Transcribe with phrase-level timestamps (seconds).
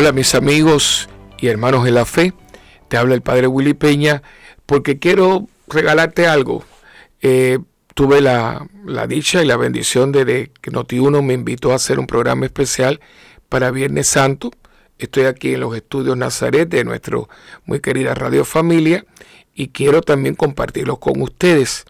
[0.00, 1.08] Hola mis amigos
[1.38, 2.32] y hermanos en la fe,
[2.86, 4.22] te habla el Padre Willy Peña
[4.64, 6.62] porque quiero regalarte algo.
[7.20, 7.58] Eh,
[7.94, 8.68] tuve la,
[9.08, 13.00] dicha y la bendición de, que Noti1 me invitó a hacer un programa especial
[13.48, 14.52] para Viernes Santo.
[14.98, 17.18] Estoy aquí en los estudios Nazaret de nuestra
[17.64, 19.04] muy querida Radio Familia
[19.52, 21.86] y quiero también compartirlo con ustedes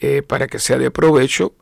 [0.00, 1.54] eh, para que sea de provecho,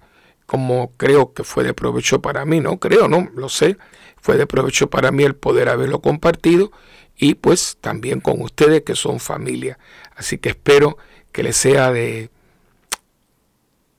[0.46, 3.76] como creo que fue de provecho para mí, no creo, no, lo sé,
[4.20, 6.70] fue de provecho para mí el poder haberlo compartido
[7.16, 9.78] y pues también con ustedes que son familia.
[10.16, 10.98] Así que espero
[11.32, 12.30] que les sea de,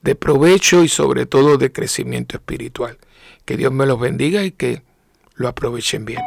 [0.02, 2.98] de provecho y sobre todo de crecimiento espiritual.
[3.44, 4.82] Que Dios me los bendiga y que
[5.34, 6.22] lo aprovechen bien.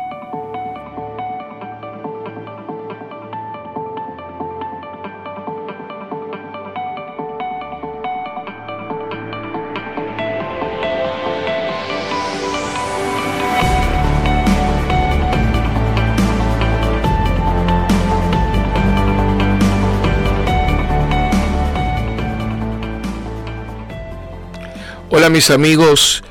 [25.19, 26.23] Hola mis amigos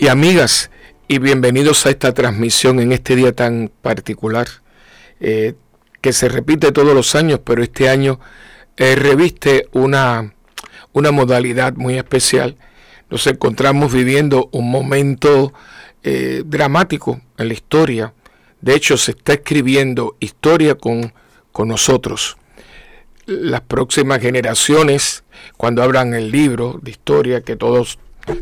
[0.00, 0.72] y amigas
[1.06, 4.48] y bienvenidos a esta transmisión en este día tan particular
[5.20, 5.54] eh,
[6.00, 8.18] que se repite todos los años, pero este año
[8.78, 10.34] eh, reviste una,
[10.92, 12.56] una modalidad muy especial.
[13.10, 15.52] Nos encontramos viviendo un momento
[16.02, 18.12] eh, dramático en la historia.
[18.60, 21.14] De hecho, se está escribiendo historia con,
[21.52, 22.36] con nosotros.
[23.26, 25.22] Las próximas generaciones,
[25.56, 28.00] cuando abran el libro de historia que todos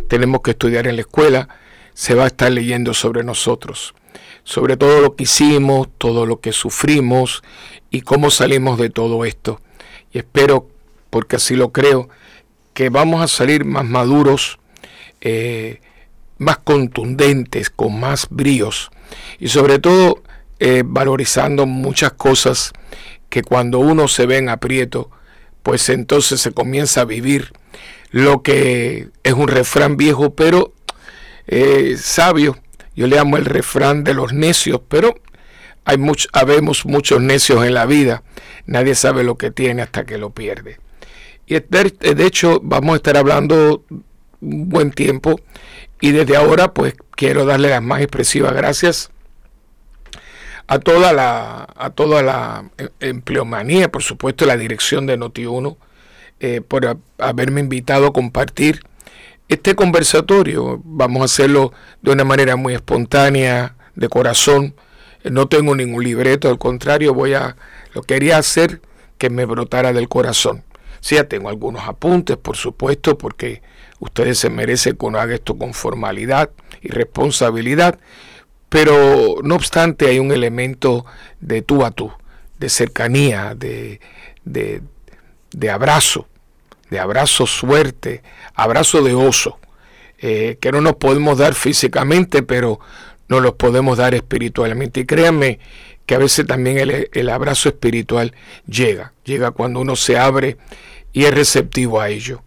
[0.08, 1.48] tenemos que estudiar en la escuela,
[1.94, 3.94] se va a estar leyendo sobre nosotros,
[4.42, 7.42] sobre todo lo que hicimos, todo lo que sufrimos
[7.90, 9.60] y cómo salimos de todo esto.
[10.12, 10.68] Y espero,
[11.10, 12.08] porque así lo creo,
[12.72, 14.58] que vamos a salir más maduros,
[15.20, 15.80] eh,
[16.38, 18.90] más contundentes, con más bríos
[19.38, 20.22] y sobre todo
[20.58, 22.72] eh, valorizando muchas cosas
[23.28, 25.10] que cuando uno se ve en aprieto,
[25.62, 27.52] pues entonces se comienza a vivir
[28.14, 30.72] lo que es un refrán viejo, pero
[31.48, 32.56] eh, sabio.
[32.94, 35.16] Yo le amo el refrán de los necios, pero
[35.84, 38.22] hay much, habemos muchos necios en la vida.
[38.66, 40.78] Nadie sabe lo que tiene hasta que lo pierde.
[41.46, 43.82] Y de hecho vamos a estar hablando
[44.40, 45.40] un buen tiempo
[46.00, 49.10] y desde ahora pues quiero darle las más expresivas gracias
[50.68, 55.76] a toda la a toda la eh, empleomanía, por supuesto, la dirección de Noti1
[56.40, 58.80] eh, por haberme invitado a compartir
[59.48, 60.80] este conversatorio.
[60.84, 61.72] Vamos a hacerlo
[62.02, 64.74] de una manera muy espontánea, de corazón.
[65.22, 67.56] No tengo ningún libreto, al contrario, voy a
[67.94, 68.80] lo quería hacer
[69.18, 70.64] que me brotara del corazón.
[71.00, 73.62] Sí, ya tengo algunos apuntes, por supuesto, porque
[74.00, 76.50] ustedes se merecen que uno haga esto con formalidad
[76.82, 77.98] y responsabilidad,
[78.68, 81.06] pero no obstante hay un elemento
[81.40, 82.10] de tú a tú,
[82.58, 84.00] de cercanía, de,
[84.44, 84.82] de,
[85.54, 86.26] de abrazo,
[86.90, 88.22] de abrazo suerte,
[88.54, 89.58] abrazo de oso,
[90.18, 92.80] eh, que no nos podemos dar físicamente, pero
[93.28, 95.00] no los podemos dar espiritualmente.
[95.00, 95.60] Y créanme
[96.06, 98.34] que a veces también el, abrazo espiritual
[98.66, 100.58] llega, llega cuando uno se abre
[101.12, 102.42] y es receptivo a ello.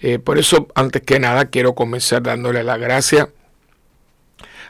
[0.00, 3.30] Eh, por eso, antes que nada, quiero comenzar dándole la gracia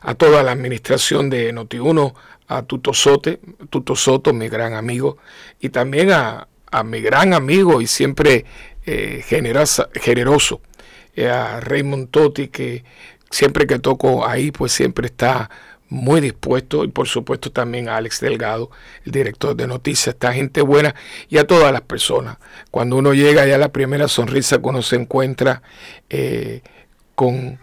[0.00, 2.14] a toda la administración de Noti1,
[2.48, 3.40] a Tuto, Sote,
[3.70, 5.16] Tuto Soto, mi gran amigo,
[5.60, 8.44] y también a, a mi gran amigo y siempre
[8.84, 10.60] eh, generoso,
[11.14, 12.84] eh, a Raymond Totti, que
[13.30, 15.50] siempre que toco ahí, pues siempre está
[15.88, 18.70] muy dispuesto, y por supuesto también a Alex Delgado,
[19.04, 20.94] el director de noticias, esta gente buena,
[21.28, 22.38] y a todas las personas.
[22.70, 25.62] Cuando uno llega ya la primera sonrisa que uno se encuentra
[26.08, 26.62] eh,
[27.14, 27.60] con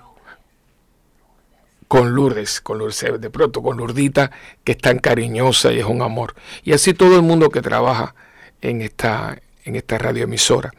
[1.87, 4.29] con Lourdes, con Lourdes, de pronto con Lourdita,
[4.63, 6.35] que es tan cariñosa y es un amor.
[6.63, 8.13] Y así todo el mundo que trabaja
[8.61, 10.71] en esta, en esta radioemisora.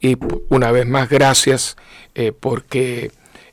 [0.00, 0.16] Y
[0.48, 1.76] una vez más, gracias
[2.14, 3.10] eh, porque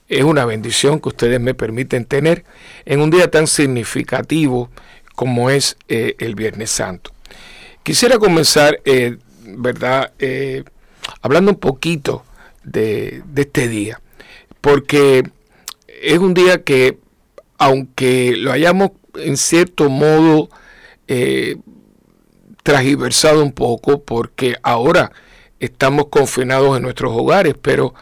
[0.07, 2.45] es una bendición que ustedes me permiten tener
[2.85, 4.69] en un día tan significativo
[5.15, 7.11] como es eh, el Viernes Santo.
[7.83, 10.11] Quisiera comenzar, eh, ¿verdad?,
[11.21, 12.23] hablando un poquito
[12.63, 14.01] de, de, este día,
[14.61, 15.23] porque
[16.01, 16.97] es un día que,
[17.57, 20.49] aunque lo hayamos en cierto modo
[22.65, 25.11] transversado un poco porque ahora
[25.59, 27.93] estamos confinados en nuestros hogares, pero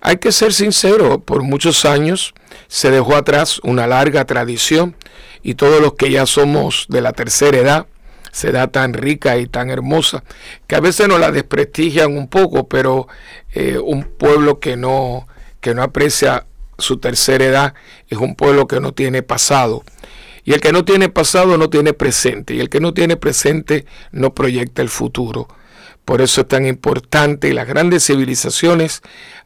[0.00, 2.32] hay que ser sincero, por muchos años
[2.68, 4.94] se dejó atrás una larga tradición
[5.42, 7.86] y todos los que ya somos de la tercera edad,
[8.30, 10.22] se da tan rica y tan hermosa,
[10.68, 13.08] que a veces nos la desprestigian un poco, pero
[13.54, 15.26] eh, un pueblo que no,
[15.60, 16.46] que no aprecia
[16.78, 17.74] su tercera edad
[18.08, 19.82] es un pueblo que no tiene pasado.
[20.46, 22.54] Y el que no tiene pasado no tiene presente.
[22.54, 25.48] Y el que no tiene presente no proyecta el futuro.
[26.06, 29.02] Por eso es tan importante y las grandes civilizaciones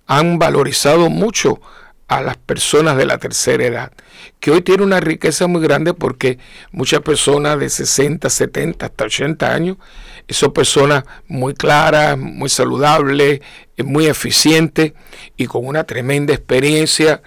[0.07, 1.59] han valorizado mucho
[2.07, 3.93] a las personas de la tercera edad,
[4.41, 6.39] que hoy tiene una riqueza muy grande porque
[6.73, 9.77] muchas personas de 60, 70, hasta 80 años,
[10.29, 13.41] son personas muy claras, muy saludables,
[13.79, 14.93] muy eficientes
[15.37, 17.23] y con una tremenda experiencia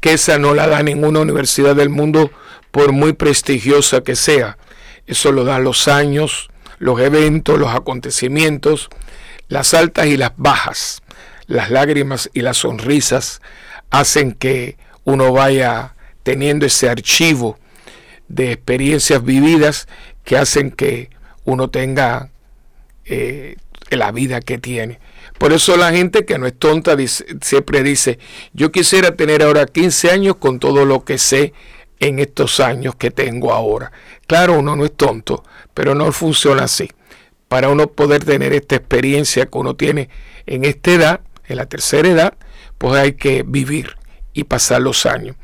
[0.00, 2.30] que esa no la da ninguna universidad del mundo
[2.72, 4.58] por muy prestigiosa que sea.
[5.06, 8.88] Eso lo dan los años, los eventos, los acontecimientos,
[9.46, 11.02] las altas y las bajas,
[11.46, 13.40] las lágrimas y las sonrisas
[13.90, 17.58] hacen que uno vaya teniendo ese archivo
[18.28, 19.86] de experiencias vividas
[20.24, 21.10] que hacen que
[21.44, 22.30] uno tenga
[23.04, 23.56] eh,
[23.90, 24.98] la vida que tiene.
[25.38, 26.96] Por eso la gente que no es tonta
[27.40, 28.18] siempre dice,
[28.52, 31.52] yo quisiera tener ahora 15 años con todo lo que sé
[32.02, 33.92] en estos años que tengo ahora.
[34.26, 36.90] Claro, uno no es tonto, pero no funciona así.
[37.46, 40.08] Para uno poder tener esta experiencia que uno tiene
[40.46, 42.34] en esta edad, en la tercera edad,
[42.76, 43.96] pues hay que vivir
[44.32, 45.36] y pasar los años.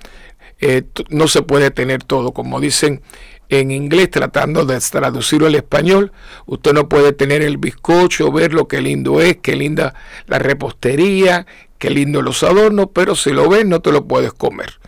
[0.61, 3.03] Eh, no se puede tener todo, como dicen
[3.51, 6.11] en inglés tratando de traducirlo al español.
[6.47, 9.95] Usted no puede tener el bizcocho, ver lo que lindo es, qué linda
[10.27, 11.47] la repostería,
[11.79, 14.81] qué lindo los adornos, pero si lo ves no te lo puedes comer.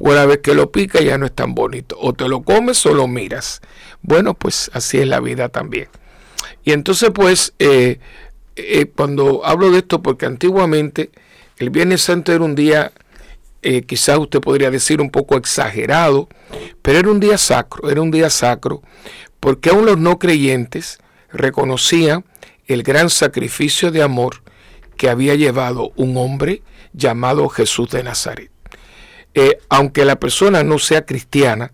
[0.00, 1.96] Una vez que lo pica ya no es tan bonito.
[2.00, 3.60] O te lo comes o lo miras.
[4.02, 5.88] Bueno, pues así es la vida también.
[6.64, 7.98] Y entonces pues eh,
[8.56, 11.10] eh, cuando hablo de esto, porque antiguamente
[11.58, 12.92] el Viernes Santo era un día
[13.68, 16.28] eh, quizás usted podría decir un poco exagerado,
[16.82, 18.80] pero era un día sacro, era un día sacro,
[19.40, 20.98] porque aún los no creyentes
[21.32, 22.24] reconocían
[22.66, 24.42] el gran sacrificio de amor
[24.96, 26.62] que había llevado un hombre
[26.92, 28.50] llamado Jesús de Nazaret.
[29.36, 31.72] Eh, aunque la persona no sea cristiana,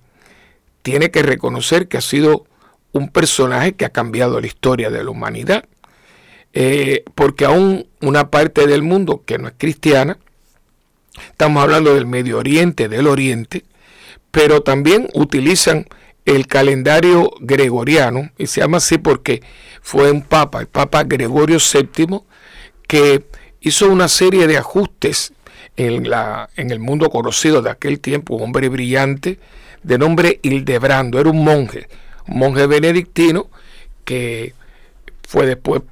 [0.82, 2.44] tiene que reconocer que ha sido
[2.92, 5.64] un personaje que ha cambiado la historia de la humanidad.
[6.52, 10.18] Eh, porque aún una parte del mundo que no es cristiana,
[11.14, 13.64] Estamos hablando del Medio Oriente, del Oriente,
[14.30, 15.86] pero también utilizan
[16.24, 19.42] el calendario gregoriano, y se llama así porque
[19.82, 22.20] fue un papa, el Papa Gregorio VII,
[22.86, 23.24] que
[23.60, 25.32] hizo una serie de ajustes
[25.76, 29.38] en, la, en el mundo conocido de aquel tiempo, un hombre brillante
[29.82, 31.88] de nombre Hildebrando, era un monje,
[32.28, 33.48] un monje benedictino
[34.04, 34.54] que
[35.26, 35.82] fue después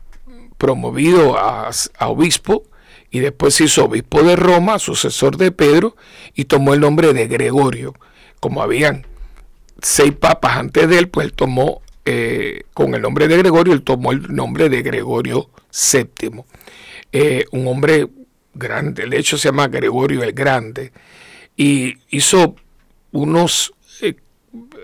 [0.59, 2.65] promovido a, a obispo
[3.11, 5.97] y después se hizo obispo de Roma, sucesor de Pedro,
[6.35, 7.95] y tomó el nombre de Gregorio.
[8.39, 9.05] Como habían
[9.83, 13.83] seis papas antes de él, pues él tomó eh, con el nombre de Gregorio, él
[13.83, 15.51] tomó el nombre de Gregorio
[15.93, 16.45] VII.
[17.13, 18.07] Eh, un hombre
[18.55, 20.93] grande, de hecho se llama Gregorio el Grande,
[21.57, 22.57] y hizo
[23.13, 23.75] unos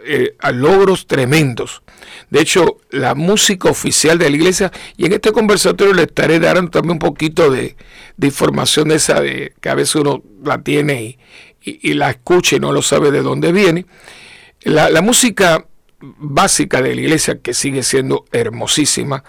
[0.08, 1.82] eh, logros tremendos.
[2.30, 6.70] De hecho, la música oficial de la iglesia, y en este conversatorio le estaré dando
[6.70, 7.76] también un poquito de,
[8.22, 11.19] información de esa, que a veces uno la tiene
[11.60, 13.86] y, la escucha y no lo sabe de dónde viene.
[14.62, 15.67] La, la música
[16.00, 19.24] básica de la iglesia, que sigue siendo hermosísima,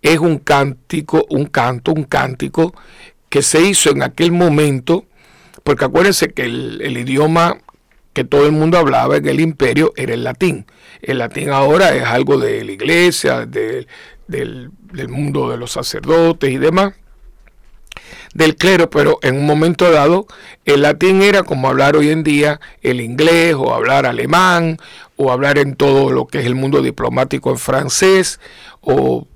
[0.00, 2.74] es un cántico, un canto, un cántico
[3.32, 5.06] que se hizo en aquel momento,
[5.64, 7.62] porque acuérdense que el, idioma
[8.12, 10.66] que todo el mundo hablaba en el imperio era el latín.
[11.00, 13.88] El latín ahora es algo de la iglesia, del,
[15.08, 16.92] mundo de los sacerdotes y demás,
[18.34, 20.26] del clero, pero en un momento dado
[20.66, 24.76] el latín era como hablar hoy en día el inglés o hablar alemán
[25.16, 28.40] o hablar en todo lo que es el mundo diplomático en francés
[28.82, 29.26] o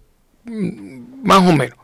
[0.45, 1.79] mm, más o menos.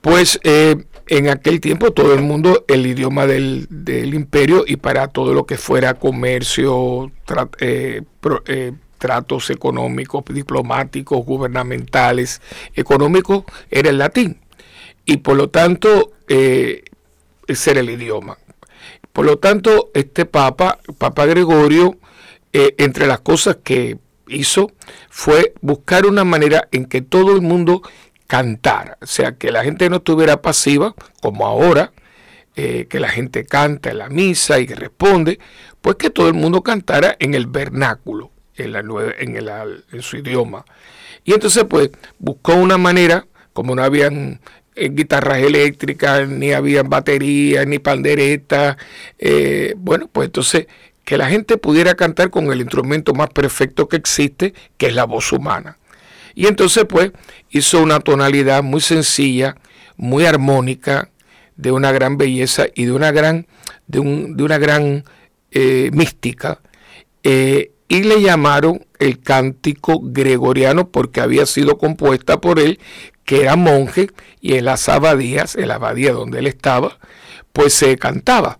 [0.00, 0.76] Pues eh,
[1.12, 3.68] en aquel tiempo todo el mundo el idioma del,
[4.14, 7.12] imperio y para todo lo que fuera comercio,
[7.60, 8.00] eh,
[8.46, 12.40] eh, tratos económicos, diplomáticos, gubernamentales,
[12.74, 14.40] económicos, era el latín.
[15.04, 16.82] Y por lo tanto, eh,
[17.46, 18.38] ese era el idioma.
[19.12, 21.98] Por lo tanto, este Papa, Papa Gregorio,
[22.54, 24.72] entre las cosas que hizo
[25.10, 27.82] fue buscar una manera en que todo el mundo
[28.32, 31.92] cantar, o sea, que la gente no estuviera pasiva, como ahora,
[32.56, 35.38] eh, que la gente canta en la misa y que responde,
[35.82, 38.78] pues que todo el mundo cantara en el vernáculo, en, la
[39.18, 40.64] en, el, en su idioma.
[41.24, 44.40] Y entonces, pues, buscó una manera, como no habían
[44.76, 48.78] eh, guitarras eléctricas, ni habían baterías, ni panderetas,
[49.18, 50.68] eh, bueno, pues entonces
[51.04, 55.04] que la gente pudiera cantar con el instrumento más perfecto que existe, que es la
[55.04, 55.76] voz humana.
[56.34, 57.12] Y entonces pues
[57.50, 59.56] hizo una tonalidad muy sencilla,
[59.96, 61.10] muy armónica,
[61.56, 63.46] de una gran belleza y de una gran,
[63.86, 65.04] de, un, de una gran
[65.50, 66.60] eh, mística.
[67.22, 72.80] Eh, y le llamaron el cántico gregoriano porque había sido compuesta por él,
[73.24, 74.10] que era monje,
[74.40, 76.98] y en las abadías, en la abadía donde él estaba,
[77.52, 78.58] pues se cantaba.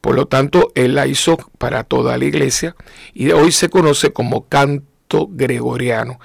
[0.00, 2.74] Por lo tanto, él la hizo para toda la iglesia
[3.14, 4.91] y hoy se conoce como canto
[5.30, 6.18] gregoriano,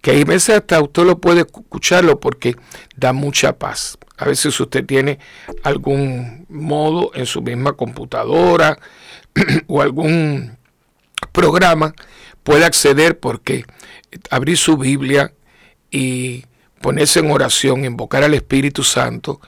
[0.00, 2.56] que hay veces hasta usted lo puede escucharlo porque
[2.96, 3.98] da mucha paz.
[4.18, 5.18] A veces usted tiene
[5.62, 8.78] algún modo en su misma computadora
[9.66, 10.56] o algún
[11.32, 11.94] programa,
[12.42, 13.64] puede acceder porque
[14.30, 15.32] abrir su Biblia
[15.90, 16.44] y
[16.80, 19.40] ponerse en oración, invocar al Espíritu Santo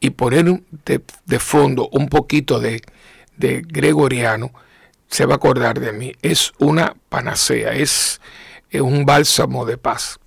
[0.00, 2.82] y poner de, fondo un poquito de,
[3.36, 4.52] de, gregoriano,
[5.08, 6.12] se va a acordar de mí.
[6.22, 8.20] Es una panacea, es,
[8.70, 10.18] es un bálsamo de paz.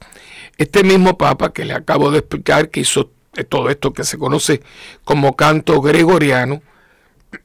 [0.58, 3.12] Este mismo Papa que le acabo de explicar, que hizo
[3.50, 4.62] todo esto que se conoce
[5.04, 6.62] como canto gregoriano,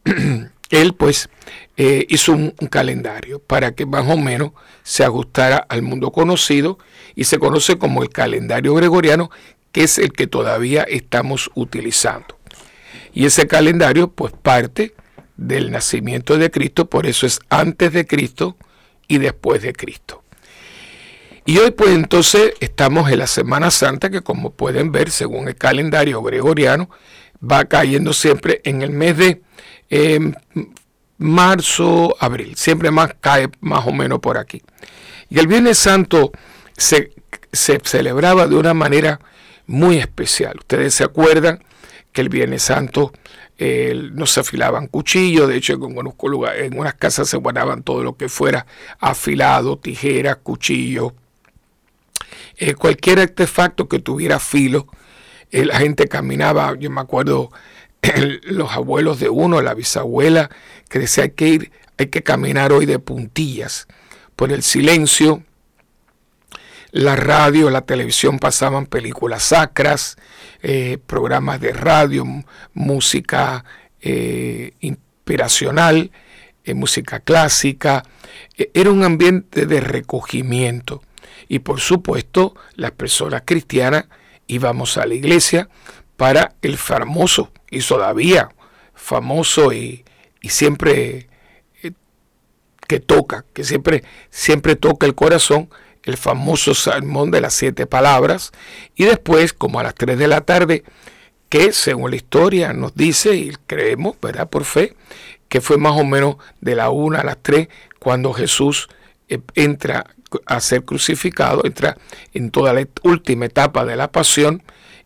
[0.71, 1.29] él pues
[1.77, 6.79] eh, hizo un, calendario para que más o menos se ajustara al mundo conocido
[7.15, 9.31] y se conoce como el calendario gregoriano,
[9.71, 12.39] que es el que todavía estamos utilizando.
[13.13, 14.95] Y ese calendario pues parte
[15.37, 18.57] del nacimiento de Cristo, por eso es antes de Cristo
[19.09, 20.23] y después de Cristo.
[21.45, 25.57] Y hoy pues entonces estamos en la Semana Santa que como pueden ver según el
[25.57, 26.89] calendario gregoriano
[27.43, 29.43] va cayendo siempre en el mes de
[29.95, 30.33] Em,
[31.19, 34.63] marzo, abril, siempre más cae más o menos por aquí.
[35.29, 36.33] Y el Viernes Santo
[36.75, 37.13] se,
[37.53, 39.21] celebraba de una manera
[39.67, 40.57] muy especial.
[40.61, 41.63] Ustedes se acuerdan
[42.11, 43.13] que el Viernes Santo
[44.13, 48.29] no se afilaban cuchillos, de hecho en, en unas casas se guardaban todo lo que
[48.29, 48.67] fuera
[48.99, 51.13] afilado, tijeras, cuchillos,
[52.57, 54.87] eh, cualquier artefacto que tuviera filo.
[55.51, 57.51] Eh, la gente caminaba, yo me acuerdo
[58.45, 60.51] los abuelos de uno, la bisabuela,
[60.89, 63.87] que decía que hay que caminar hoy de puntillas.
[64.37, 65.43] Por el silencio,
[66.93, 70.17] la radio, la televisión pasaban películas sacras,
[70.63, 72.25] eh, programas de radio,
[72.75, 73.65] música
[74.01, 76.13] eh, inspiracional,
[76.65, 78.05] eh, música clásica.
[78.57, 81.03] E, era un ambiente de recogimiento.
[81.49, 84.07] Y por supuesto, las personas cristianas
[84.47, 85.69] íbamos a la iglesia
[86.17, 88.51] para el famoso y todavía
[88.95, 90.05] famoso y,
[90.43, 91.29] siempre
[91.83, 91.93] eh,
[92.87, 95.69] que toca, que siempre, siempre toca el corazón,
[96.05, 98.53] el famoso sermón de las siete palabras,
[98.95, 100.85] y después, como a las tres de la tarde,
[101.49, 104.49] que según la historia nos dice, y creemos, ¿verdad?
[104.49, 104.97] Por fe,
[105.49, 107.69] que fue más o menos de la una a las tres,
[107.99, 108.89] cuando Jesús
[109.29, 110.07] eh, entra
[110.47, 111.99] a ser crucificado, entra
[112.33, 114.63] en toda la última etapa de la pasión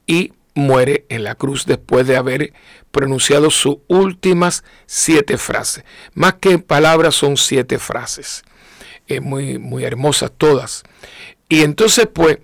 [0.06, 2.52] y muere en la cruz después de haber
[2.90, 5.84] pronunciado sus últimas siete frases.
[6.14, 8.42] Más que palabras son siete frases.
[9.20, 10.82] Muy, muy hermosas todas.
[11.48, 12.38] Y entonces pues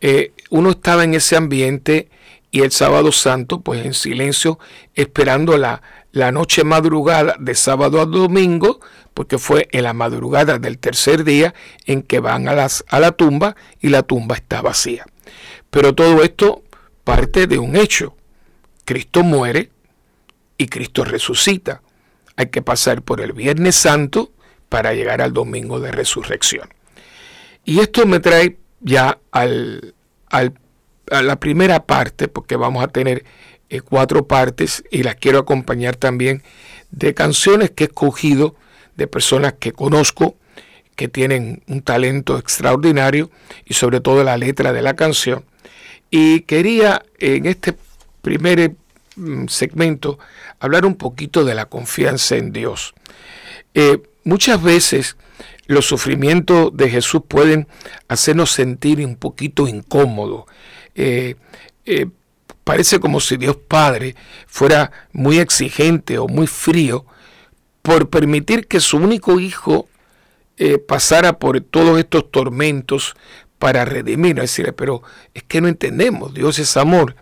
[0.00, 2.08] eh, uno estaba en ese ambiente
[2.50, 4.58] y el sábado santo pues en silencio
[4.94, 5.82] esperando la,
[6.12, 8.80] la noche madrugada de sábado a domingo
[9.14, 11.54] porque fue en la madrugada del tercer día
[11.86, 15.06] en que van a, las, a la tumba y la tumba está vacía.
[15.70, 16.62] Pero todo esto
[17.04, 18.14] parte de un hecho.
[18.84, 19.70] Cristo muere
[20.56, 21.82] y Cristo resucita.
[22.36, 24.32] Hay que pasar por el Viernes Santo
[24.68, 26.68] para llegar al Domingo de Resurrección.
[27.64, 29.94] Y esto me trae ya al,
[30.30, 33.24] a la primera parte, porque vamos a tener
[33.70, 36.42] eh, cuatro partes y las quiero acompañar también
[36.90, 38.54] de canciones que he escogido
[38.96, 40.36] de personas que conozco,
[40.96, 43.30] que tienen un talento extraordinario
[43.64, 45.44] y sobre todo la letra de la canción
[46.10, 47.74] y quería en este
[48.22, 48.74] primer
[49.16, 50.18] mm, segmento
[50.60, 52.94] hablar un poquito de la confianza en Dios.
[53.74, 55.16] Eh, muchas veces
[55.66, 57.68] los sufrimientos de Jesús pueden
[58.08, 60.44] hacernos sentir un poquito incómodos.
[60.94, 61.36] Eh,
[61.84, 62.06] eh,
[62.64, 64.14] parece como si Dios Padre
[64.46, 67.06] fuera muy exigente o muy frío
[67.82, 69.88] por permitir que su único hijo
[70.88, 73.14] pasara por todos estos tormentos,
[73.58, 74.44] para redimirnos.
[74.44, 75.02] Decirle, pero
[75.34, 77.16] es que no entendemos, Dios es amor.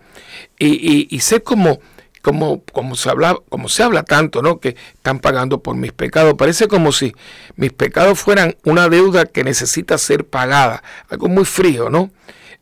[0.59, 1.81] Y, y, sé como,
[2.27, 4.59] como, como, se habla, como se habla tanto, ¿no?
[4.59, 6.35] Que están pagando por mis pecados.
[6.35, 7.15] Parece como si
[7.55, 10.83] mis pecados fueran una deuda que necesita ser pagada.
[11.09, 12.11] Algo muy frío, ¿no?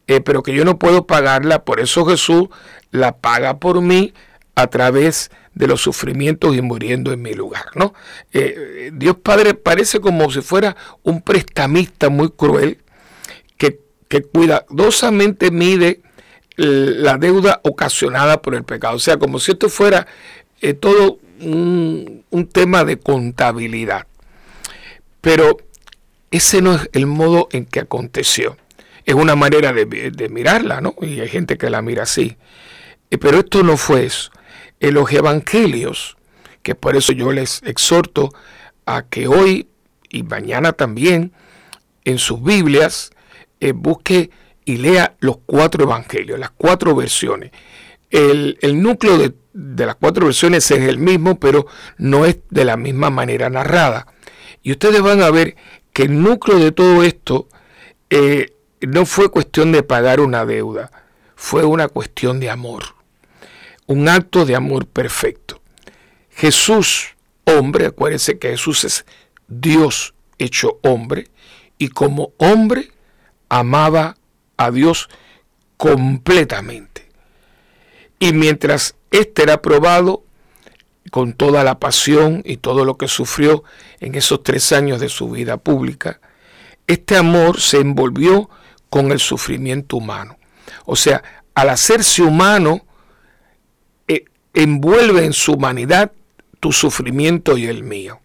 [0.06, 1.64] Eh, pero que yo no puedo pagarla.
[1.64, 2.48] Por eso Jesús
[2.90, 4.12] la paga por mí
[4.54, 7.94] a través de los sufrimientos y muriendo en mi lugar, ¿no?
[8.34, 12.82] Eh, Dios Padre parece como si fuera un prestamista muy cruel
[13.56, 16.03] que cuidadosamente mide
[16.56, 18.96] la deuda ocasionada por el pecado.
[18.96, 20.06] O sea, como si esto fuera
[20.60, 24.06] eh, todo un, tema de contabilidad.
[25.20, 25.58] Pero
[26.30, 28.56] ese no es el modo en que aconteció.
[29.04, 30.94] Es una manera de, mirarla, ¿no?
[31.00, 32.36] Y hay gente que la mira así.
[33.10, 34.30] Eh, pero esto no fue eso.
[34.80, 36.16] En los evangelios,
[36.62, 38.30] que por eso yo les exhorto
[38.86, 39.68] a que hoy
[40.08, 41.32] y mañana también
[42.04, 43.10] en sus Biblias
[43.60, 44.30] eh, busque
[44.64, 47.50] y lea los cuatro evangelios, las cuatro versiones.
[48.10, 49.34] El, núcleo de,
[49.86, 51.66] las cuatro versiones es el mismo, pero
[51.98, 54.06] no es de la misma manera narrada.
[54.62, 55.56] Y ustedes van a ver
[55.92, 57.48] que el núcleo de todo esto
[58.10, 60.90] eh, no fue cuestión de pagar una deuda,
[61.34, 62.84] fue una cuestión de amor,
[63.86, 65.60] un acto de amor perfecto.
[66.30, 69.04] Jesús, hombre, acuérdense que Jesús es
[69.48, 71.28] Dios hecho hombre,
[71.78, 72.90] y como hombre
[73.48, 74.16] amaba
[74.56, 75.08] a Dios
[75.76, 77.08] completamente.
[78.18, 80.24] Y mientras éste era probado
[81.10, 83.64] con toda la pasión y todo lo que sufrió
[84.00, 86.20] en esos tres años de su vida pública,
[86.86, 88.48] este amor se envolvió
[88.90, 90.38] con el sufrimiento humano.
[90.86, 91.22] O sea,
[91.54, 92.84] al hacerse humano,
[94.08, 96.12] eh, envuelve en su humanidad
[96.60, 98.20] tu sufrimiento y el mío.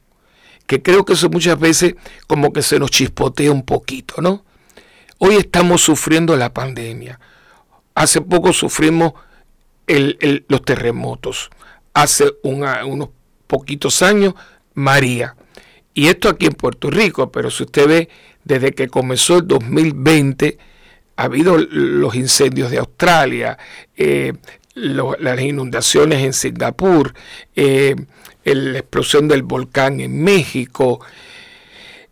[0.66, 1.96] Que creo que eso muchas veces
[2.28, 4.46] como que se nos chispotea un poquito, ¿no?
[5.22, 7.20] Hoy estamos sufriendo la pandemia.
[7.94, 9.14] Hace poco sufrimos
[9.86, 11.50] los terremotos.
[11.94, 13.10] Hace unos
[13.46, 14.34] poquitos años,
[14.76, 15.36] María.
[15.94, 18.10] Y esto aquí en Puerto Rico, pero si usted ve,
[18.46, 20.58] desde que comenzó el 2020,
[21.18, 23.58] ha habido los incendios de Australia,
[23.98, 24.32] eh,
[24.74, 27.14] las inundaciones en Singapur,
[27.58, 27.94] eh,
[28.46, 31.02] la explosión del volcán en México.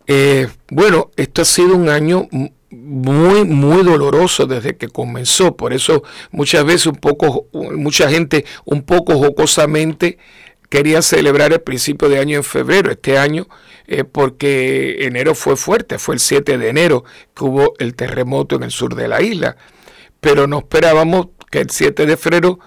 [0.06, 2.28] Eh, bueno, esto ha sido un año
[2.70, 5.56] muy, muy doloroso desde que comenzó.
[5.56, 10.18] Por eso muchas veces un poco, mucha gente un poco jocosamente
[10.68, 13.48] quería celebrar el principio de año en febrero, este año,
[13.86, 17.04] eh, porque enero fue fuerte, fue el 7 de enero
[17.34, 19.56] que hubo el terremoto en el sur de la isla.
[20.20, 22.58] Pero no esperábamos que el 7 de febrero,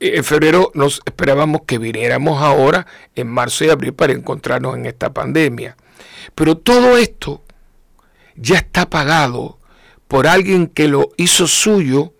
[0.00, 4.86] eh, en febrero nos esperábamos que viniéramos ahora en marzo y abril para encontrarnos en
[4.86, 5.76] esta pandemia.
[6.34, 7.42] Pero todo esto
[8.40, 9.58] ya está pagado
[10.06, 12.12] por alguien que lo hizo suyo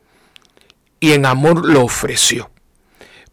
[1.00, 2.50] y en amor lo ofreció.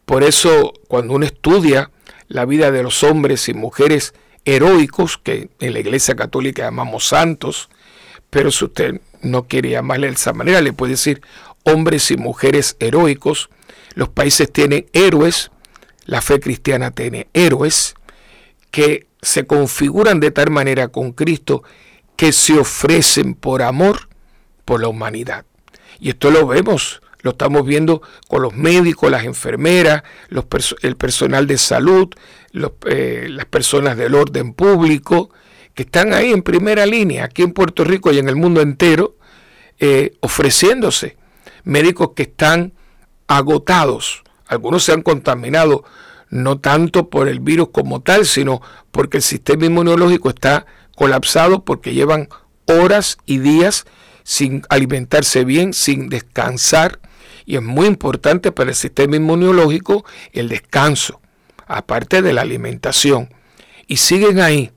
[0.06, 1.92] Por eso cuando uno estudia
[2.28, 4.14] la vida de los hombres y mujeres
[4.46, 7.70] heroicos, que en la Iglesia Católica llamamos santos,
[8.30, 11.22] pero si usted no quiere llamarle de esa manera, le puede decir
[11.64, 13.50] hombres y mujeres heroicos.
[13.96, 15.52] Los países tienen héroes,
[16.06, 17.96] la fe cristiana tiene héroes
[18.72, 21.64] que se configuran de tal manera con Cristo
[22.16, 24.10] que se ofrecen por amor
[24.64, 25.46] por la humanidad.
[26.00, 30.46] Y esto lo vemos, lo estamos viendo con los médicos, las enfermeras, los
[30.82, 32.10] el personal de salud,
[32.86, 35.30] eh, las personas del orden público,
[35.74, 39.18] que están ahí en primera línea, aquí en Puerto Rico y en el mundo entero,
[39.80, 41.18] eh, ofreciéndose.
[41.64, 42.74] Médicos que están
[43.28, 45.84] agotados, algunos se han contaminado
[46.30, 50.66] no tanto por el virus como tal, sino porque el sistema inmunológico está
[50.96, 52.30] colapsado porque llevan
[52.66, 53.86] horas y días
[54.24, 57.00] sin alimentarse bien, sin descansar.
[57.46, 60.04] Y es muy importante para el sistema inmunológico
[60.34, 61.22] el descanso,
[61.68, 63.30] aparte de la alimentación.
[63.88, 64.72] Y siguen ahí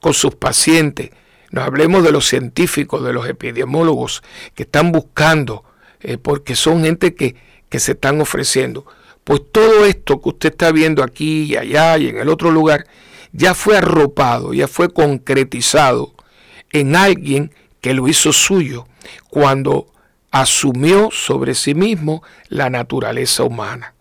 [0.00, 1.10] con sus pacientes.
[1.50, 4.22] No hablemos de los científicos, de los epidemiólogos
[4.54, 5.64] que están buscando,
[6.00, 7.34] eh, porque son gente que,
[7.68, 8.86] que se están ofreciendo.
[9.24, 12.86] Pues todo esto que usted está viendo aquí y allá y en el otro lugar,
[13.32, 16.14] ya fue arropado, ya fue concretizado
[16.70, 18.86] en alguien que lo hizo suyo
[19.28, 19.92] cuando
[20.30, 23.94] asumió sobre sí mismo la naturaleza humana.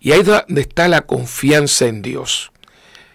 [0.00, 2.52] Y ahí es donde está la confianza en Dios.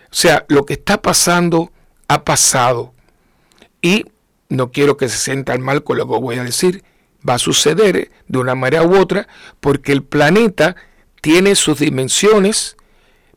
[0.06, 1.72] O sea, lo que está pasando
[2.08, 2.94] ha pasado.
[3.82, 4.06] Y
[4.50, 6.84] no quiero que se sientan mal con lo que voy a decir.
[7.28, 9.28] Va a suceder de una manera u otra
[9.60, 10.76] porque el planeta
[11.22, 12.78] tiene sus dimensiones,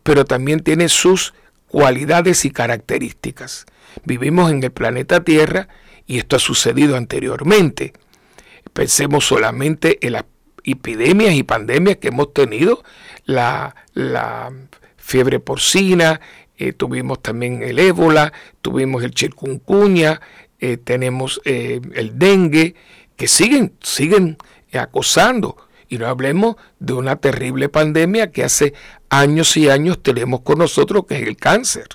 [0.03, 1.33] pero también tiene sus
[1.69, 3.67] cualidades y características.
[4.05, 5.69] Vivimos en el planeta Tierra
[6.07, 7.93] y esto ha sucedido anteriormente.
[8.73, 10.25] Pensemos solamente en las
[10.65, 12.83] epidemias y pandemias que hemos tenido,
[13.25, 13.75] la,
[14.97, 16.21] fiebre porcina,
[16.57, 20.21] eh, tuvimos también el ébola, tuvimos el chikungunya,
[20.59, 22.75] eh, tenemos eh, el dengue,
[23.17, 24.37] que siguen, siguen
[24.73, 25.68] acosando.
[25.89, 28.75] Y no hablemos de una terrible pandemia que hace
[29.09, 31.89] años y años tenemos con nosotros, que es el cáncer.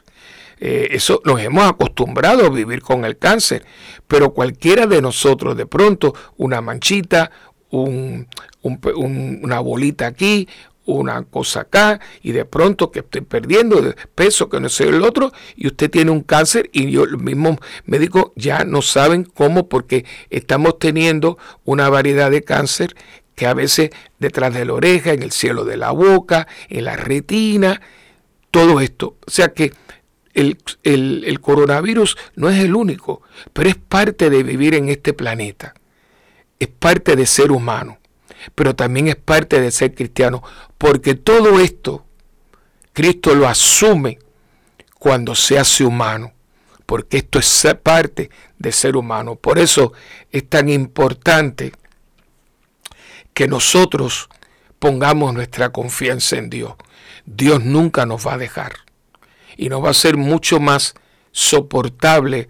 [0.60, 3.66] Eh, eso nos hemos acostumbrado a vivir con el cáncer,
[4.08, 7.32] pero cualquiera de nosotros, de pronto, una manchita,
[7.70, 10.48] una bolita aquí,
[10.86, 13.82] una cosa acá y de pronto que estoy perdiendo
[14.16, 17.58] peso, que no sé el otro, y usted tiene un cáncer y yo, los mismos
[17.86, 22.96] médicos ya no saben cómo porque estamos teniendo una variedad de cáncer
[23.36, 26.96] que a veces detrás de la oreja, en el cielo de la boca, en la
[26.96, 27.82] retina,
[28.52, 29.18] todo esto.
[29.26, 29.74] O sea que
[30.34, 33.22] el, el coronavirus no es el único,
[33.54, 35.74] pero es parte de vivir en este planeta,
[36.60, 38.00] es parte de ser humano
[38.56, 40.44] pero también es parte de ser cristiano,
[40.78, 42.06] porque todo esto
[42.94, 44.20] Cristo lo asume
[45.00, 46.34] cuando se hace humano,
[46.86, 49.36] porque esto es parte de ser humano.
[49.36, 49.94] Por eso
[50.32, 51.74] es tan importante
[53.34, 54.30] que nosotros
[54.80, 56.74] pongamos nuestra confianza en Dios.
[57.26, 58.74] Dios nunca nos va a dejar
[59.56, 60.94] y nos va a ser mucho más
[61.32, 62.48] soportable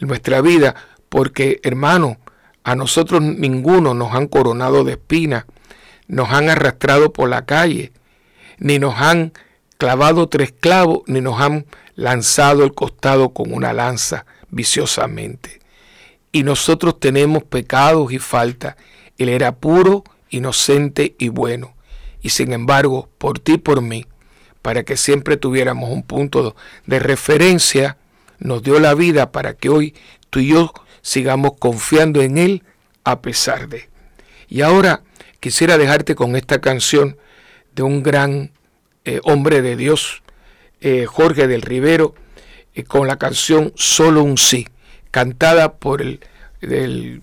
[0.00, 0.74] nuestra vida,
[1.08, 2.18] porque hermano,
[2.62, 5.44] a nosotros ninguno nos han coronado de espinas,
[6.06, 7.92] nos han arrastrado por la calle,
[8.58, 9.32] ni nos han
[9.76, 15.60] clavado tres clavos, ni nos han lanzado el costado con una lanza viciosamente.
[16.32, 18.76] Y nosotros tenemos pecados y faltas.
[19.18, 20.04] Él era puro,
[20.36, 21.74] inocente y bueno.
[22.22, 24.06] Y sin embargo, por ti y por mí,
[24.62, 27.98] para que siempre tuviéramos un punto de referencia,
[28.38, 29.94] nos dio la vida para que hoy
[30.30, 32.62] tú y yo sigamos confiando en Él
[33.04, 33.88] a pesar de.
[34.48, 35.02] Y ahora
[35.40, 37.18] quisiera dejarte con esta canción
[37.74, 38.52] de un gran
[39.04, 40.22] eh, hombre de Dios,
[40.80, 42.14] eh, Jorge del Rivero,
[42.74, 44.66] eh, con la canción Solo un sí,
[45.10, 46.20] cantada por el,
[46.62, 47.22] el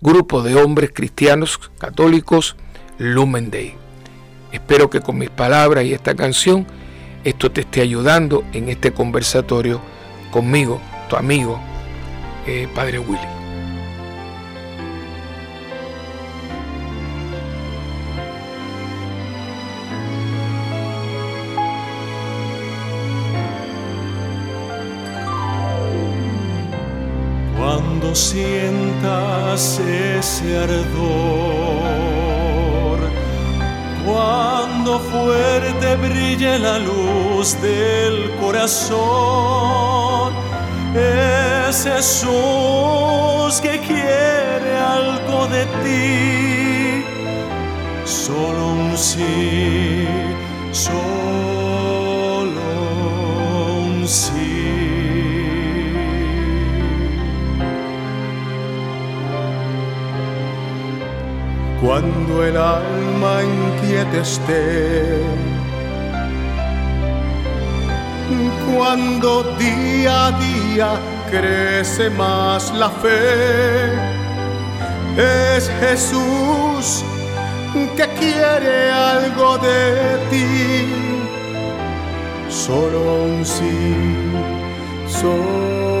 [0.00, 2.56] grupo de hombres cristianos católicos
[2.98, 3.74] Lumen Day.
[4.52, 6.66] Espero que con mis palabras y esta canción
[7.24, 9.80] esto te esté ayudando en este conversatorio
[10.30, 11.58] conmigo, tu amigo,
[12.74, 13.35] Padre Willy.
[28.16, 30.88] Sientas ese ardor,
[34.06, 40.32] cuando fuerte brille la luz del corazón,
[40.94, 47.04] es Jesús que quiere algo de ti,
[48.06, 50.08] solo un sí,
[50.72, 51.02] solo
[53.84, 54.55] un sí.
[61.86, 65.22] Cuando el alma inquieta esté,
[68.74, 70.88] cuando día a día
[71.30, 73.92] crece más la fe,
[75.16, 77.04] es Jesús
[77.96, 80.92] que quiere algo de ti,
[82.48, 83.94] solo un sí,
[85.06, 85.95] solo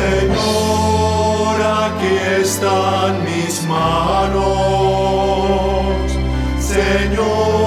[0.00, 4.40] Señor, aquí están mis manos.
[6.58, 7.59] Señor,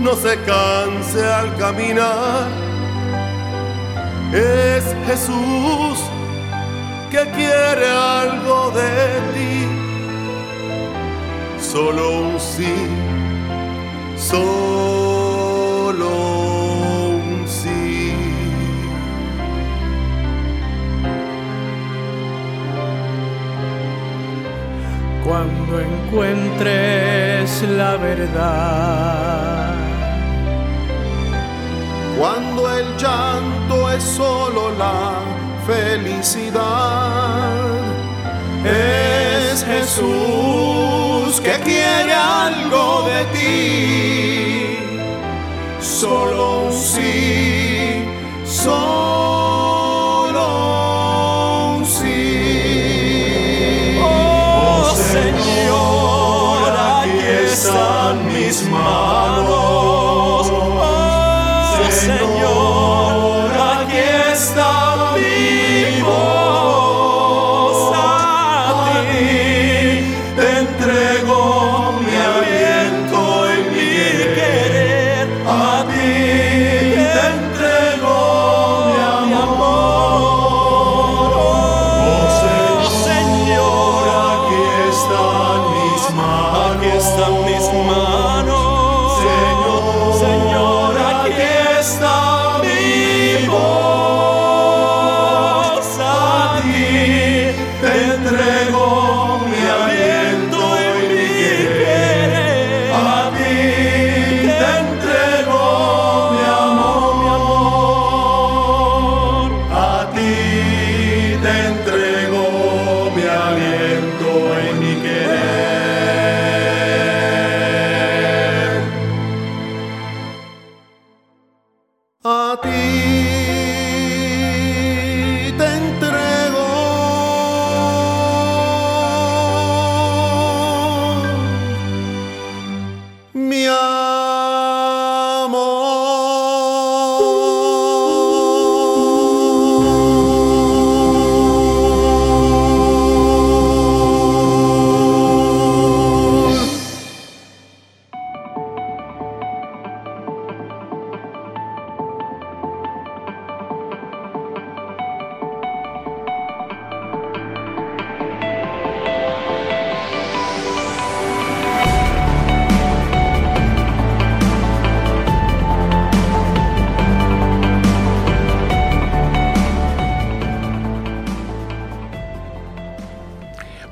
[0.00, 2.48] no se canse al caminar.
[4.32, 5.98] Es Jesús
[7.10, 9.66] que quiere algo de ti.
[11.60, 12.74] Solo un sí,
[14.16, 14.89] solo
[25.40, 29.74] Cuando encuentres la verdad,
[32.18, 35.12] Cuando el llanto es solo la
[35.66, 37.54] felicidad,
[38.66, 44.76] es Jesús que quiere algo de ti.
[45.80, 48.04] Solo un sí,
[48.44, 49.49] solo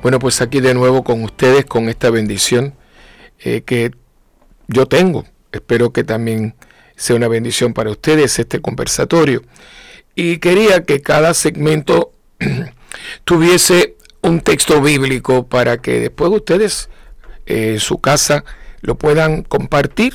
[0.08, 2.72] Bueno, pues aquí de nuevo con ustedes, con esta bendición
[3.40, 3.90] eh, que
[4.66, 5.26] yo tengo.
[5.52, 6.54] Espero que también
[6.96, 9.42] sea una bendición para ustedes este conversatorio.
[10.14, 12.14] Y quería que cada segmento
[13.24, 16.88] tuviese un texto bíblico para que después ustedes
[17.44, 18.46] eh, en su casa
[18.80, 20.14] lo puedan compartir.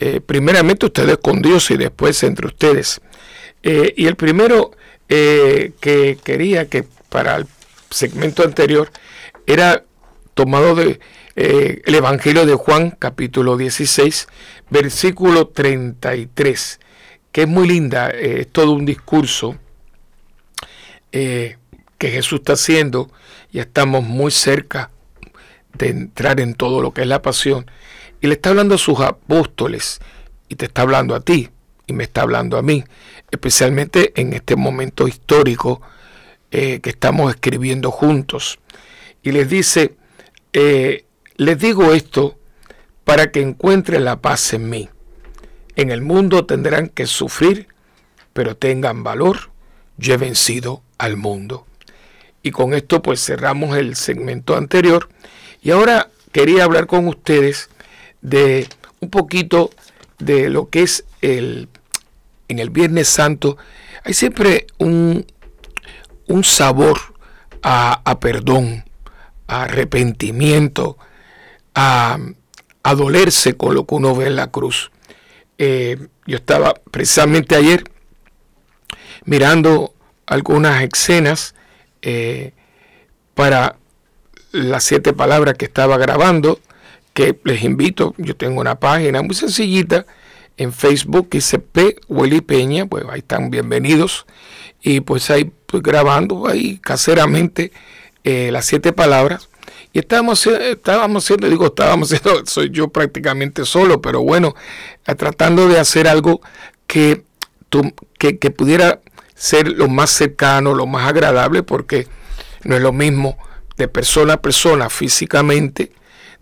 [0.00, 3.00] eh, primeramente ustedes con Dios y después entre ustedes.
[3.62, 4.72] Eh, y el primero
[5.06, 7.46] que quería que para el
[7.90, 8.90] segmento anterior
[9.52, 9.84] era
[10.34, 11.00] tomado de
[11.34, 14.28] eh, el Evangelio de Juan, capítulo 16,
[14.70, 16.78] versículo 33,
[17.32, 19.56] que es muy linda, eh, es todo un discurso
[21.10, 21.56] eh,
[21.98, 23.10] que Jesús está haciendo,
[23.52, 24.90] ya estamos muy cerca
[25.74, 27.68] de entrar en todo lo que es la pasión,
[28.20, 30.00] y le está hablando a sus apóstoles,
[30.48, 31.48] y te está hablando a ti,
[31.88, 32.84] y me está hablando a mí,
[33.32, 35.80] especialmente en este momento histórico
[36.50, 38.59] que estamos escribiendo juntos.
[39.22, 39.96] Y les dice,
[40.52, 41.04] eh,
[41.36, 42.38] les digo esto
[43.04, 44.88] para que encuentren la paz en mí.
[45.76, 47.68] En el mundo tendrán que sufrir,
[48.32, 49.50] pero tengan valor.
[49.96, 51.66] Yo he vencido al mundo.
[52.42, 55.08] Y con esto pues cerramos el segmento anterior.
[55.62, 57.68] Y ahora quería hablar con ustedes
[58.22, 58.68] de
[59.00, 59.70] un poquito
[60.18, 61.68] de lo que es el
[62.48, 63.56] en el Viernes Santo.
[64.04, 65.26] Hay siempre un,
[66.26, 66.98] un sabor
[67.62, 68.84] a, a perdón,
[69.50, 70.96] a arrepentimiento,
[71.74, 72.18] a,
[72.84, 74.92] a dolerse con lo que uno ve en la cruz.
[75.58, 77.82] Eh, yo estaba precisamente ayer
[79.24, 79.92] mirando
[80.26, 81.56] algunas escenas
[82.02, 82.52] eh,
[83.34, 83.76] para
[84.52, 86.60] las siete palabras que estaba grabando,
[87.12, 90.06] que les invito, yo tengo una página muy sencillita
[90.56, 91.96] en Facebook que dice P.
[92.06, 94.26] Willy Peña, pues ahí están bienvenidos,
[94.80, 97.72] y pues ahí pues, grabando ahí caseramente
[98.24, 99.48] eh, las siete palabras,
[99.92, 104.54] y estábamos, estábamos haciendo, digo, estábamos haciendo, soy yo prácticamente solo, pero bueno,
[105.06, 106.40] eh, tratando de hacer algo
[106.86, 107.24] que,
[108.18, 109.00] que pudiera
[109.34, 112.06] ser lo más cercano, lo más agradable, porque
[112.64, 113.38] no es lo mismo
[113.76, 115.92] de persona a persona físicamente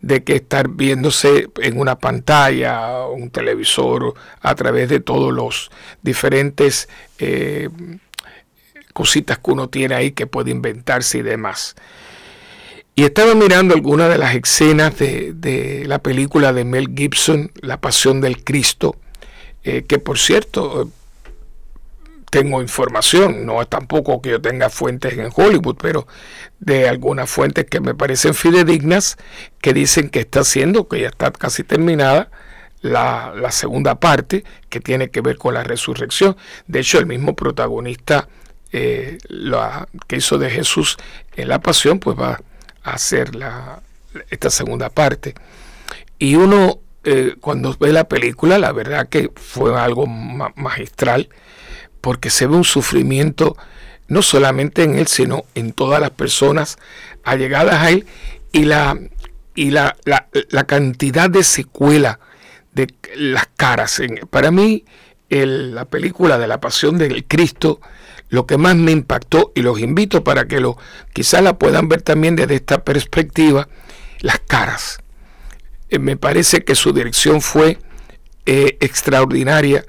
[0.00, 5.70] de que estar viéndose en una pantalla, un televisor, a través de todos los
[6.02, 6.88] diferentes
[7.18, 7.68] eh,
[8.98, 11.76] cositas que uno tiene ahí que puede inventarse y demás.
[12.96, 17.80] Y estaba mirando algunas de las escenas de, de la película de Mel Gibson, La
[17.80, 18.96] Pasión del Cristo,
[19.62, 20.87] eh, que por cierto, eh,
[22.28, 26.08] tengo información, no es tampoco que yo tenga fuentes en Hollywood, pero
[26.58, 29.16] de algunas fuentes que me parecen fidedignas,
[29.61, 32.30] que dicen que está haciendo, que ya está casi terminada,
[32.80, 36.37] la, segunda parte, que tiene que ver con la resurrección.
[36.66, 38.28] De hecho, el mismo protagonista
[38.72, 39.18] eh,
[40.07, 40.96] que hizo de Jesús
[41.37, 42.40] en la pasión, pues va
[42.83, 43.83] a hacer la,
[44.31, 45.35] esta segunda parte.
[46.18, 51.28] Y uno, eh, cuando ve la película, la verdad que fue algo magistral
[52.00, 53.57] porque se ve un sufrimiento
[54.09, 56.78] no solamente en él, sino en todas las personas
[57.24, 58.07] allegadas a él
[58.52, 58.98] y la,
[59.54, 62.18] y la, la, cantidad de secuela
[62.72, 64.00] de las caras.
[64.31, 64.85] Para mí,
[65.28, 67.81] la película de la pasión del Cristo,
[68.28, 70.76] lo que más me impactó, y los invito para que lo
[71.12, 73.68] quizás la puedan ver también desde esta perspectiva,
[74.20, 74.98] las caras.
[75.90, 77.78] Eh, me parece que su dirección fue
[78.46, 79.84] eh, extraordinaria,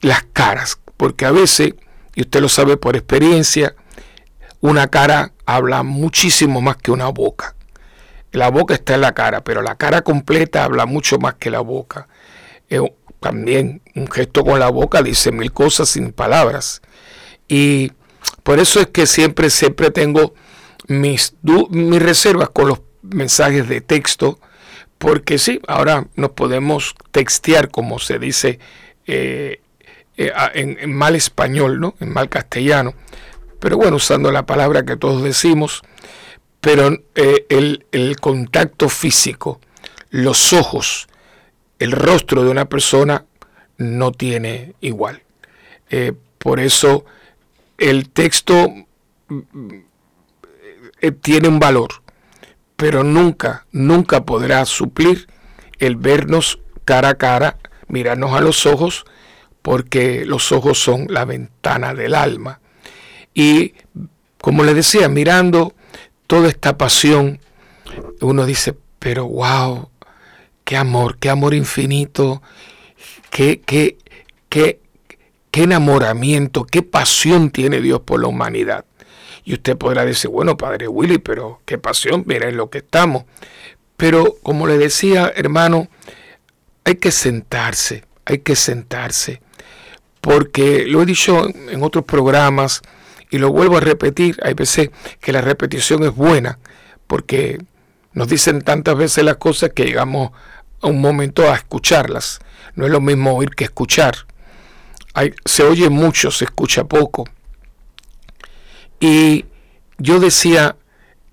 [0.00, 1.74] las caras porque a veces,
[2.14, 3.74] y usted lo sabe por experiencia,
[4.60, 7.54] una cara habla muchísimo más que una boca.
[8.32, 11.60] La boca está en la cara, pero la cara completa habla mucho más que la
[11.60, 12.08] boca.
[12.68, 12.80] Eh,
[13.20, 16.82] también un gesto con la boca dice mil cosas sin palabras.
[17.48, 17.92] Y
[18.42, 20.34] por eso es que siempre, siempre tengo
[20.86, 21.34] mis,
[21.70, 24.38] mis reservas con los mensajes de texto,
[24.98, 28.58] porque sí, ahora nos podemos textear, como se dice
[29.06, 29.60] eh,
[30.16, 31.94] eh, en, mal español, ¿no?
[32.00, 32.94] en mal castellano,
[33.60, 35.82] pero bueno, usando la palabra que todos decimos,
[36.60, 39.60] pero eh, el, contacto físico,
[40.10, 41.08] los ojos,
[41.78, 43.26] el rostro de una persona
[43.76, 45.22] no tiene igual.
[46.38, 47.04] Por eso
[47.78, 48.72] el texto
[51.20, 52.02] tiene un valor,
[52.76, 55.28] pero nunca, nunca podrá suplir
[55.78, 57.58] el vernos cara a cara,
[57.88, 59.04] mirarnos a los ojos
[59.62, 62.60] porque los ojos son la ventana del alma.
[63.32, 63.74] Y
[64.38, 65.74] como le decía, mirando
[66.26, 67.40] toda esta pasión,
[68.20, 69.88] uno dice, pero wow,
[70.64, 72.42] qué amor, qué amor infinito,
[73.30, 73.96] qué, qué,
[74.48, 74.80] qué,
[75.54, 78.86] qué enamoramiento, qué pasión tiene Dios por la humanidad.
[79.44, 83.22] Y usted podrá decir, bueno, Padre Willy, pero qué pasión, miren lo que estamos.
[83.96, 85.86] Pero como le decía, hermano,
[86.82, 89.40] hay que sentarse, hay que sentarse
[90.20, 92.82] porque lo he dicho en otros programas
[93.30, 94.90] y lo vuelvo a repetir, hay veces
[95.20, 96.58] que la repetición es buena,
[97.06, 97.58] porque
[98.12, 100.32] nos dicen tantas veces las cosas que llegamos
[100.80, 102.40] a un momento a escucharlas.
[102.74, 104.26] No es lo mismo oír que escuchar.
[105.44, 107.24] Se oye mucho, se escucha poco.
[109.00, 109.44] Y
[109.98, 110.76] yo decía,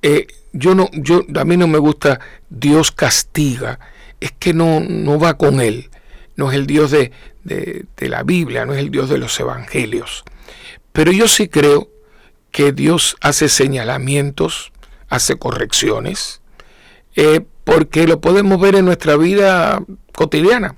[0.02, 3.80] eh, yo no, yo, a mí no me gusta Dios castiga,
[4.20, 5.90] es que no, no va con él
[6.42, 7.12] no es el Dios de,
[8.00, 10.24] la Biblia, no es el Dios de los evangelios.
[10.92, 11.90] Pero yo sí creo
[12.52, 14.72] que Dios hace señalamientos,
[15.08, 16.42] hace correcciones,
[17.16, 20.76] eh, porque lo podemos ver en nuestra vida cotidiana.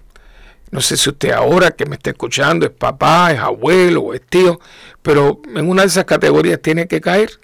[0.73, 4.25] No sé si usted ahora que me está escuchando es papá, es abuelo o es
[4.25, 4.59] tío,
[5.03, 7.39] pero en una de esas categorías tiene que caer.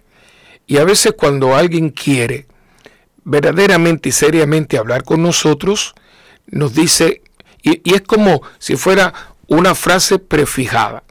[0.65, 2.47] Y a veces cuando alguien quiere
[3.23, 5.93] verdaderamente y seriamente hablar con nosotros,
[6.47, 7.21] nos dice
[7.61, 9.13] y, es como si fuera
[9.45, 11.03] una frase prefijada.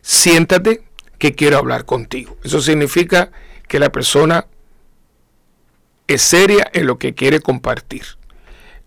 [0.00, 0.84] Siéntate
[1.18, 2.38] que quiero hablar contigo.
[2.44, 3.30] Eso significa
[3.68, 4.46] que la persona
[6.06, 8.17] es seria en lo que quiere compartir.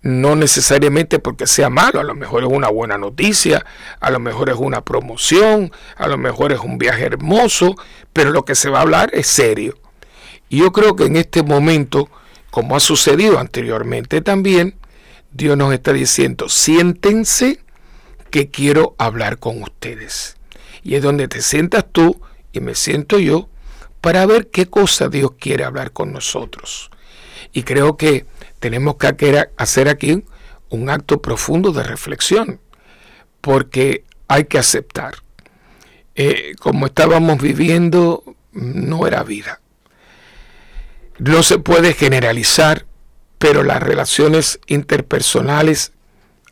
[0.04, 3.66] No necesariamente porque sea malo, a lo mejor es una buena noticia,
[4.00, 7.76] a lo mejor es una promoción, a lo mejor es un viaje hermoso,
[8.12, 9.78] pero lo que se va a hablar es serio.
[10.50, 12.10] Y yo creo que en este momento,
[12.50, 14.76] como ha sucedido anteriormente también,
[15.32, 17.60] Dios nos está diciendo, siéntense
[18.32, 20.36] que quiero hablar con ustedes.
[20.84, 22.20] Y es donde te sientas tú
[22.52, 23.50] y me siento yo
[24.02, 26.90] para ver qué cosa Dios quiere hablar con nosotros.
[27.54, 28.26] Y creo que
[28.62, 30.24] tenemos que hacer aquí
[30.70, 32.62] un acto profundo de reflexión,
[33.42, 35.16] porque hay que aceptar.
[36.16, 39.60] Eh, como estábamos viviendo, no era vida.
[41.20, 42.86] No se puede generalizar
[43.42, 45.94] pero las relaciones interpersonales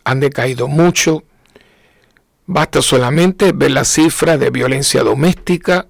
[0.06, 1.24] han decaído mucho.
[2.48, 5.86] Basta solamente ver la cifra de violencia doméstica,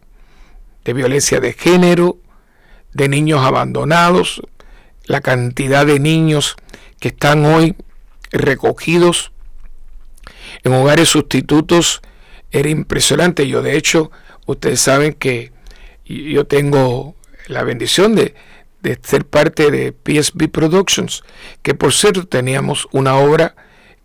[0.83, 2.17] de violencia de género,
[2.91, 4.41] de niños abandonados,
[5.09, 6.55] la cantidad de niños
[6.99, 7.75] que están hoy
[8.31, 9.31] recogidos
[10.63, 12.01] en hogares sustitutos
[12.51, 13.47] era impresionante.
[13.47, 14.11] Yo de hecho,
[14.45, 15.51] ustedes saben que
[16.05, 17.15] yo tengo
[17.47, 18.35] la bendición de,
[18.83, 21.23] de ser parte de PSB Productions,
[21.63, 23.55] que por cierto teníamos una obra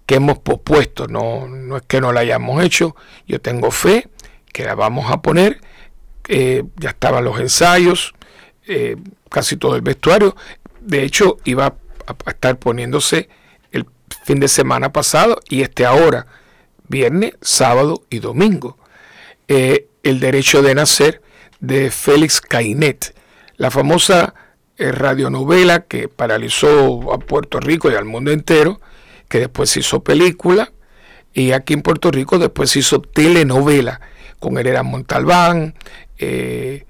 [0.06, 2.96] que hemos pospuesto, no, no es que no la hayamos hecho,
[3.26, 4.08] yo tengo fe
[4.54, 5.60] que la vamos a poner.
[6.28, 8.14] Eh, ya estaban los ensayos,
[8.66, 8.96] eh,
[9.28, 10.34] casi todo el vestuario.
[10.84, 11.76] De hecho, iba
[12.06, 13.28] a estar poniéndose
[13.72, 13.86] el
[14.24, 16.26] fin de semana pasado y este ahora,
[16.88, 18.76] viernes, sábado y domingo.
[19.48, 21.22] Eh, el derecho de nacer
[21.60, 23.14] de Félix Cainet,
[23.56, 24.34] la famosa
[24.76, 28.80] radionovela que paralizó a Puerto Rico y al mundo entero,
[29.28, 30.72] que después se hizo película,
[31.32, 34.00] y aquí en Puerto Rico después se hizo telenovela
[34.38, 35.74] con Hereda Montalbán,
[36.18, 36.84] eh,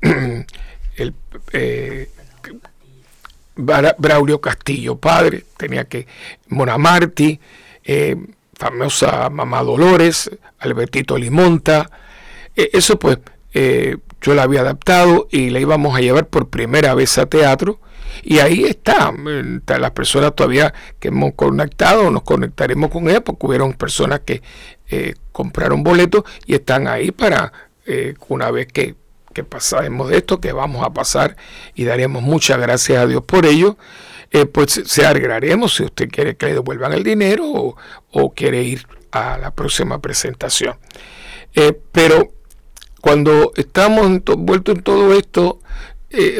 [0.00, 1.14] el,
[1.52, 2.08] eh,
[3.62, 6.06] Braulio Castillo padre, tenía que
[6.48, 7.40] Mona Martí,
[7.84, 8.16] eh,
[8.54, 11.90] famosa Mamá Dolores, Albertito Limonta,
[12.54, 13.18] eso pues
[13.52, 17.80] yo la había adaptado y la íbamos a llevar por primera vez a teatro
[18.22, 19.12] y ahí está,
[19.66, 24.42] las personas todavía que hemos conectado, nos conectaremos con ella, porque hubieron personas que
[24.90, 27.52] eh, compraron boletos y están ahí para
[27.86, 28.94] eh, una vez que,
[29.32, 31.36] que pasaremos de esto, que vamos a pasar
[31.74, 33.76] y daremos muchas gracias a Dios por ello.
[34.30, 37.76] Eh, pues se alegraremos si usted quiere que le devuelvan el dinero
[38.10, 40.76] o, quiere ir a la próxima presentación.
[41.92, 42.32] pero
[43.02, 45.60] cuando estamos envueltos en todo esto,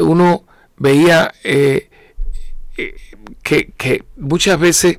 [0.00, 0.44] uno
[0.82, 1.88] veía eh,
[2.76, 2.94] eh,
[3.42, 4.98] que, muchas veces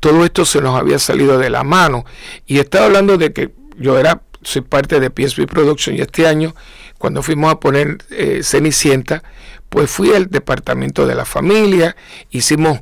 [0.00, 2.04] todo esto se nos había salido de la mano.
[2.46, 6.54] Y estaba hablando de que yo era, soy parte de PSP Production y este año,
[7.00, 9.24] cuando fuimos a poner eh, Cenicienta,
[9.70, 11.96] pues fui al departamento de la familia,
[12.30, 12.80] hicimos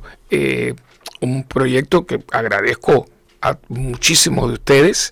[1.21, 3.07] un proyecto que agradezco
[3.41, 5.11] a muchísimos de ustedes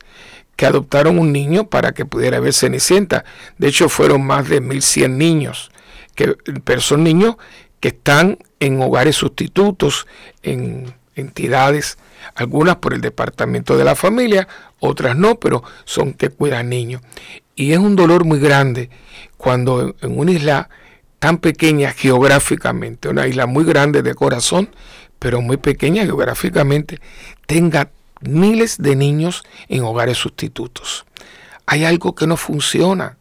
[0.56, 3.26] que adoptaron un niño para que pudiera ver Cenicienta.
[3.58, 5.72] De hecho, fueron más de 1.100 niños
[6.16, 6.36] que,
[6.66, 7.38] pero son niños
[7.80, 10.08] que están en hogares sustitutos,
[10.44, 11.98] en entidades,
[12.36, 14.48] algunas por el departamento de la familia,
[14.80, 17.02] otras no, pero son que cuidan niños.
[17.58, 18.92] Y es un dolor muy grande
[19.36, 20.70] cuando en una isla
[21.18, 24.70] tan pequeña geográficamente, una isla muy grande de corazón,
[25.18, 27.02] pero muy pequeña geográficamente,
[27.48, 27.90] tenga
[28.22, 31.06] miles de niños en hogares sustitutos.
[31.66, 33.18] Hay algo que no funciona.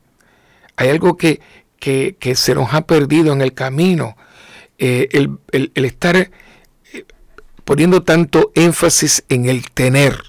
[0.77, 1.41] Hay algo que,
[1.79, 4.19] que, se nos ha perdido en el camino,
[4.77, 6.31] eh, el, estar eh,
[7.65, 10.23] poniendo tanto énfasis en el tener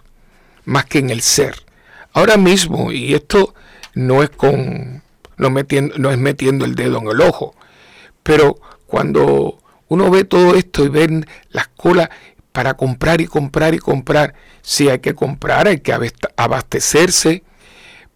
[0.63, 1.55] más que en el ser.
[2.13, 3.53] Ahora mismo, y esto
[3.97, 5.01] no es con
[5.37, 7.55] no, metiendo, no es metiendo el dedo en el ojo,
[8.23, 12.09] pero cuando uno ve todo esto y ven las colas
[12.51, 15.93] para comprar y comprar y comprar, sí hay que comprar, hay que
[16.35, 17.43] abastecerse,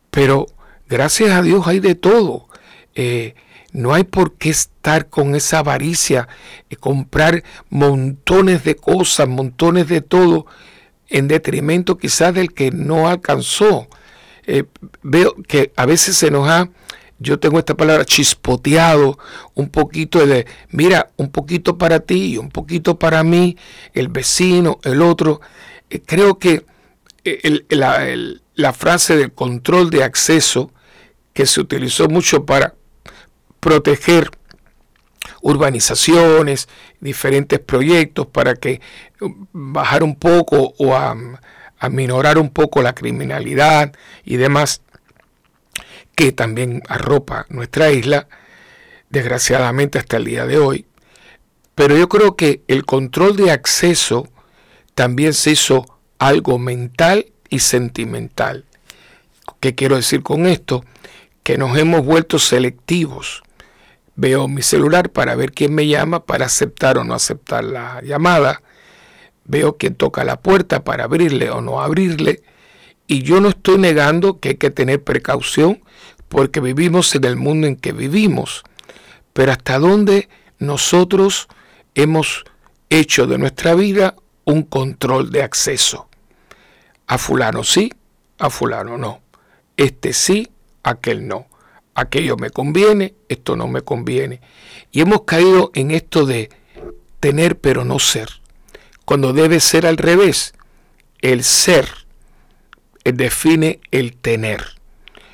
[0.10, 0.48] pero
[0.88, 2.48] gracias a Dios hay de todo.
[2.96, 3.36] Eh,
[3.72, 6.28] no hay por qué estar con esa avaricia,
[6.70, 10.46] y comprar montones de cosas, montones de todo,
[11.08, 13.88] en detrimento quizás del que no alcanzó.
[14.46, 14.64] Eh,
[15.04, 16.70] veo que a veces se nos ha,
[17.20, 19.20] yo tengo esta palabra, chispoteado
[19.54, 23.58] un poquito de, mira, un poquito para ti un poquito para mí,
[23.94, 25.42] el vecino, el otro.
[25.90, 26.66] Eh, creo que
[27.70, 28.08] la,
[28.56, 30.72] la frase del control de acceso,
[31.34, 32.74] que se utilizó mucho para
[33.60, 34.32] proteger
[35.42, 36.68] urbanizaciones,
[37.00, 38.82] diferentes proyectos para que
[39.52, 41.16] bajar un poco o a,
[41.90, 44.82] minorar un poco la criminalidad y demás
[46.16, 48.28] que también arropa nuestra isla,
[49.10, 50.86] desgraciadamente hasta el día de hoy.
[51.76, 54.28] Pero yo creo que el control de acceso
[54.94, 58.66] también se hizo algo mental y sentimental.
[59.60, 60.86] ¿Qué quiero decir con esto?
[61.44, 63.44] Que nos hemos vuelto selectivos
[64.16, 68.62] Veo mi celular para ver quién me llama, para aceptar o no aceptar la llamada.
[69.52, 72.42] Veo quién toca la puerta para abrirle o no abrirle.
[73.08, 75.84] Y yo no estoy negando que hay que tener precaución
[76.30, 78.64] porque vivimos en el mundo en que vivimos.
[79.34, 80.30] Pero hasta dónde
[80.60, 81.48] nosotros
[81.96, 82.46] hemos
[82.90, 86.08] hecho de nuestra vida un control de acceso.
[87.08, 87.92] A fulano sí,
[88.40, 89.22] a fulano no.
[89.76, 90.50] Este sí,
[90.84, 91.52] aquel no
[91.96, 94.42] aquello me conviene, esto no me conviene.
[94.92, 96.50] Y hemos caído en esto de
[97.20, 98.41] tener pero no ser,
[99.12, 100.54] cuando debe ser al revés.
[101.20, 101.90] El ser
[103.04, 104.64] define el tener.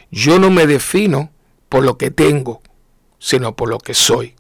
[0.10, 1.30] Yo no me defino
[1.70, 2.64] por lo que tengo,
[3.20, 4.34] sino por lo que soy.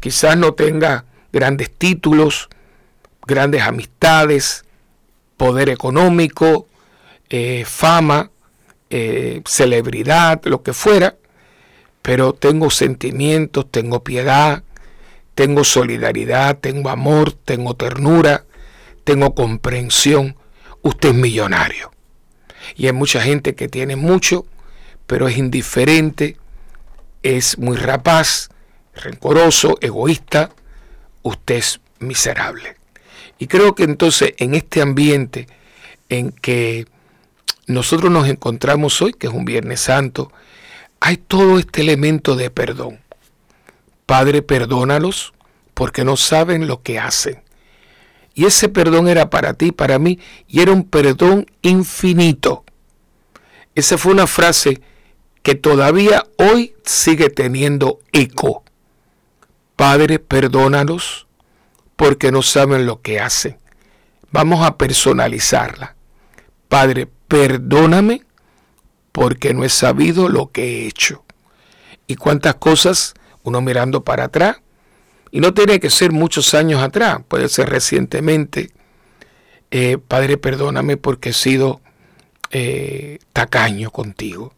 [0.00, 2.48] Quizás no tenga grandes títulos,
[3.26, 4.64] grandes amistades,
[5.36, 6.66] poder económico,
[7.28, 8.30] eh, fama,
[8.88, 11.16] eh, celebridad, lo que fuera,
[12.00, 14.62] pero tengo sentimientos, tengo piedad,
[15.34, 18.46] tengo solidaridad, tengo amor, tengo ternura,
[19.04, 20.36] tengo comprensión.
[20.82, 21.92] Usted es millonario.
[22.76, 24.46] Y hay mucha gente que tiene mucho,
[25.06, 26.36] pero es indiferente,
[27.22, 28.48] es muy rapaz,
[28.94, 30.50] rencoroso, egoísta,
[31.22, 32.76] usted es miserable.
[33.38, 35.46] Y creo que entonces en este ambiente
[36.08, 36.86] en que
[37.66, 40.32] nosotros nos encontramos hoy, que es un Viernes Santo,
[41.00, 43.00] hay todo este elemento de perdón.
[44.06, 45.32] Padre, perdónalos
[45.72, 47.43] porque no saben lo que hacen.
[48.34, 50.18] Y ese perdón era para ti, para mí,
[50.48, 52.64] y era un perdón infinito.
[53.74, 54.80] Esa fue una frase
[55.42, 58.64] que todavía hoy sigue teniendo eco.
[59.76, 61.26] Padre, perdónalos
[61.96, 63.58] porque no saben lo que hacen.
[64.30, 65.96] Vamos a personalizarla.
[66.68, 68.22] Padre, perdóname
[69.12, 71.24] porque no he sabido lo que he hecho.
[72.06, 73.14] Y cuántas cosas
[73.44, 74.56] uno mirando para atrás,
[75.34, 78.70] y no tiene que ser muchos años atrás, puede ser recientemente.
[79.72, 81.80] Eh, Padre, perdóname porque he sido
[82.52, 84.54] eh, tacaño contigo.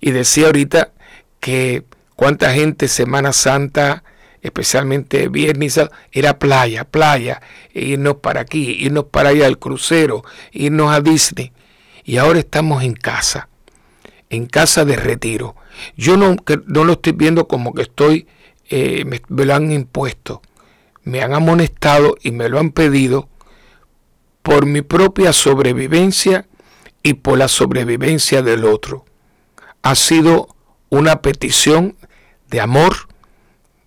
[0.00, 0.92] Y decía ahorita
[1.40, 1.84] que
[2.14, 4.04] cuánta gente Semana Santa,
[4.42, 7.40] especialmente viernes, era playa, playa,
[7.72, 11.52] irnos para aquí, irnos para allá al crucero, irnos a Disney.
[12.04, 13.48] Y ahora estamos en casa,
[14.28, 15.56] en casa de retiro.
[15.96, 16.36] Yo no,
[16.66, 18.26] no lo estoy viendo como que estoy
[18.74, 20.40] eh, me, lo han impuesto,
[21.04, 23.28] me han amonestado y me lo han pedido
[24.42, 26.48] por mi propia sobrevivencia
[27.02, 29.04] y por la sobrevivencia del otro.
[29.82, 30.56] Ha sido
[30.88, 31.98] una petición
[32.48, 33.08] de amor,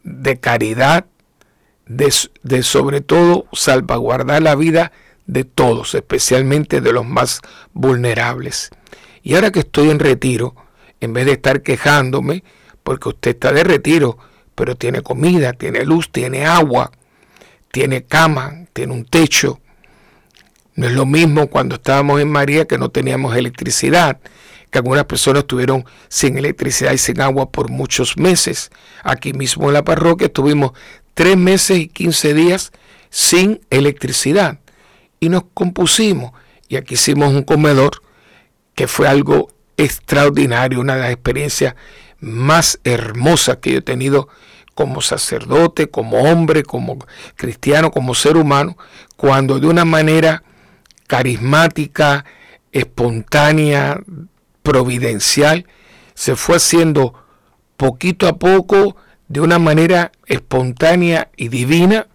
[0.04, 1.08] de caridad,
[1.88, 2.14] de,
[2.44, 4.92] de, sobre todo salvaguardar la vida
[5.26, 7.42] de todos, especialmente de los más
[7.74, 8.70] vulnerables.
[9.24, 10.54] Y ahora que estoy en retiro,
[11.02, 12.44] en vez de estar quejándome,
[12.84, 14.20] porque usted está de retiro,
[14.56, 16.92] pero tiene comida, tiene luz, tiene agua,
[17.72, 19.60] tiene cama, tiene un techo.
[20.76, 24.20] No es lo mismo cuando estábamos en María que no teníamos electricidad,
[24.72, 28.72] que algunas personas estuvieron sin electricidad y sin agua por muchos meses.
[29.04, 30.72] Aquí mismo en la parroquia estuvimos
[31.14, 32.72] tres meses y quince días
[33.10, 34.60] sin electricidad
[35.20, 36.32] y nos compusimos
[36.68, 38.02] y aquí hicimos un comedor
[38.74, 41.76] que fue algo extraordinario, una de las experiencias
[42.26, 44.28] más hermosa que yo he tenido
[44.74, 46.98] como sacerdote, como hombre, como
[47.36, 48.78] cristiano, como ser humano,
[49.16, 50.44] cuando de una manera
[51.08, 52.26] carismática,
[52.72, 54.02] espontánea,
[54.64, 55.68] providencial,
[56.16, 57.14] se fue haciendo
[57.78, 58.98] poquito a poco,
[59.28, 62.08] de una manera espontánea y divina,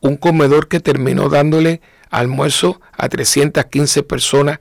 [0.00, 1.80] un comedor que terminó dándole
[2.10, 4.60] almuerzo a 315 personas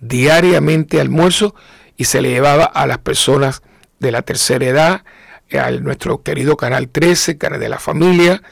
[0.00, 1.54] diariamente almuerzo
[1.96, 3.62] y se le llevaba a las personas
[4.02, 5.04] de la tercera edad,
[5.58, 8.42] a nuestro querido Canal 13, Canal de la Familia.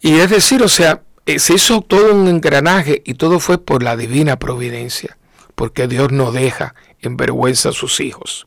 [0.00, 3.82] Y es decir, o sea, eh, se hizo todo un engranaje y todo fue por
[3.82, 5.18] la divina providencia,
[5.54, 8.46] porque Dios no deja en vergüenza a sus hijos.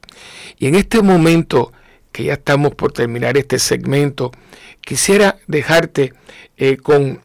[0.57, 1.71] Y en este momento
[2.11, 4.31] que ya estamos por terminar este segmento,
[4.81, 6.13] quisiera dejarte
[6.57, 7.21] eh, con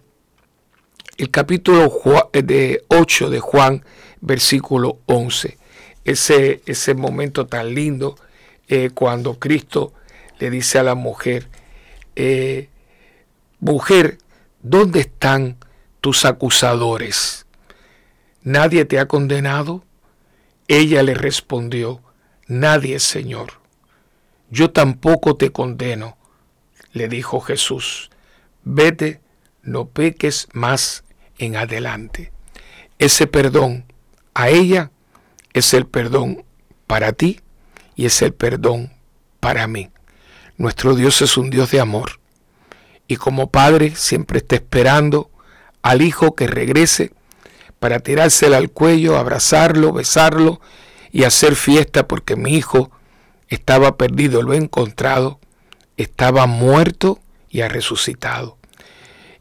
[1.16, 1.92] el capítulo
[2.32, 3.84] de 8 de Juan,
[4.20, 5.56] versículo 11.
[6.04, 8.16] Ese, ese momento tan lindo
[8.68, 9.92] eh, cuando Cristo
[10.38, 11.48] le dice a la mujer,
[12.16, 12.68] eh,
[13.60, 14.18] mujer,
[14.62, 15.56] ¿dónde están
[16.00, 17.46] tus acusadores?
[18.42, 19.84] ¿Nadie te ha condenado?
[20.68, 22.00] Ella le respondió,
[22.46, 23.52] nadie, Señor.
[24.50, 26.16] Yo tampoco te condeno,
[26.92, 28.10] le dijo Jesús.
[28.62, 29.20] Vete,
[29.62, 31.04] no peques más
[31.38, 32.32] en adelante.
[32.98, 33.84] Ese perdón
[34.34, 34.90] a ella
[35.52, 36.44] es el perdón
[36.86, 37.40] para ti
[37.96, 38.92] y es el perdón
[39.40, 39.90] para mí.
[40.56, 42.20] Nuestro Dios es un Dios de amor
[43.08, 45.30] y como padre siempre está esperando
[45.82, 47.12] al hijo que regrese
[47.78, 50.60] para tirárselo al cuello, abrazarlo, besarlo
[51.12, 52.90] y hacer fiesta porque mi hijo
[53.48, 55.38] estaba perdido, lo he encontrado,
[55.96, 57.20] estaba muerto
[57.50, 58.56] y ha resucitado.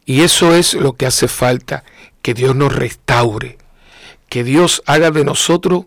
[0.04, 1.84] Y eso es lo que hace falta,
[2.20, 3.58] que Dios nos restaure,
[4.28, 5.86] que Dios haga de nosotros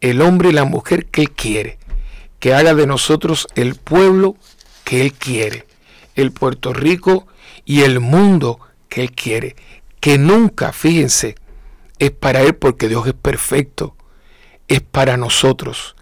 [0.00, 1.78] el hombre y la mujer que Él quiere,
[2.42, 4.34] que haga de nosotros el pueblo
[4.82, 5.64] que Él quiere,
[6.16, 7.28] el Puerto Rico
[7.64, 9.54] y el mundo que Él quiere,
[10.00, 11.36] que nunca, fíjense,
[12.00, 13.94] es para Él porque Dios es perfecto,
[14.66, 15.94] es para nosotros.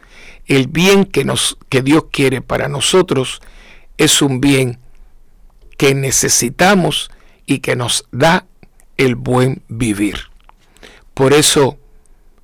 [0.47, 3.43] El bien que, nos, que Dios quiere para nosotros
[3.99, 4.79] es un bien
[5.77, 7.11] que necesitamos
[7.45, 8.47] y que nos da
[8.97, 10.31] el buen vivir.
[11.13, 11.77] Por eso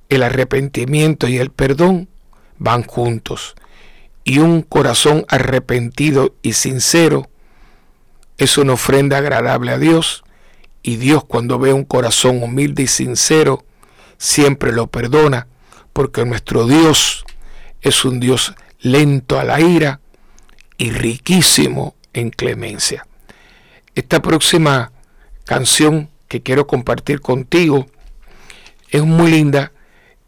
[0.09, 2.09] el arrepentimiento y el perdón
[2.59, 3.55] van juntos
[4.27, 7.29] y un corazón arrepentido y sincero
[8.37, 10.25] es una ofrenda agradable a Dios
[10.83, 13.63] y Dios cuando ve un corazón humilde y sincero
[14.17, 15.47] siempre lo perdona
[15.93, 17.23] porque nuestro Dios
[17.81, 20.01] es un Dios lento a la ira
[20.77, 23.07] y riquísimo en clemencia.
[23.95, 24.91] Esta próxima
[25.45, 27.87] canción que quiero compartir contigo
[28.89, 29.71] es muy linda,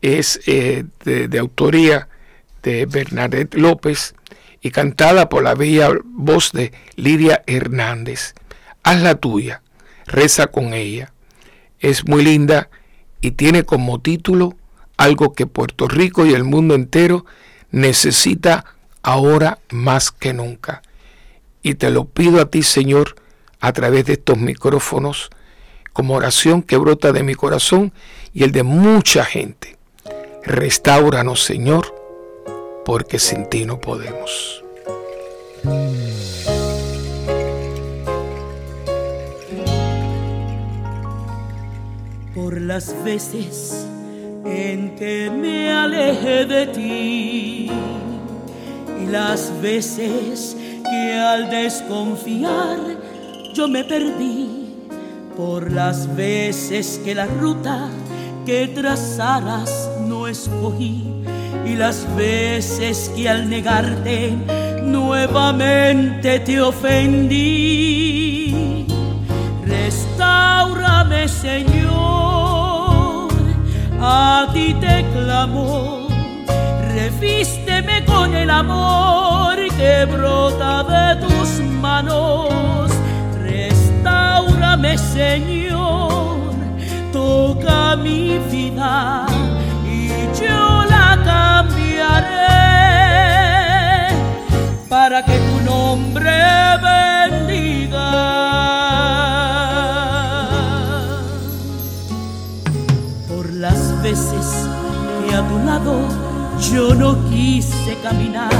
[0.01, 2.07] es eh, de, autoría
[2.61, 4.15] de Bernadette López
[4.61, 8.33] y cantada por la bella voz de Lidia Hernández.
[8.83, 9.61] Haz la tuya,
[10.05, 11.13] reza con ella.
[11.79, 12.69] Es muy linda
[13.21, 14.55] y tiene como título
[14.97, 17.25] algo que Puerto Rico y el mundo entero
[17.71, 18.65] necesita
[19.01, 20.81] ahora más que nunca.
[21.61, 23.15] Y te lo pido a ti, Señor,
[23.59, 25.29] a través de estos micrófonos,
[25.93, 27.93] como oración que brota de mi corazón
[28.33, 29.77] y el de mucha gente.
[30.43, 31.98] Restauranos, Señor,
[32.85, 34.63] porque sin ti no podemos.
[42.33, 43.85] Por las veces
[44.45, 47.71] en que me aleje de ti
[49.01, 52.77] y las veces que al desconfiar
[53.53, 54.75] yo me perdí,
[55.35, 57.89] por las veces que la ruta
[58.49, 59.71] que trazaras
[60.07, 61.03] no escogí
[61.67, 64.33] y las veces que al negarte
[64.81, 67.67] nuevamente te ofendí.
[69.67, 71.69] Restaurame, Señor,
[74.01, 76.07] a ti te clamo,
[76.95, 82.89] revísteme con el amor que brota de tus manos.
[83.43, 86.18] Restaurame, Señor,
[87.95, 89.25] mi vida
[89.85, 90.09] y
[90.39, 92.27] yo la cambiaré
[94.87, 96.31] para que tu nombre
[96.83, 98.11] bendiga.
[103.27, 104.67] Por las veces
[105.27, 105.99] que a tu lado
[106.71, 108.51] yo no quise caminar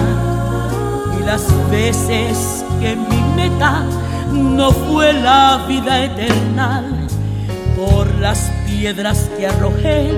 [1.19, 3.83] y las veces que mi meta
[4.31, 6.83] no fue la vida eterna
[7.75, 10.11] por las piedras que arrojé,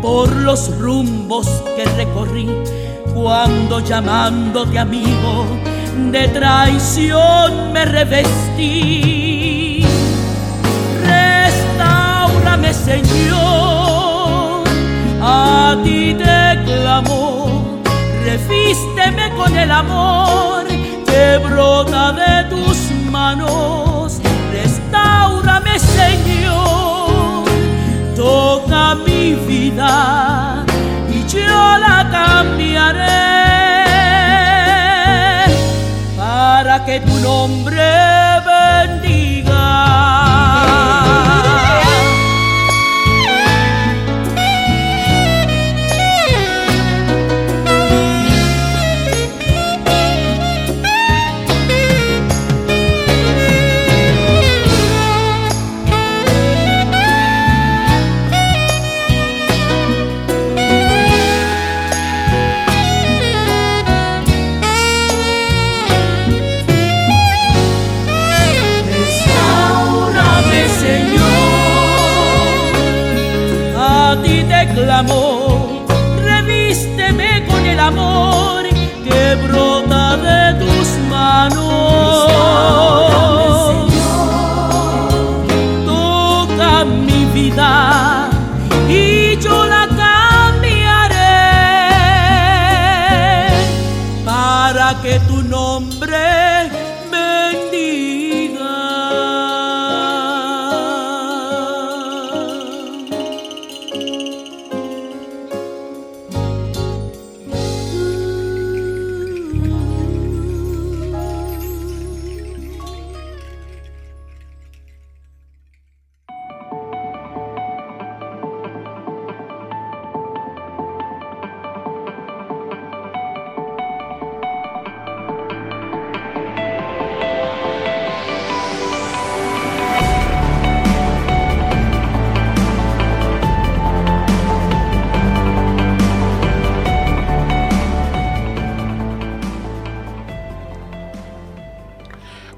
[0.00, 2.48] por los rumbos que recorrí,
[3.14, 5.46] cuando llamándote amigo
[6.10, 9.84] de traición me revestí.
[11.06, 14.64] Restaurame, Señor,
[15.22, 17.80] a ti te clamo,
[18.24, 23.83] revísteme con el amor que brota de tus manos.
[28.14, 30.64] Toca mi vida
[31.08, 33.24] y yo la cambiaré.
[36.16, 38.33] Para que tu nombre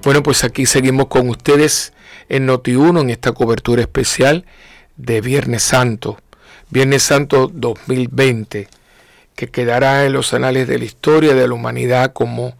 [0.06, 1.92] Bueno, pues aquí seguimos con ustedes
[2.28, 4.44] en Noti1 en esta cobertura especial
[4.96, 6.16] de Viernes Santo,
[6.70, 8.68] Viernes Santo 2020,
[9.34, 12.56] que quedará en los anales de la historia de la humanidad como,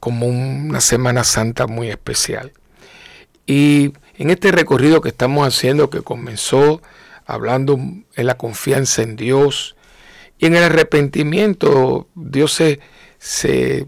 [0.00, 2.52] como una Semana Santa muy especial.
[3.46, 6.82] Y en este recorrido que estamos haciendo, que comenzó
[7.24, 7.78] hablando
[8.16, 9.76] en la confianza en Dios
[10.36, 12.80] Y en el arrepentimiento Dios se,
[13.18, 13.86] se,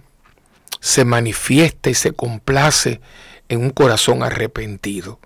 [0.80, 3.00] se manifiesta y se complace
[3.48, 5.18] en un corazón arrepentido.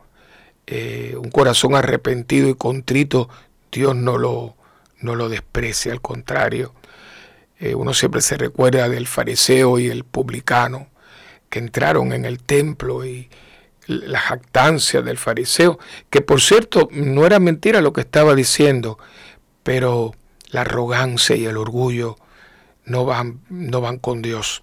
[0.67, 3.29] Eh, un corazón arrepentido y contrito,
[3.71, 4.57] Dios no lo,
[5.01, 6.75] no lo desprecia, al contrario.
[7.59, 10.89] Eh, uno siempre se recuerda del fariseo y el publicano
[11.51, 13.29] que entraron en el templo y
[13.87, 15.79] la jactancia del fariseo,
[16.09, 18.99] que por cierto no era mentira lo que estaba diciendo,
[19.63, 20.15] pero
[20.51, 22.17] la arrogancia y el orgullo
[22.85, 24.63] no van, no van con Dios.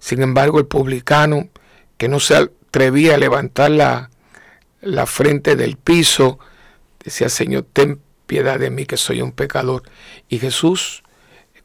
[0.00, 1.48] Sin embargo, el publicano
[1.96, 4.10] que no se atrevía a levantar la,
[4.80, 6.38] la frente del piso,
[7.04, 9.82] decía, Señor, ten piedad de mí que soy un pecador.
[10.28, 11.02] Y Jesús,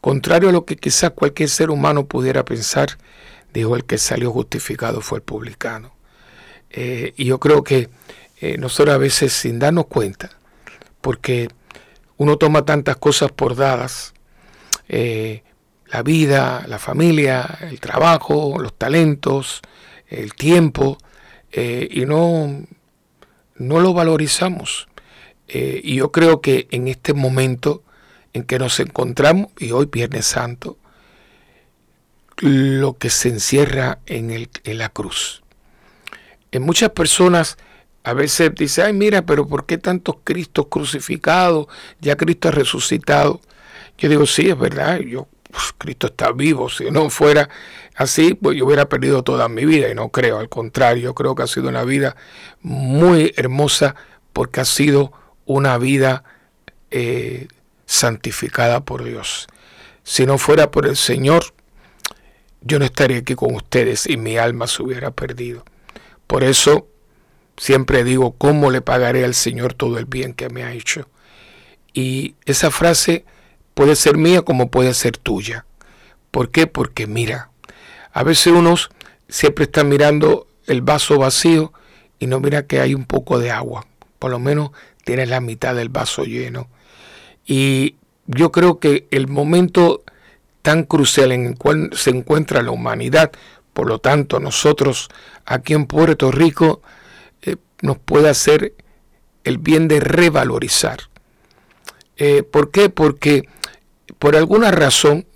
[0.01, 2.97] contrario a lo que quizás cualquier ser humano pudiera pensar,
[3.53, 5.95] dijo, el que salió justificado fue el publicano.
[6.69, 7.89] Eh, y yo creo que
[8.41, 10.31] eh, nosotros a veces sin darnos cuenta,
[11.01, 11.47] porque
[12.17, 14.13] uno toma tantas cosas por dadas,
[14.89, 15.43] eh,
[15.87, 19.61] la vida, la familia, el trabajo, los talentos,
[20.07, 20.97] el tiempo,
[21.53, 22.65] y no,
[23.55, 24.87] no lo valorizamos.
[25.47, 27.83] y yo creo que en este momento
[28.33, 30.77] en que nos encontramos, y hoy Viernes Santo,
[32.37, 35.41] lo que se encierra en, el, en la cruz.
[36.51, 37.57] En muchas personas
[38.03, 41.67] a veces dicen, ay mira, pero ¿por qué tantos Cristos crucificados?
[42.01, 43.39] Ya Cristo ha resucitado.
[43.97, 45.27] Yo digo, sí, es verdad, yo,
[45.77, 47.49] Cristo está vivo, si no fuera
[47.95, 51.43] así, pues yo hubiera perdido toda mi vida y no creo, al contrario, creo que
[51.43, 52.15] ha sido una vida
[52.61, 53.95] muy hermosa
[54.33, 55.13] porque ha sido
[55.45, 56.23] una vida
[56.91, 57.47] eh,
[57.85, 59.47] santificada por Dios.
[60.03, 61.53] Si no fuera por el Señor,
[62.61, 65.63] yo no estaría aquí con ustedes y mi alma se hubiera perdido.
[66.27, 66.87] Por eso
[67.57, 71.07] siempre digo, ¿cómo le pagaré al Señor todo el bien que me ha hecho?
[71.93, 73.25] Y esa frase
[73.75, 75.67] puede ser mía como puede ser tuya.
[76.31, 76.65] ¿Por qué?
[76.65, 77.51] Porque mira,
[78.11, 78.89] a veces unos
[79.29, 81.71] siempre están mirando el vaso vacío
[82.17, 83.85] y no mira que hay un poco de agua.
[84.17, 84.71] Por lo menos
[85.03, 86.67] tienes la mitad del vaso lleno.
[87.45, 87.95] Y
[88.25, 90.03] yo creo que el momento
[90.65, 93.31] tan crucial en el cual se encuentra la humanidad.
[93.71, 95.09] Por lo tanto, nosotros
[95.45, 96.81] aquí en Puerto Rico
[97.43, 98.73] eh, nos puede hacer
[99.43, 101.01] el bien de revalorizar.
[102.17, 102.89] Eh, ¿Por qué?
[102.89, 103.47] Porque
[104.25, 105.27] por alguna razón,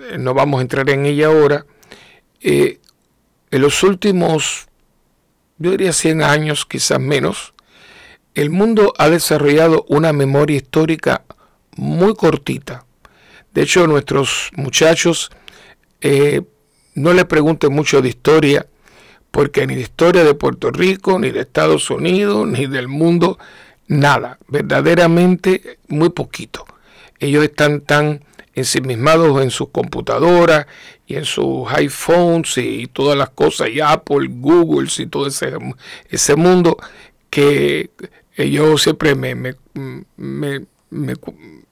[0.00, 1.66] eh, no vamos a entrar en ella ahora,
[2.40, 2.78] en
[3.50, 4.68] los últimos,
[5.58, 7.52] yo diría 100 años, quizás menos,
[8.34, 11.24] el mundo ha desarrollado una memoria histórica
[11.76, 12.86] muy cortita
[13.58, 15.30] de hecho, nuestros muchachos
[16.00, 16.42] eh,
[16.94, 18.66] no le pregunten mucho de historia,
[19.32, 23.36] porque ni de historia de Puerto Rico, ni de Estados Unidos, ni del mundo,
[23.88, 26.66] nada, verdaderamente muy poquito.
[27.18, 28.24] Ellos están tan
[28.58, 30.66] ensimismados en sus computadoras
[31.06, 35.52] y en sus iPhones y todas las cosas, y Apple, Google y todo ese,
[36.10, 36.76] ese mundo,
[37.30, 37.90] que
[38.36, 39.54] ellos siempre me, me,
[40.16, 40.66] me,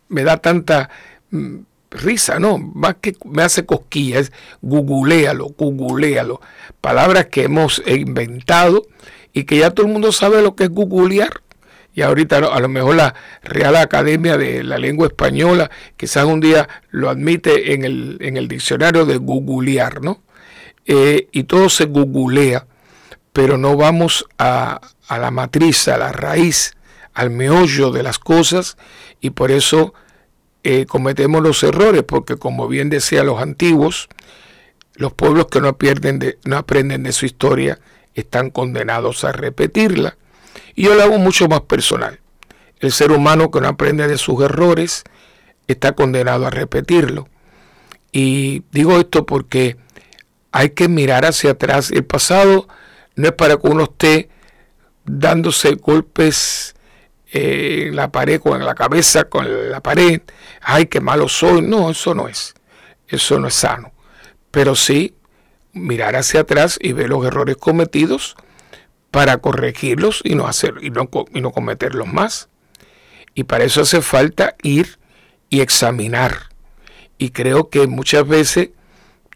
[0.08, 0.90] me da tanta
[1.30, 1.58] Mm,
[1.90, 4.32] risa, no, más que me hace cosquillas,
[4.62, 6.40] googlealo, googlealo.
[6.80, 8.86] Palabras que hemos inventado
[9.32, 11.42] y que ya todo el mundo sabe lo que es googlear.
[11.96, 16.68] Y ahorita a lo mejor la Real Academia de la Lengua Española quizás un día
[16.90, 20.22] lo admite en el, en el diccionario de googlear, ¿no?
[20.84, 22.66] Eh, y todo se googlea,
[23.32, 24.78] pero no vamos a,
[25.08, 26.76] a la matriz, a la raíz,
[27.14, 28.76] al meollo de las cosas
[29.22, 29.94] y por eso
[30.64, 34.08] eh, cometemos los errores, porque como bien decía los antiguos,
[34.96, 37.78] los pueblos que no, pierden de, no aprenden de su historia
[38.14, 40.18] están condenados a repetirla.
[40.76, 42.20] Y yo lo hago mucho más personal.
[42.78, 45.04] El ser humano que no aprende de sus errores
[45.66, 47.28] está condenado a repetirlo.
[48.12, 49.78] Y digo esto porque
[50.52, 51.90] hay que mirar hacia atrás.
[51.90, 52.68] El pasado
[53.14, 54.28] no es para que uno esté
[55.04, 56.76] dándose golpes
[57.32, 60.20] eh, la pared con la cabeza, con la pared,
[60.60, 61.62] ay, qué malo soy.
[61.62, 62.54] No, eso no es.
[63.08, 63.92] Eso no es sano.
[64.50, 65.14] Pero sí
[65.72, 68.36] mirar hacia atrás y ver los errores cometidos
[69.10, 72.48] para corregirlos y no hacer y no, y no cometerlos más.
[73.34, 74.98] Y para eso hace falta ir
[75.50, 76.48] y examinar.
[77.18, 78.70] Y creo que muchas veces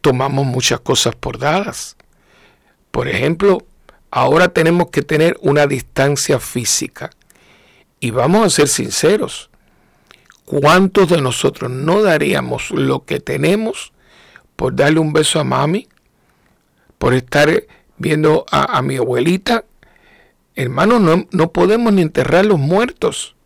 [0.01, 1.97] tomamos muchas cosas por dadas.
[2.91, 3.65] Por ejemplo,
[4.11, 7.11] ahora tenemos que tener una distancia física
[8.01, 9.51] y vamos a ser sinceros,
[10.47, 13.93] ¿cuántos de nosotros no daríamos lo que tenemos
[14.57, 15.87] por darle un beso a mami?
[16.99, 17.63] Por estar
[18.01, 19.65] viendo a, mi abuelita.
[20.57, 23.37] Hermano, no, no, podemos ni enterrar los muertos.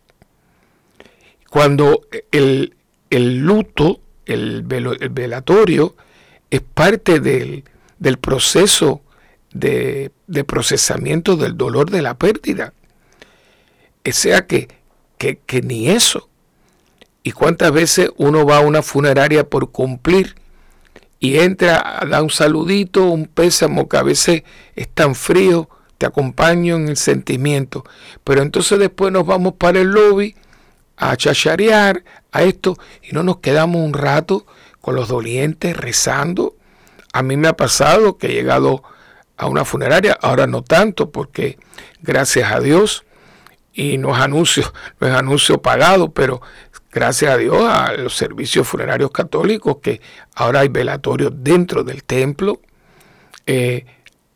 [1.49, 2.73] Cuando el,
[3.09, 5.95] el luto el, velatorio
[6.49, 7.63] es parte del,
[8.19, 9.01] proceso
[9.51, 10.11] de,
[10.47, 12.73] procesamiento del dolor de la pérdida.
[14.07, 14.69] O sea que,
[15.17, 16.29] que, que ni eso.
[17.23, 20.35] ¿Y cuántas veces uno va a una funeraria por cumplir
[21.25, 24.43] y entra, da un saludito, un pésamo que a veces
[24.75, 25.67] es tan frío,
[25.97, 27.83] te acompaño en el sentimiento,
[28.23, 30.35] pero entonces después nos vamos para el lobby
[30.97, 34.45] a chacharear, a esto, y no nos quedamos un rato
[34.81, 36.55] con los dolientes rezando.
[37.11, 38.83] A mí me ha pasado que he llegado
[39.35, 41.57] a una funeraria, ahora no tanto, porque
[42.03, 43.03] gracias a Dios,
[43.73, 46.39] y no es anuncio, no es anuncio pagado, pero
[46.95, 49.99] gracias a Dios a los servicios funerarios católicos, que
[50.33, 52.61] ahora hay velatorios dentro del templo,
[53.45, 53.85] eh,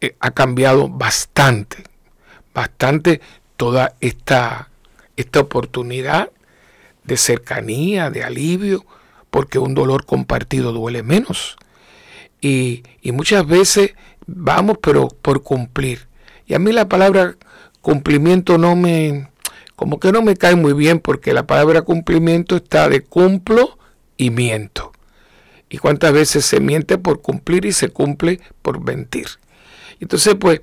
[0.01, 1.77] eh, ha cambiado bastante,
[2.53, 3.21] bastante
[3.55, 4.69] toda esta,
[5.15, 6.31] esta oportunidad
[7.05, 8.85] de cercanía, de alivio,
[9.29, 11.55] porque un dolor compartido duele menos.
[12.41, 13.93] Y, y muchas veces
[14.27, 16.07] vamos, pero por cumplir.
[16.45, 17.37] Y a mí la palabra
[17.79, 19.29] cumplimiento no me,
[19.79, 23.77] como que no me cae muy bien porque la palabra cumplimiento está de cumplo
[24.17, 24.91] y miento.
[25.69, 29.27] Y cuántas veces se miente por cumplir y se cumple por mentir.
[30.01, 30.59] Entonces, pues,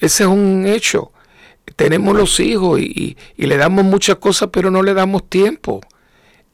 [0.00, 1.12] ese es un hecho.
[1.76, 5.82] Tenemos los hijos y, le damos muchas cosas, pero no le damos tiempo.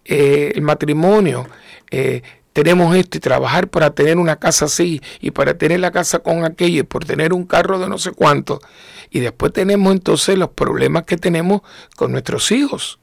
[0.04, 1.46] Eh, el matrimonio,
[1.92, 2.22] eh,
[2.54, 6.44] tenemos esto y trabajar para tener una casa así y para tener la casa con
[6.44, 8.60] aquello y por tener un carro de no sé cuánto.
[9.10, 11.62] Y después tenemos entonces los problemas que tenemos
[11.96, 13.00] con nuestros hijos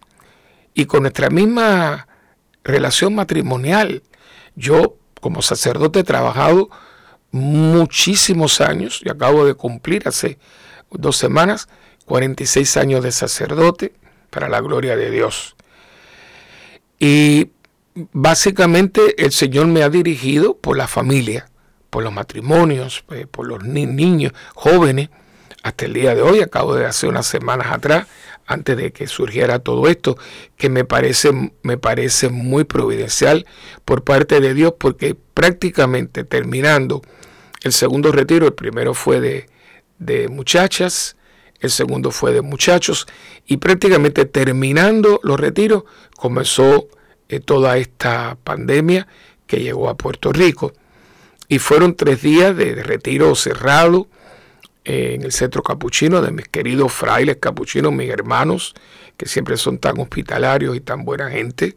[0.73, 2.07] y con nuestra misma
[2.63, 4.03] relación matrimonial.
[4.55, 6.69] Yo como sacerdote he trabajado
[7.31, 10.39] muchísimos años y acabo de cumplir hace
[10.91, 11.67] dos semanas
[12.05, 13.93] 46 años de sacerdote
[14.29, 15.57] para la gloria de Dios.
[16.99, 17.49] Y
[17.95, 21.49] básicamente el Señor me ha dirigido por la familia,
[21.89, 25.09] por los matrimonios, eh, por los niños, jóvenes,
[25.63, 28.07] hasta el día de hoy, acabo de hacer unas semanas atrás,
[28.47, 30.17] antes de que surgiera todo esto,
[30.57, 33.45] que me parece, me parece muy providencial
[33.85, 37.01] por parte de Dios, porque prácticamente terminando
[37.61, 39.45] el segundo retiro, el primero fue de,
[39.99, 41.15] de muchachas,
[41.59, 43.07] el segundo fue de muchachos,
[43.45, 45.83] y prácticamente terminando los retiros
[46.17, 46.87] comenzó
[47.39, 49.07] toda esta pandemia
[49.47, 50.73] que llegó a Puerto Rico.
[51.47, 54.07] Y fueron tres días de, retiro cerrado
[54.85, 58.73] eh, en el centro capuchino de mis queridos frailes capuchinos, mis hermanos,
[59.17, 61.75] que siempre son tan hospitalarios y tan buena gente.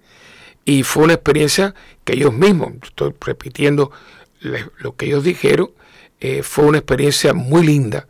[0.65, 1.75] Y fue una experiencia
[2.05, 3.91] que ellos mismos, estoy repitiendo
[4.41, 5.71] lo que ellos dijeron,
[6.21, 8.07] eh, fue una experiencia muy linda.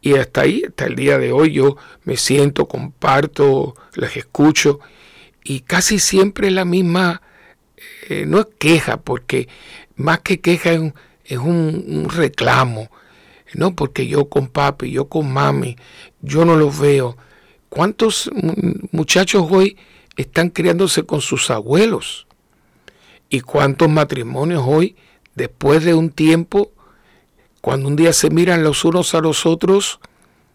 [0.00, 4.80] Y hasta ahí, hasta el día de hoy, yo me siento, comparto, les escucho
[5.48, 7.22] y casi siempre es la misma,
[8.10, 9.48] eh, no es queja, porque
[9.96, 10.72] más que queja
[11.24, 12.90] es un, reclamo,
[13.54, 15.76] no porque yo con papi, yo con mami,
[16.20, 17.16] yo no los veo.
[17.70, 18.30] ¿Cuántos
[18.92, 19.78] muchachos hoy
[20.18, 22.26] están criándose con sus abuelos?
[23.30, 24.96] ¿Y cuántos matrimonios hoy,
[25.34, 26.72] después de un tiempo,
[27.62, 29.98] cuando un día se miran los unos a los otros,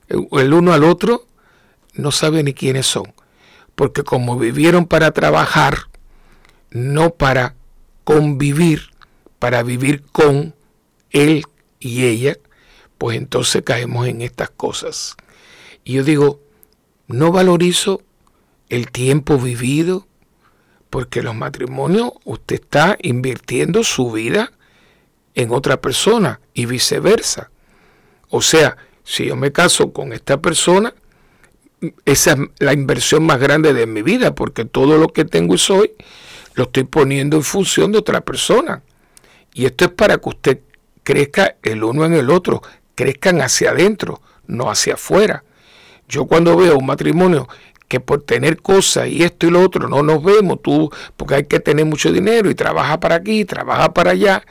[0.07, 1.25] el uno al otro,
[1.95, 3.11] no saben ni quiénes son?
[3.75, 5.89] Porque como vivieron para trabajar,
[6.71, 7.55] no para
[8.03, 8.89] convivir,
[9.39, 10.55] para vivir con
[11.11, 11.45] él
[11.79, 12.37] y ella,
[12.97, 15.15] pues entonces caemos en estas cosas.
[15.83, 16.39] Y yo digo,
[17.07, 18.01] no valorizo
[18.69, 20.07] el tiempo vivido,
[20.89, 24.51] porque los matrimonios usted está invirtiendo su vida
[25.33, 27.49] en otra persona y viceversa.
[28.29, 30.93] O sea, si yo me caso con esta persona,
[32.05, 35.57] esa es la inversión más grande de mi vida, porque todo lo que tengo y
[35.57, 35.93] soy
[36.55, 38.83] lo estoy poniendo en función de otra persona.
[39.53, 40.59] Y esto es para que usted
[41.03, 42.61] crezca el uno en el otro,
[42.95, 45.43] crezcan hacia adentro, no hacia afuera.
[46.07, 47.47] Yo cuando veo un matrimonio
[47.87, 51.43] que por tener cosas y esto y lo otro no nos vemos, tú, porque hay
[51.45, 54.43] que tener mucho dinero y trabaja para aquí, trabaja para allá,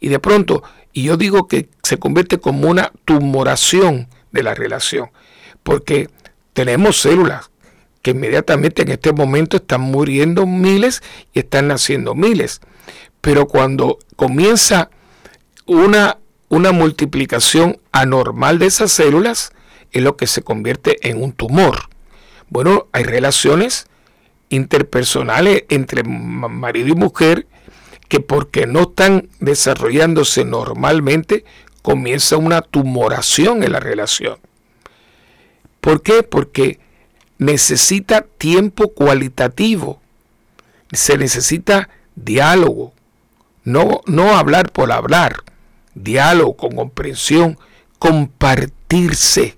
[0.00, 0.62] y de pronto,
[0.92, 5.10] y yo digo que se convierte como una tumoración de la relación,
[5.62, 6.08] porque
[6.60, 7.50] tenemos células
[8.02, 11.02] que inmediatamente en este momento están muriendo miles
[11.32, 12.60] y están naciendo miles.
[13.22, 14.90] Pero cuando comienza
[15.64, 16.18] una,
[16.50, 19.52] una multiplicación anormal de esas células,
[19.90, 21.88] es lo que se convierte en un tumor.
[22.50, 23.86] Bueno, hay relaciones
[24.50, 27.46] interpersonales entre marido y mujer
[28.08, 31.46] que porque no están desarrollándose normalmente,
[31.80, 34.36] comienza una tumoración en la relación.
[35.80, 36.22] ¿Por qué?
[36.22, 36.78] Porque
[37.38, 40.00] necesita tiempo cualitativo,
[40.92, 42.92] se necesita diálogo,
[43.64, 45.42] no, no hablar por hablar,
[45.94, 47.58] diálogo con comprensión,
[47.98, 49.56] compartirse,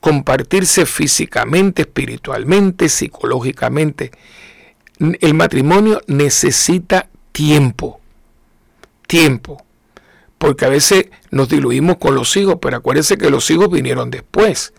[0.00, 4.10] compartirse físicamente, espiritualmente, psicológicamente.
[4.98, 8.00] El matrimonio necesita tiempo,
[9.06, 9.64] tiempo,
[10.38, 14.72] porque a veces nos diluimos con los hijos, pero acuérdense que los hijos vinieron después.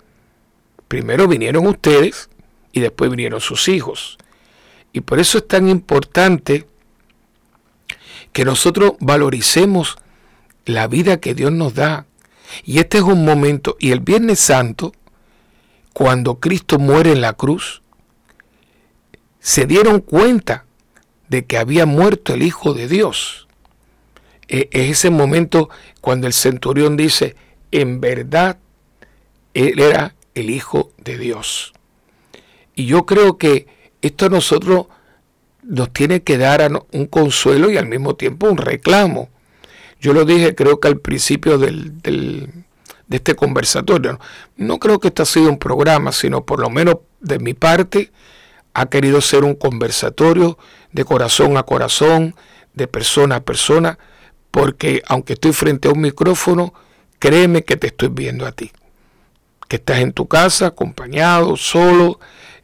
[0.87, 2.29] Primero vinieron ustedes
[2.71, 4.17] y después vinieron sus hijos.
[4.93, 6.67] Y por eso es tan importante
[8.31, 9.97] que nosotros valoricemos
[10.65, 12.05] la vida que Dios nos da.
[12.63, 14.93] Y este es un momento, y el Viernes Santo,
[15.93, 17.81] cuando Cristo muere en la cruz,
[19.39, 20.65] se dieron cuenta
[21.29, 23.47] de que había muerto el Hijo de Dios.
[24.47, 25.69] E, es ese momento
[26.01, 27.35] cuando el centurión dice,
[27.71, 28.57] en verdad,
[29.53, 31.73] Él era el Hijo de Dios.
[32.75, 33.67] Y yo creo que
[34.01, 34.87] esto a nosotros
[35.63, 39.29] nos tiene que dar un consuelo y al mismo tiempo un reclamo.
[39.99, 41.93] Yo lo dije creo que al principio del,
[43.07, 44.19] de este conversatorio.
[44.57, 48.11] No creo que esto ha sido un programa, sino por lo menos de mi parte
[48.73, 50.57] ha querido ser un conversatorio
[50.91, 52.35] de corazón a corazón,
[52.73, 53.97] de persona a persona,
[54.51, 56.73] porque aunque estoy frente a un micrófono,
[57.19, 58.71] créeme que te estoy viendo a ti.
[59.67, 62.19] Que estás en tu casa, acompañado, solo,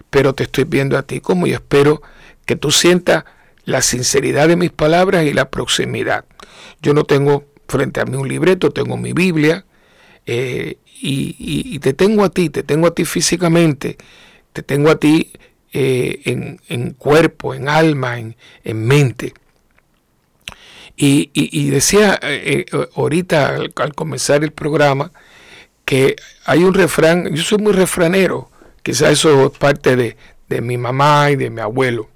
[0.09, 2.01] pero te estoy viendo a ti como y espero
[2.45, 3.23] que tú sientas
[3.65, 6.25] la sinceridad de mis palabras y la proximidad.
[6.81, 9.65] Yo no tengo frente a mí un libreto, tengo mi Biblia
[10.25, 13.97] eh, y, te tengo a ti, te tengo a ti físicamente,
[14.53, 15.31] te tengo a ti
[15.73, 16.21] eh,
[16.67, 18.35] en, cuerpo, en alma, en,
[18.85, 19.33] mente.
[20.95, 25.11] Y, decía eh, ahorita al comenzar el programa
[25.91, 26.15] que
[26.45, 28.49] hay un refrán, yo soy muy refranero,
[28.81, 29.97] Quizás eso es parte
[30.47, 32.09] de, mi mamá y de mi abuelo.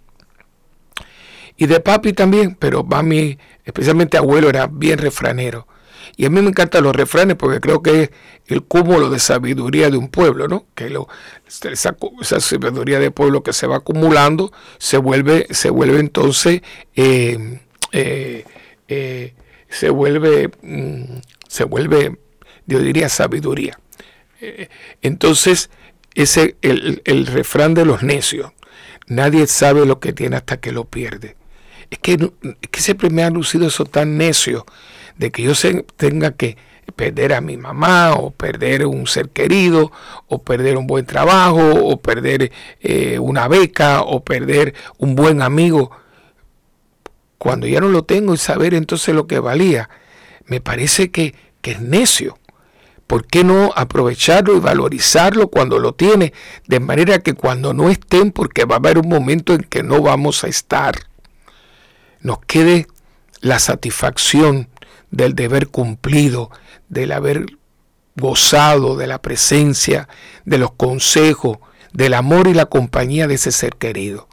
[1.57, 5.67] Y de papi también, pero mami, especialmente abuelo, era bien refranero.
[6.15, 8.09] Y a mí me encantan los refranes porque creo que es
[8.47, 10.67] el cúmulo de sabiduría de un pueblo, ¿no?
[10.73, 11.09] Que lo,
[11.45, 11.97] esa,
[12.39, 16.61] sabiduría de pueblo que se va acumulando se vuelve, se vuelve entonces,
[16.95, 17.59] eh,
[17.91, 18.45] eh,
[18.88, 19.34] eh,
[19.67, 21.19] se vuelve, mm,
[21.49, 22.17] se vuelve,
[22.66, 23.80] yo diría, sabiduría.
[25.01, 25.70] entonces,
[26.13, 28.51] ese el, el refrán de los necios.
[29.07, 31.36] Nadie sabe lo que tiene hasta que lo pierde.
[31.91, 34.66] Es que, es que siempre me ha lucido eso tan necio
[35.18, 36.57] de que yo se, tenga que
[36.95, 39.91] perder a mi mamá o perder un ser querido
[40.28, 42.51] o perder un buen trabajo o perder
[42.82, 45.91] eh, una beca o perder un buen amigo.
[47.38, 49.89] Cuando ya no lo tengo y saber entonces lo que valía,
[50.45, 52.39] me parece que, que es necio.
[53.08, 56.34] ¿Por qué no aprovecharlo y valorizarlo cuando lo tiene?
[56.68, 60.01] De manera que cuando no estén, porque va a haber un momento en que no
[60.01, 60.95] vamos a estar,
[62.22, 62.88] nos quede
[63.41, 64.70] la satisfacción
[65.12, 66.49] del deber cumplido,
[66.89, 67.45] del haber
[68.16, 70.10] gozado de la presencia,
[70.45, 71.60] de los consejos,
[71.93, 74.28] del amor y la compañía de ese ser querido.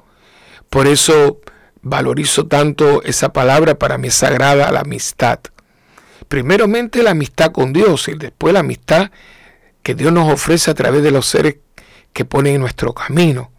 [0.71, 1.41] Por eso
[1.83, 5.41] valorizo tanto esa palabra, para mí sagrada, la amistad
[6.33, 9.11] primeramente la amistad con Dios y después la amistad
[9.83, 11.57] que Dios nos ofrece a través de los seres
[12.15, 13.51] que ponen en nuestro camino.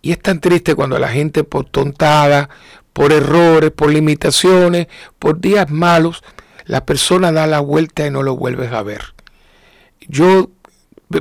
[0.00, 2.50] Y es tan triste cuando la gente por tontada,
[2.92, 4.86] por errores, por limitaciones,
[5.18, 6.22] por días malos,
[6.66, 9.12] la persona da la vuelta y no lo vuelves a ver.
[10.06, 10.50] Yo,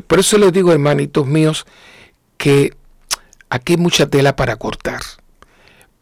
[0.05, 1.65] por eso les digo, hermanitos míos,
[2.37, 2.75] que
[3.49, 5.01] aquí hay mucha tela para cortar.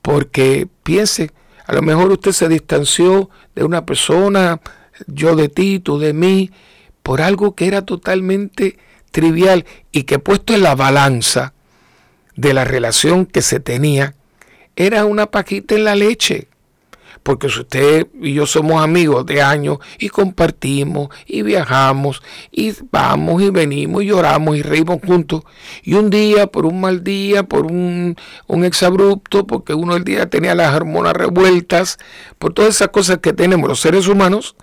[0.01, 1.31] Porque piense,
[1.65, 4.59] a lo mejor usted se distanció de una persona
[5.07, 6.51] yo de ti, tú de mí,
[7.03, 8.77] por algo que era totalmente
[9.11, 11.53] trivial y que puesto en la balanza
[12.35, 14.15] de la relación que se tenía,
[14.75, 16.47] era una paquita en la leche.
[17.23, 23.43] Porque si usted y yo somos amigos de años y compartimos y viajamos y vamos
[23.43, 25.43] y venimos y lloramos y reímos juntos,
[25.83, 28.15] y un día, por un mal día, por un,
[28.47, 31.99] un exabrupto, porque uno el día tenía las hormonas revueltas,
[32.39, 34.55] por todas esas cosas que tenemos los seres humanos,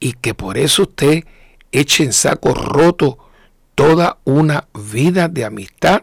[0.00, 1.24] y que por eso usted
[1.70, 3.18] eche en saco roto
[3.74, 6.02] toda una vida de amistad.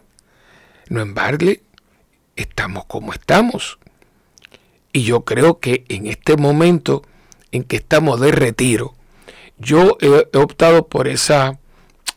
[0.88, 1.62] No embargue,
[2.36, 3.80] estamos como estamos.
[4.94, 7.04] Y yo creo que en este momento
[7.52, 8.94] en que estamos de retiro,
[9.58, 11.60] yo he, optado por esa,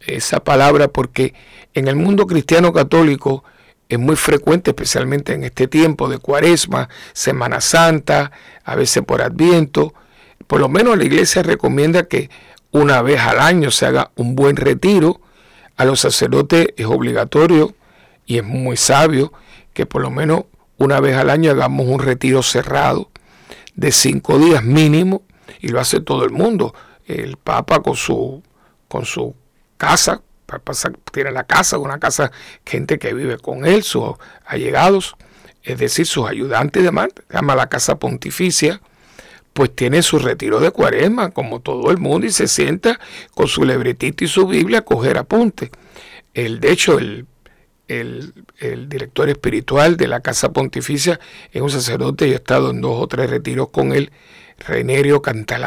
[0.07, 1.35] esa palabra porque
[1.75, 3.43] en el mundo cristiano católico
[3.89, 8.31] es muy frecuente, especialmente en este tiempo de cuaresma, Semana Santa,
[8.65, 9.95] a veces por Adviento,
[10.47, 12.31] por lo menos la iglesia recomienda que
[12.71, 15.21] una vez al año se haga un buen retiro.
[15.77, 17.75] A los sacerdotes es obligatorio
[18.27, 19.33] y es muy sabio
[19.73, 20.45] que por lo menos
[20.77, 23.11] una vez al año hagamos un retiro cerrado
[23.75, 25.23] de cinco días mínimo
[25.61, 26.75] y lo hace todo el mundo.
[27.07, 28.43] El Papa con su,
[28.89, 29.35] con su
[29.77, 30.23] casa,
[31.13, 32.33] tiene la casa, una casa,
[32.65, 34.15] gente que vive con él, sus
[34.45, 35.17] allegados,
[35.63, 38.81] es decir, sus ayudantes y demás, llama la casa pontificia,
[39.53, 43.01] pues tiene su retiro de cuaresma, como todo el mundo, y se sienta
[43.35, 45.71] con su lebretito y su Biblia a coger apuntes.
[46.35, 47.27] El, de hecho, el,
[47.89, 51.19] el, el, director espiritual de la Casa Pontificia
[51.53, 54.13] es un sacerdote, yo he estado en dos o tres retiros con él,
[54.61, 55.23] Renerio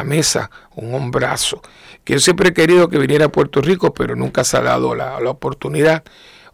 [0.06, 1.62] mesa un hombrazo,
[2.04, 4.94] que yo siempre he querido que viniera a Puerto Rico, pero nunca se ha dado
[4.94, 6.04] la, la oportunidad,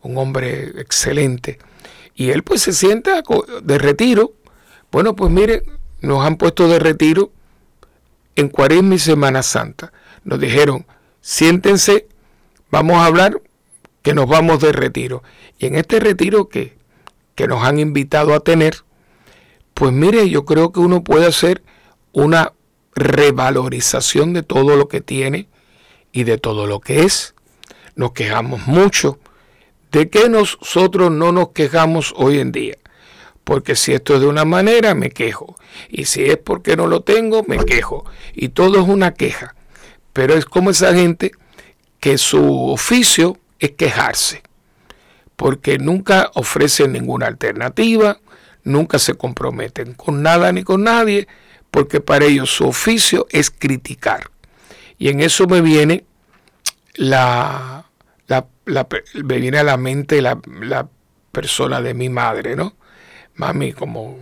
[0.02, 1.60] un hombre excelente.
[2.16, 3.24] Y él pues se sienta
[3.62, 4.34] de retiro.
[4.92, 5.64] Bueno, pues mire,
[6.02, 7.32] nos han puesto de retiro
[8.36, 9.92] en Cuaresma y Semana Santa.
[10.24, 10.86] Nos dijeron,
[11.22, 12.08] siéntense,
[12.72, 13.42] vamos a hablar
[14.02, 15.24] que nos vamos de retiro.
[15.58, 16.78] Y en este retiro que,
[17.36, 18.84] que nos han invitado a tener,
[19.74, 21.64] pues mire, yo creo que uno puede hacer
[22.12, 22.54] una
[22.96, 25.48] revalorización de todo lo que tiene
[26.12, 27.36] y de todo lo que es.
[27.96, 29.20] Nos quejamos mucho.
[29.92, 32.78] ¿De qué nosotros no nos quejamos hoy en día?
[33.50, 35.58] Porque si esto es de una manera, me quejo.
[35.90, 38.06] Y si es porque no lo tengo, me quejo.
[38.36, 39.56] Y todo es una queja.
[40.14, 41.32] Pero es como esa gente
[42.00, 44.44] que su oficio es quejarse.
[45.36, 48.20] Porque nunca ofrecen ninguna alternativa,
[48.64, 51.28] nunca se comprometen con nada ni con nadie,
[51.72, 54.30] porque para ellos su oficio es criticar.
[55.00, 56.06] Y en eso me viene
[56.94, 57.88] la,
[58.28, 60.38] me viene a la mente la,
[61.32, 62.76] persona de mi madre, ¿no?
[63.40, 64.20] Mami como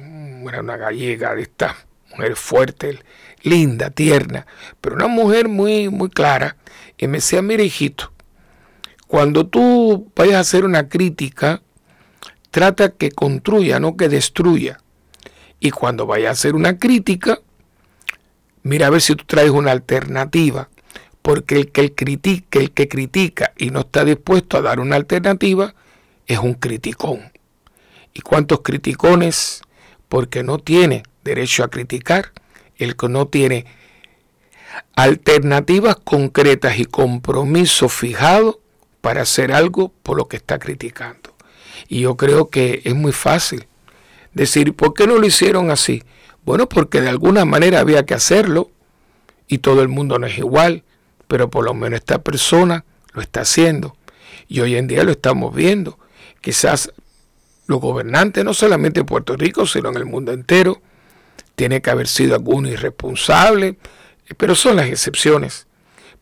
[0.47, 1.75] era una gallega de esta
[2.11, 2.99] mujer fuerte,
[3.41, 4.45] linda, tierna,
[4.79, 6.55] pero una mujer muy, muy clara.
[6.99, 8.13] Y me decía, mire hijito,
[9.07, 11.63] cuando tú vayas a hacer una crítica,
[12.51, 14.79] trata que construya, no que destruya.
[15.59, 17.39] Y cuando vaya a hacer una crítica,
[18.61, 20.69] mira a ver si tú traes una alternativa.
[21.23, 24.95] Porque el que, el, critica, el que critica y no está dispuesto a dar una
[24.95, 25.73] alternativa
[26.27, 27.31] es un criticón.
[28.17, 29.61] ¿Y cuántos criticones?
[30.09, 32.31] Porque no tiene derecho a criticar.
[32.75, 33.67] El que no tiene
[34.95, 38.59] alternativas concretas y compromiso fijado
[39.01, 41.35] para hacer algo por lo que está criticando.
[41.87, 43.67] Y yo creo que es muy fácil
[44.33, 46.03] decir, ¿por qué no lo hicieron así?
[46.43, 48.71] Bueno, porque de alguna manera había que hacerlo
[49.47, 50.83] y todo el mundo no es igual,
[51.27, 53.95] pero por lo menos esta persona lo está haciendo.
[54.47, 55.99] Y hoy en día lo estamos viendo.
[56.41, 56.91] Quizás
[57.67, 60.81] los gobernantes, no solamente en Puerto Rico, sino en el mundo entero,
[61.55, 63.77] tiene que haber sido alguno irresponsable,
[64.37, 65.67] pero son las excepciones.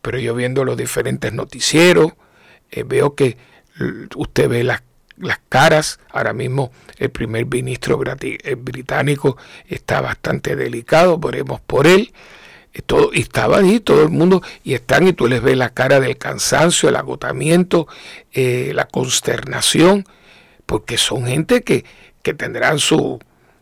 [0.01, 2.13] Pero yo viendo los diferentes noticieros,
[2.71, 3.37] eh, veo que
[4.15, 4.81] usted ve las
[5.17, 5.99] las caras.
[6.11, 9.37] Ahora mismo el primer ministro eh, británico
[9.67, 12.13] está bastante delicado, veremos por él.
[12.73, 15.69] Eh, todo, y estaba ahí todo el mundo y están y tú les ves la
[15.69, 17.87] cara del cansancio, el agotamiento,
[18.33, 20.05] eh, la consternación,
[20.65, 21.85] porque son gente que,
[22.21, 23.19] que tendrán su,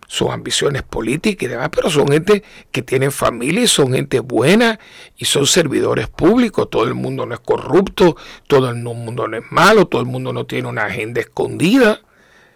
[0.08, 4.80] sus ambiciones políticas y demás, pero son gente que tienen familia y son gente buena
[5.18, 6.70] y son servidores públicos.
[6.70, 8.16] Todo el mundo no es corrupto,
[8.48, 12.02] todo el mundo no es malo, todo el mundo no tiene una agenda escondida.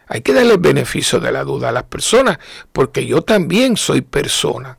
[0.07, 2.37] Hay que darle el beneficio de la duda a las personas,
[2.71, 4.77] porque yo también soy persona.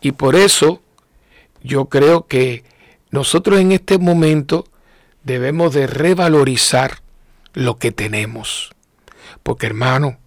[0.00, 0.82] Y por eso
[1.62, 2.64] yo creo que
[3.10, 4.64] nosotros en este momento
[5.22, 7.00] debemos de revalorizar
[7.54, 8.72] lo que tenemos.
[9.48, 10.18] Porque hermano,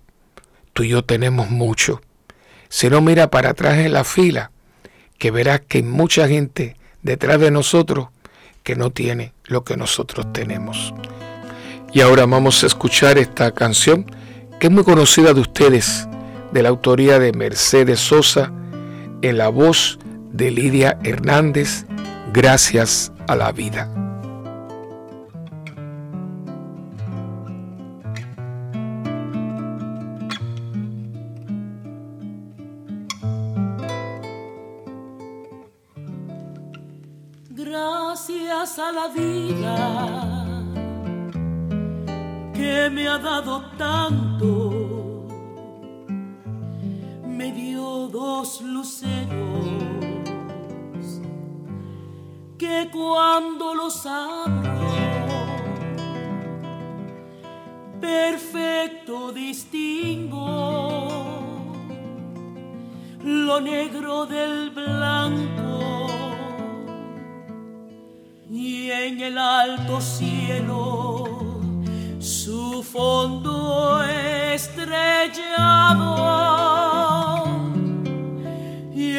[0.74, 2.02] tú y yo tenemos mucho.
[2.70, 4.50] Si no mira para atrás en la fila,
[5.20, 8.08] que verás que hay mucha gente detrás de nosotros
[8.64, 10.92] que no tiene lo que nosotros tenemos.
[11.94, 14.08] Y ahora vamos a escuchar esta canción
[14.60, 16.08] que es muy conocida de ustedes,
[16.52, 18.52] de la autoría de Mercedes Sosa,
[19.22, 20.00] en la voz
[20.32, 21.86] de Lidia Hernández,
[22.34, 24.11] Gracias a la vida.
[38.80, 39.76] A la vida
[42.54, 45.28] que me ha dado tanto.
[47.26, 49.26] Me dio dos luceros
[52.58, 54.80] que cuando los abro,
[58.00, 60.92] perfecto distingo
[63.24, 66.21] lo negro del blanco
[68.52, 71.40] y en el alto cielo
[72.20, 75.32] su fondo estrellado
[78.94, 79.14] y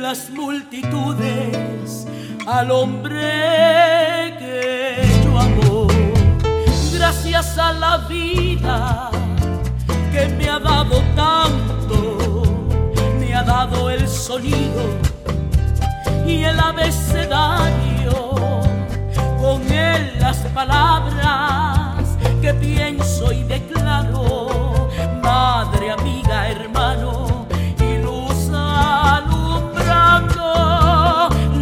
[0.00, 2.06] las multitudes
[2.46, 5.86] al hombre que yo amo.
[6.92, 9.10] Gracias a la vida
[10.12, 12.42] que me ha dado tanto,
[13.18, 14.82] me ha dado el sonido
[16.26, 18.34] y el abecedario,
[20.18, 24.88] las palabras que pienso y declaro,
[25.22, 27.46] madre, amiga, hermano,
[27.80, 30.44] y luz alumbrando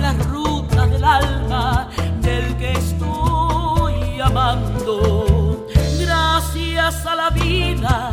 [0.00, 1.88] la ruta del alma
[2.20, 5.66] del que estoy amando.
[6.00, 8.10] Gracias a la vida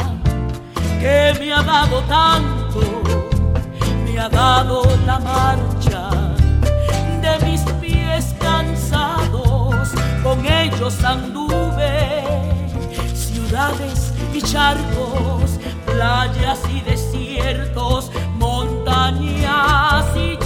[0.99, 2.81] que me ha dado tanto,
[4.05, 6.09] me ha dado la marcha
[7.21, 7.61] de mis
[10.70, 12.24] con ellos anduve
[13.14, 20.38] ciudades y charcos, playas y desiertos, montañas y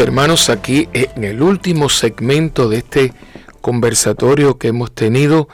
[0.00, 3.12] Hermanos, aquí en el último segmento de este
[3.60, 5.48] conversatorio que hemos tenido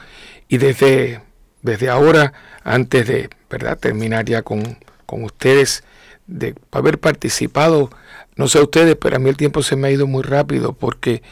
[0.47, 1.21] y desde,
[1.63, 3.79] desde ahora, antes de ¿verdad?
[3.79, 4.77] terminar ya con,
[5.07, 5.83] con ustedes,
[6.27, 7.89] de haber participado,
[8.35, 11.23] no sé ustedes, pero a mí el tiempo se me ha ido muy rápido porque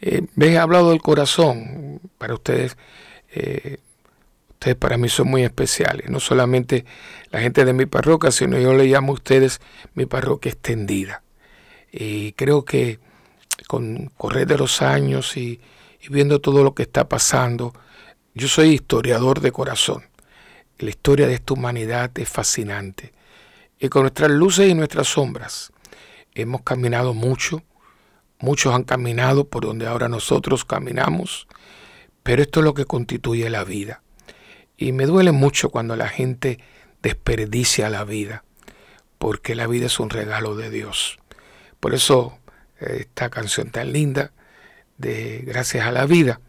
[0.00, 2.76] eh, he hablado del corazón, para ustedes,
[3.34, 3.78] eh,
[4.52, 6.84] ustedes para mí son muy especiales, no solamente
[7.30, 9.60] la gente de mi parroquia, sino yo le llamo a ustedes
[9.94, 11.21] mi parroquia extendida.
[11.92, 12.98] Y creo que
[13.68, 15.60] con correr de los años y,
[16.00, 17.74] y, viendo todo lo que está pasando,
[18.34, 20.04] yo soy historiador de corazón.
[20.78, 23.12] La historia de esta humanidad es fascinante.
[23.78, 25.72] Y con nuestras luces y nuestras sombras
[26.34, 27.62] hemos caminado mucho,
[28.38, 31.46] muchos han caminado por donde ahora nosotros caminamos,
[32.22, 34.02] pero esto es lo que constituye la vida.
[34.76, 36.58] Y me duele mucho cuando la gente
[37.02, 38.44] desperdicia la vida,
[39.18, 41.18] porque la vida es un regalo de Dios.
[41.82, 42.38] Por eso
[42.78, 44.30] esta canción tan linda
[44.98, 46.40] de Gracias a la vida.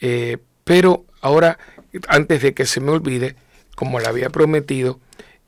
[0.00, 1.60] Eh, pero ahora,
[2.08, 3.36] antes de que se me olvide,
[3.76, 4.98] como le había prometido,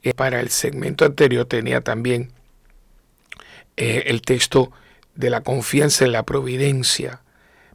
[0.04, 2.30] eh, para el segmento anterior tenía también
[3.76, 4.70] eh, el texto
[5.16, 7.22] de la confianza en la providencia,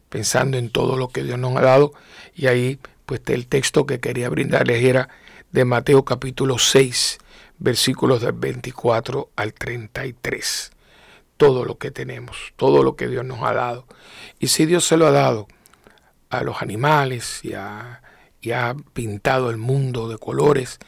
[0.08, 1.92] pensando en todo lo que Dios nos ha dado.
[2.34, 5.10] Y ahí, pues el texto que quería brindarles era
[5.52, 7.18] de Mateo capítulo 6,
[7.58, 10.72] versículos del 24 al 33.
[11.36, 13.86] Todo lo que tenemos, todo lo que Dios nos ha dado.
[14.38, 15.46] Y si Dios se lo ha dado
[16.30, 18.02] a los animales y, ha
[18.92, 20.78] pintado el mundo de colores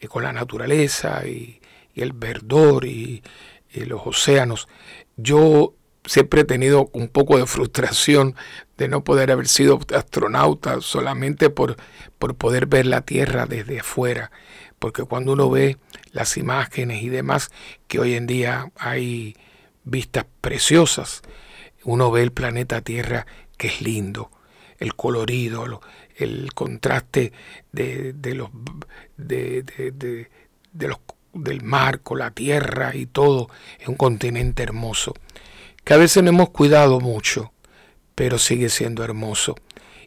[0.00, 1.60] y con la naturaleza y,
[1.94, 3.22] el verdor y,
[3.74, 4.68] los océanos,
[5.16, 5.74] yo
[6.04, 8.34] siempre he tenido un poco de frustración
[8.76, 11.76] de no poder haber sido astronauta solamente por,
[12.18, 14.30] por poder ver la Tierra desde afuera.
[14.78, 15.78] Porque cuando uno ve
[16.10, 17.50] las imágenes y demás,
[17.86, 19.36] que hoy en día hay
[19.84, 21.22] vistas preciosas,
[21.84, 23.26] uno ve el planeta Tierra
[23.56, 24.30] que es lindo,
[24.78, 25.80] el colorido,
[26.16, 27.32] el contraste
[27.72, 28.50] de, los,
[29.16, 30.98] de, de los,
[31.32, 33.48] del mar con la tierra y todo,
[33.78, 35.14] es un continente hermoso,
[35.84, 37.52] que a veces no hemos cuidado mucho,
[38.14, 39.56] pero sigue siendo hermoso.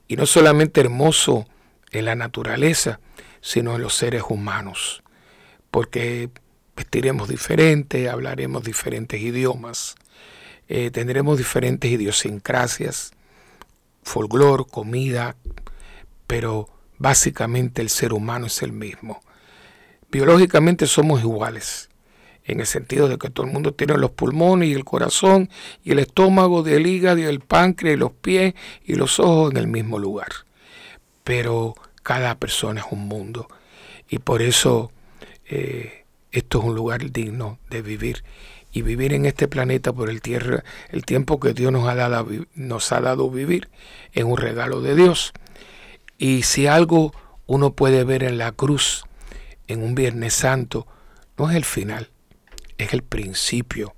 [0.08, 1.48] Y no solamente hermoso
[1.92, 3.00] en la naturaleza,
[3.42, 5.04] sino en los seres humanos,
[5.72, 6.30] porque
[6.76, 9.96] vestiremos diferente, hablaremos diferentes idiomas,
[10.68, 13.12] eh, tendremos diferentes idiosincrasias,
[14.04, 15.36] folclor, comida,
[16.28, 19.22] pero básicamente el ser humano es el mismo.
[20.12, 21.90] Biológicamente somos iguales,
[22.46, 25.50] en el sentido de que todo el mundo tiene los pulmones y el corazón
[25.84, 28.54] y el estómago, el hígado y el páncreas y los pies
[28.86, 30.30] y los ojos en el mismo lugar.
[31.24, 33.48] Pero cada persona es un mundo
[34.08, 34.92] y por eso
[35.50, 36.05] eh,
[36.36, 38.24] esto es un lugar digno de vivir
[38.72, 42.28] y vivir en este planeta por el tierra, el tiempo que Dios nos ha dado
[42.56, 43.70] nos ha dado vivir
[44.12, 45.32] es un regalo de Dios.
[46.18, 47.14] Y si algo
[47.48, 49.06] uno puede ver en la cruz
[49.68, 50.88] en un Viernes Santo,
[51.38, 52.10] no es el final,
[52.78, 53.96] es el principio.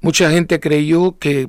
[0.00, 1.48] Mucha gente creyó que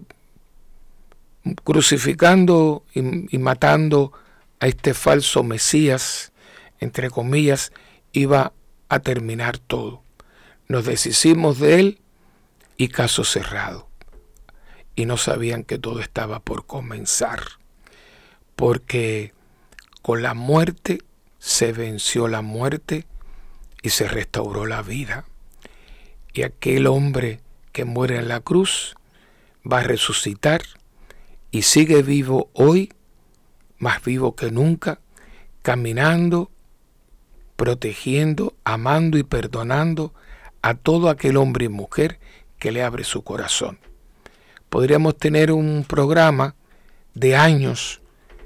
[1.63, 4.11] crucificando y, matando
[4.59, 6.33] a este falso Mesías,
[6.79, 7.71] entre comillas,
[8.11, 8.53] iba
[8.89, 10.03] a terminar todo.
[10.67, 12.01] Nos deshicimos de él
[12.77, 13.87] y caso cerrado.
[14.95, 17.41] Y no sabían que todo estaba por comenzar,
[18.55, 19.33] porque
[20.01, 20.99] con la muerte
[21.37, 23.05] se venció la muerte
[23.81, 25.25] y se restauró la vida.
[26.33, 27.39] Y aquel hombre
[27.71, 28.95] que muere en la cruz
[29.69, 30.61] va a resucitar
[31.51, 32.93] y sigue vivo hoy,
[33.77, 34.99] más vivo que nunca,
[35.61, 36.51] caminando,
[37.59, 40.13] protegiendo, amando y perdonando
[40.61, 42.17] a todo aquel hombre y mujer
[42.57, 43.79] que le abre su corazón.
[44.69, 46.55] Podríamos tener un programa
[47.15, 47.99] de años,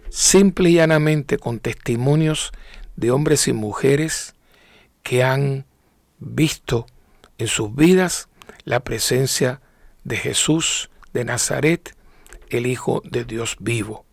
[0.10, 2.54] simple y llanamente con testimonios
[2.96, 4.34] de hombres y mujeres
[5.04, 5.68] que han
[6.18, 6.88] visto
[7.38, 8.30] en sus vidas
[8.64, 9.62] la presencia
[10.04, 11.96] de Jesús de Nazaret,
[12.50, 14.06] el Hijo de Dios vivo.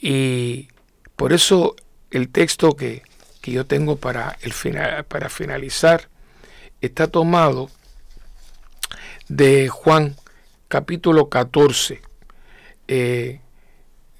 [0.00, 0.66] Y
[1.14, 1.76] por eso
[2.10, 3.04] el texto que,
[3.52, 6.08] yo tengo para, el final, para finalizar
[6.80, 7.70] está tomado
[9.28, 10.16] de Juan
[10.68, 12.00] capítulo 14,
[12.88, 13.40] eh,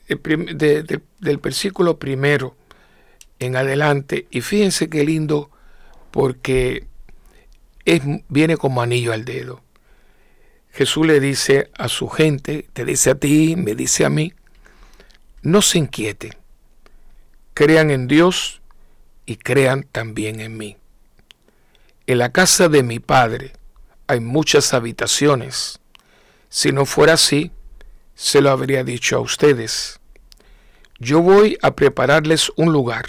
[0.09, 2.57] del versículo primero
[3.39, 4.27] en adelante.
[4.31, 5.51] Y fíjense qué lindo
[6.11, 6.86] porque
[7.85, 9.62] es, viene como anillo al dedo.
[10.73, 14.32] Jesús le dice a su gente, te dice a ti, me dice a mí,
[15.43, 16.32] no se inquieten,
[17.55, 18.59] crean en Dios
[19.31, 20.77] y crean también en mí.
[22.09, 23.52] En la casa de mi Padre
[24.09, 25.78] hay muchas habitaciones.
[26.48, 27.52] Si no fuera así,
[28.16, 30.01] se lo habría dicho a ustedes.
[30.98, 33.07] Yo voy a prepararles un lugar,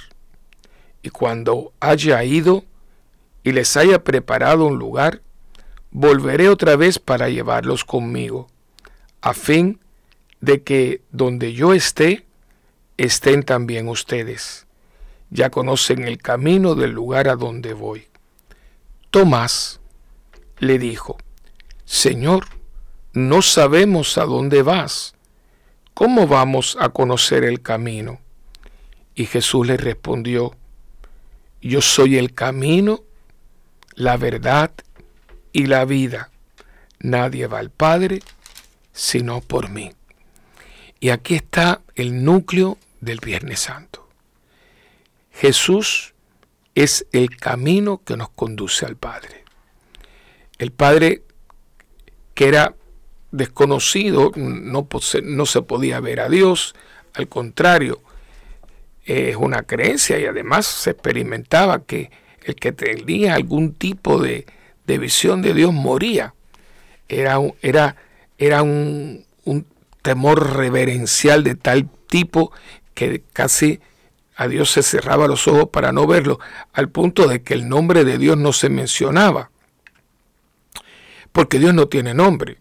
[1.01, 2.65] y cuando haya ido
[3.43, 5.23] y les haya preparado un lugar,
[5.89, 8.45] volveré otra vez para llevarlos conmigo,
[9.21, 9.79] a fin
[10.39, 12.27] de que donde yo esté,
[12.97, 14.67] estén también ustedes.
[15.31, 18.07] Ya conocen el camino del lugar a donde voy.
[19.09, 19.79] Tomás
[20.59, 21.17] le dijo,
[21.85, 22.45] Señor,
[23.13, 25.15] no sabemos a dónde vas.
[25.95, 28.19] ¿Cómo vamos a conocer el camino?
[29.15, 30.55] Y Jesús le respondió,
[31.61, 33.01] Yo soy el camino,
[33.95, 34.71] la verdad
[35.51, 36.29] y la vida.
[36.99, 38.19] Nadie va al Padre
[38.93, 39.91] sino por mí.
[40.99, 44.00] Y aquí está el núcleo del Viernes Santo.
[45.41, 46.13] Jesús
[46.75, 49.43] es el camino que nos conduce al Padre.
[50.59, 51.23] El Padre
[52.35, 52.75] que era
[53.31, 56.75] desconocido, no, se podía ver a Dios,
[57.15, 58.03] al contrario,
[59.03, 62.11] es una creencia y además se experimentaba que
[62.43, 64.45] el que tenía algún tipo de,
[64.85, 66.35] visión de Dios moría.
[67.07, 69.25] Era, un
[70.03, 72.51] temor reverencial de tal tipo
[72.93, 73.79] que casi
[74.41, 76.39] a Dios se cerraba los ojos para no verlo,
[76.73, 79.51] al punto de que el nombre de Dios no se mencionaba.
[81.31, 82.57] porque Dios no tiene nombre.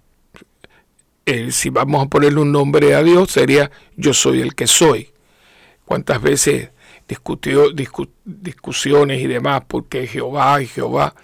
[1.50, 5.10] Si vamos a ponerle un nombre a Dios, sería yo soy el que soy.
[5.84, 6.70] ¿Cuántas veces
[7.08, 7.70] discutió
[8.24, 11.14] discusiones y demás porque Jehová y Jehová?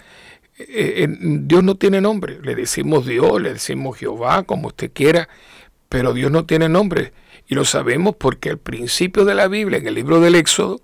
[0.58, 2.40] Eh, eh, Dios no tiene nombre.
[2.42, 5.28] Le decimos Dios, le decimos Jehová, como usted quiera,
[5.88, 7.12] pero Dios no tiene nombre.
[7.48, 10.80] Y lo sabemos porque al principio de la Biblia, en el libro del Éxodo,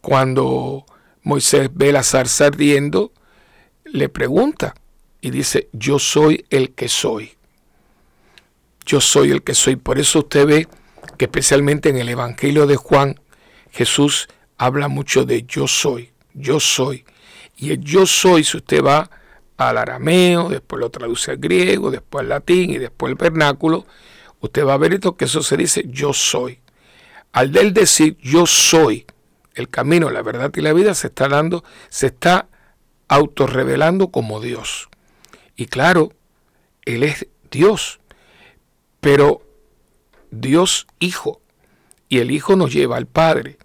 [0.00, 0.86] cuando
[1.22, 3.12] Moisés ve la zarza ardiendo,
[3.84, 4.74] le pregunta
[5.20, 7.32] y dice, yo soy el que soy.
[8.86, 9.76] Yo soy el que soy.
[9.76, 10.68] Por eso usted ve
[11.18, 13.20] que especialmente en el Evangelio de Juan,
[13.70, 17.04] Jesús habla mucho de yo soy, yo soy.
[17.56, 19.10] Y el yo soy, si usted va
[19.56, 23.86] al arameo, después lo traduce al griego, después al latín y después al vernáculo,
[24.40, 26.60] usted va a ver esto que eso se dice yo soy.
[27.32, 29.06] Al del decir yo soy,
[29.54, 32.48] el camino, la verdad y la vida se está dando, se está
[33.08, 34.88] autorrevelando como Dios.
[35.56, 36.12] Y claro,
[36.84, 38.00] Él es Dios,
[39.00, 39.42] pero
[40.30, 41.40] Dios Hijo,
[42.08, 43.58] y el Hijo nos lleva al Padre,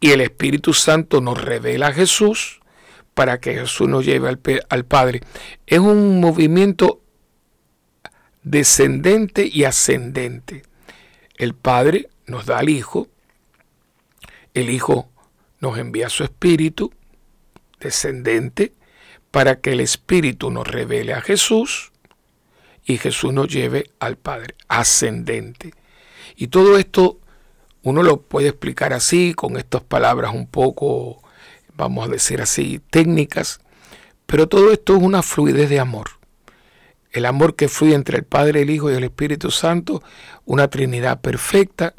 [0.00, 2.60] y el Espíritu Santo nos revela a Jesús
[3.14, 5.22] para que Jesús nos lleve al, al Padre.
[5.66, 7.00] Es un movimiento
[8.50, 10.62] descendente y ascendente.
[11.36, 13.08] El Padre nos da al Hijo,
[14.54, 15.08] el Hijo
[15.60, 16.92] nos envía su Espíritu
[17.78, 18.72] descendente
[19.30, 21.92] para que el Espíritu nos revele a Jesús
[22.84, 25.74] y Jesús nos lleve al Padre ascendente.
[26.34, 27.20] Y todo esto
[27.82, 31.22] uno lo puede explicar así, con estas palabras un poco,
[31.76, 33.60] vamos a decir así, técnicas,
[34.26, 36.17] pero todo esto es una fluidez de amor
[37.12, 40.02] el amor que fluye entre el Padre, el Hijo y el Espíritu Santo,
[40.44, 41.94] una Trinidad perfecta.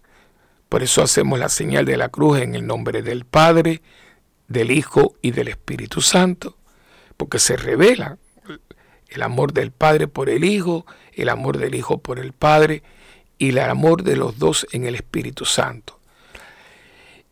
[0.70, 3.82] Por eso hacemos la señal de la cruz en el nombre del Padre,
[4.48, 6.58] del Hijo y del Espíritu Santo,
[7.18, 8.18] porque se revela
[9.10, 12.84] el amor del Padre por el Hijo, el amor del Hijo por el Padre
[13.38, 16.00] y el amor de los dos en el Espíritu Santo.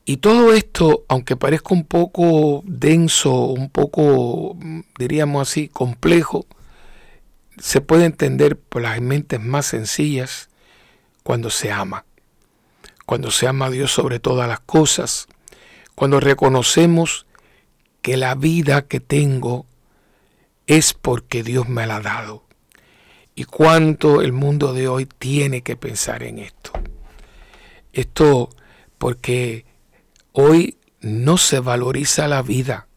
[0.05, 4.55] Y todo esto, aunque parezca un poco denso, un poco,
[4.97, 6.45] diríamos así, complejo,
[7.59, 10.49] se puede entender por las mentes más sencillas
[11.23, 12.05] cuando se ama.
[13.05, 15.27] Cuando se ama a Dios sobre todas las cosas.
[15.95, 17.25] Cuando reconocemos
[18.01, 19.65] que la vida que tengo
[20.67, 22.43] es porque Dios me la ha dado.
[23.35, 26.71] Y cuánto el mundo de hoy tiene que pensar en esto.
[27.93, 28.49] Esto
[28.97, 29.65] porque
[30.34, 32.88] hoy no se valoriza la vida.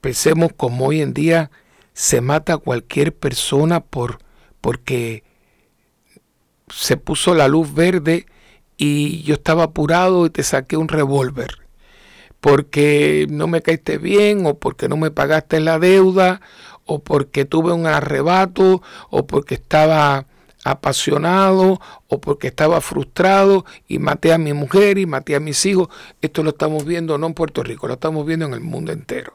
[0.00, 1.50] Pensemos como hoy en día
[2.00, 4.20] se mata a cualquier persona por
[4.62, 5.22] porque
[6.70, 8.24] se puso la luz verde
[8.78, 11.58] y yo estaba apurado y te saqué un revólver
[12.40, 16.40] porque no me caíste bien o porque no me pagaste la deuda
[16.86, 20.24] o porque tuve un arrebato o porque estaba
[20.64, 25.88] apasionado o porque estaba frustrado y maté a mi mujer y maté a mis hijos.
[26.22, 29.34] Esto lo estamos viendo no en Puerto Rico, lo estamos viendo en el mundo entero.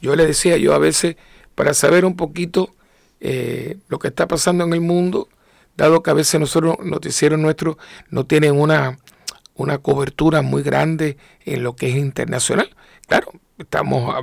[0.00, 1.16] Yo le decía, yo a veces
[1.54, 2.74] para saber un poquito
[3.20, 5.28] eh, lo que está pasando en el mundo,
[5.76, 7.76] dado que a veces nosotros, noticieros nuestros,
[8.10, 8.98] no tienen una,
[9.54, 12.74] una cobertura muy grande en lo que es internacional.
[13.06, 14.14] Claro, estamos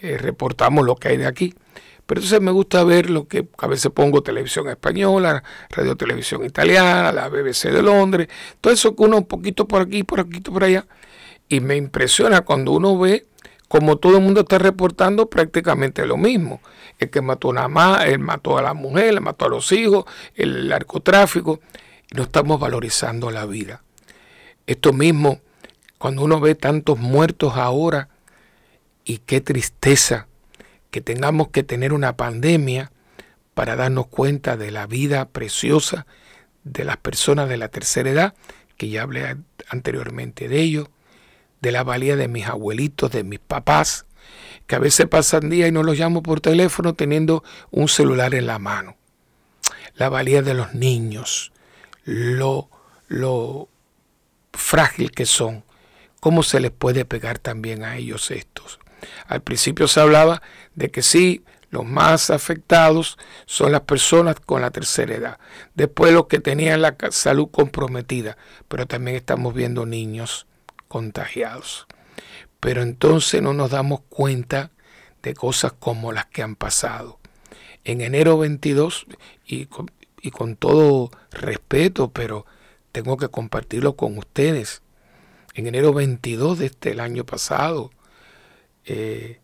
[0.00, 1.54] eh, reportamos lo que hay de aquí.
[2.06, 7.12] Pero entonces me gusta ver lo que a veces pongo televisión española, radio televisión italiana,
[7.12, 8.28] la BBC de Londres,
[8.62, 10.86] todo eso que uno un poquito por aquí, por aquí, por allá.
[11.48, 13.26] Y me impresiona cuando uno ve
[13.68, 16.60] como todo el mundo está reportando prácticamente lo mismo.
[16.98, 19.70] El que mató a una mamá, él mató a la mujer, le mató a los
[19.72, 20.04] hijos,
[20.34, 21.60] el narcotráfico.
[22.14, 23.82] No estamos valorizando la vida.
[24.66, 25.40] Esto mismo,
[25.98, 28.08] cuando uno ve tantos muertos ahora,
[29.04, 30.28] y qué tristeza
[30.90, 32.92] que tengamos que tener una pandemia
[33.54, 36.06] para darnos cuenta de la vida preciosa
[36.64, 38.34] de las personas de la tercera edad,
[38.76, 39.36] que ya hablé
[39.68, 40.90] anteriormente de ello,
[41.60, 44.06] de la valía de mis abuelitos, de mis papás,
[44.66, 48.46] que a veces pasan días y no los llamo por teléfono teniendo un celular en
[48.46, 48.96] la mano.
[49.94, 51.52] La valía de los niños,
[52.04, 52.68] lo,
[53.08, 53.68] lo
[54.52, 55.64] frágil que son,
[56.20, 58.78] cómo se les puede pegar también a ellos estos.
[59.26, 60.42] Al principio se hablaba
[60.74, 65.38] de que sí, los más afectados son las personas con la tercera edad.
[65.74, 68.38] Después los que tenían la salud comprometida.
[68.68, 70.46] Pero también estamos viendo niños
[70.88, 71.86] contagiados.
[72.60, 74.72] Pero entonces no nos damos cuenta
[75.22, 77.18] de cosas como las que han pasado.
[77.84, 79.06] En enero 22,
[79.46, 82.44] y con, todo respeto, pero
[82.92, 84.82] tengo que compartirlo con ustedes,
[85.54, 87.90] en enero 22 de este año pasado,
[88.84, 89.40] eh,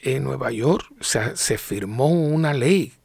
[0.00, 2.98] en Nueva York se firmó una ley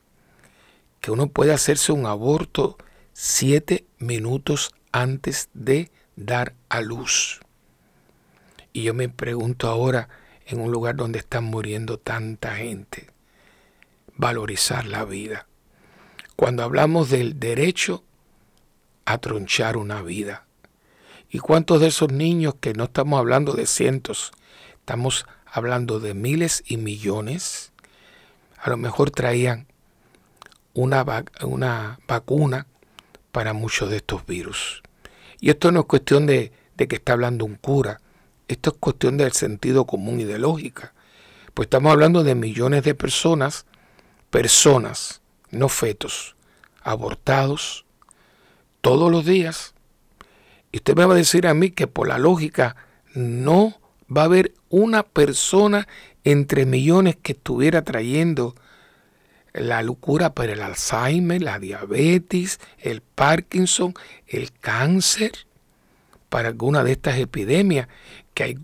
[1.03, 2.78] que uno puede hacerse un aborto
[3.11, 7.40] siete minutos antes de dar a luz.
[8.72, 10.10] Y yo me pregunto ahora,
[10.45, 13.07] en un lugar donde están muriendo tanta gente,
[14.15, 15.48] valorizar la vida.
[16.35, 18.03] Cuando hablamos del derecho
[19.06, 20.45] a tronchar una vida.
[21.30, 24.31] ¿Y cuántos de esos niños que no estamos hablando de cientos,
[24.76, 27.72] estamos hablando de miles y millones,
[28.57, 29.68] a lo mejor traían
[30.73, 31.03] una,
[31.41, 32.68] una vacuna
[33.31, 34.82] para muchos de estos virus?
[35.44, 37.99] Y esto no es cuestión de, de que está hablando un cura,
[38.48, 40.94] esto es cuestión del sentido común y de lógica.
[41.53, 43.65] Pues estamos hablando de millones de personas,
[44.30, 45.22] personas,
[45.52, 46.38] no fetos,
[46.82, 47.86] abortados
[48.80, 49.74] todos los días.
[50.72, 52.78] Y usted me va a decir a mí que por la lógica
[53.14, 55.90] no va a haber una persona
[56.24, 58.56] entre millones que estuviera trayendo
[59.54, 63.94] la locura para el Alzheimer, la diabetes, el Parkinson,
[64.28, 65.32] el cáncer,
[66.30, 67.88] para alguna de estas epidemias
[68.34, 68.60] que hay,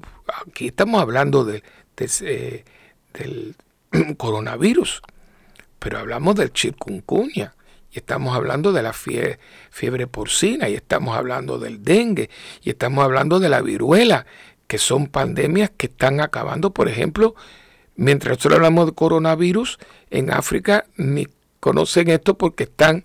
[0.47, 1.63] aquí estamos hablando de,
[2.21, 2.65] eh,
[3.13, 3.55] del
[4.17, 5.03] coronavirus,
[5.77, 7.53] pero hablamos del chikungunya,
[7.91, 12.29] y estamos hablando de la fiebre porcina, y estamos hablando del dengue,
[12.63, 14.25] y estamos hablando de la viruela,
[14.67, 17.35] que son pandemias que están acabando, por ejemplo,
[17.99, 19.77] mientras nosotros hablamos de coronavirus,
[20.09, 21.27] en África ni
[21.59, 23.03] conocen esto porque están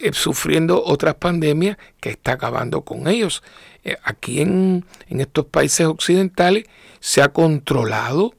[0.00, 3.44] eh, sufriendo otras pandemias que está acabando con ellos.
[3.84, 6.64] Eh, aquí en, en estos países occidentales
[6.98, 8.34] se ha controlado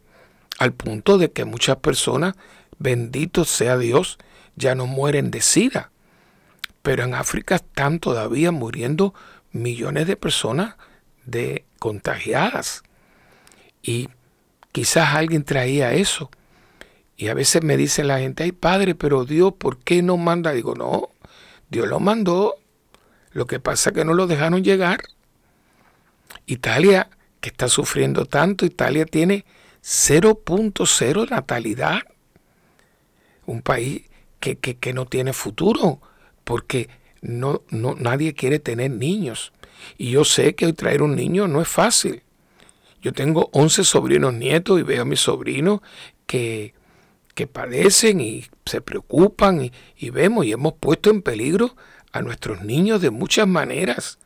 [0.58, 2.36] al punto de que muchas personas,
[2.78, 4.18] bendito sea Dios,
[4.58, 5.92] ya no mueren de sida.
[6.82, 9.14] Pero en África están todavía muriendo
[9.54, 10.76] millones de personas
[11.26, 12.84] de contagiadas.
[13.82, 14.10] Y
[14.72, 16.30] quizás alguien traía eso.
[17.18, 20.54] Y a veces me dice la gente, ay padre, pero Dios, ¿por qué no manda?
[20.54, 21.10] Digo, no,
[21.70, 22.56] Dios lo mandó.
[23.32, 25.02] Lo que pasa es que no lo dejaron llegar.
[26.46, 27.10] Italia,
[27.42, 29.46] que está sufriendo tanto, Italia tiene
[29.84, 32.02] 0.0 natalidad.
[33.46, 34.04] Un país
[34.40, 36.02] que, que, no tiene futuro,
[36.44, 36.90] porque
[37.22, 39.52] no, no, nadie quiere tener niños.
[39.98, 42.24] Y yo sé que hoy traer un niño no es fácil.
[43.02, 45.82] Yo tengo 11 sobrinos nietos y veo a mis sobrinos
[46.26, 46.74] que,
[47.36, 51.76] que padecen y se preocupan y, y vemos y hemos puesto en peligro
[52.12, 54.20] a nuestros niños de muchas maneras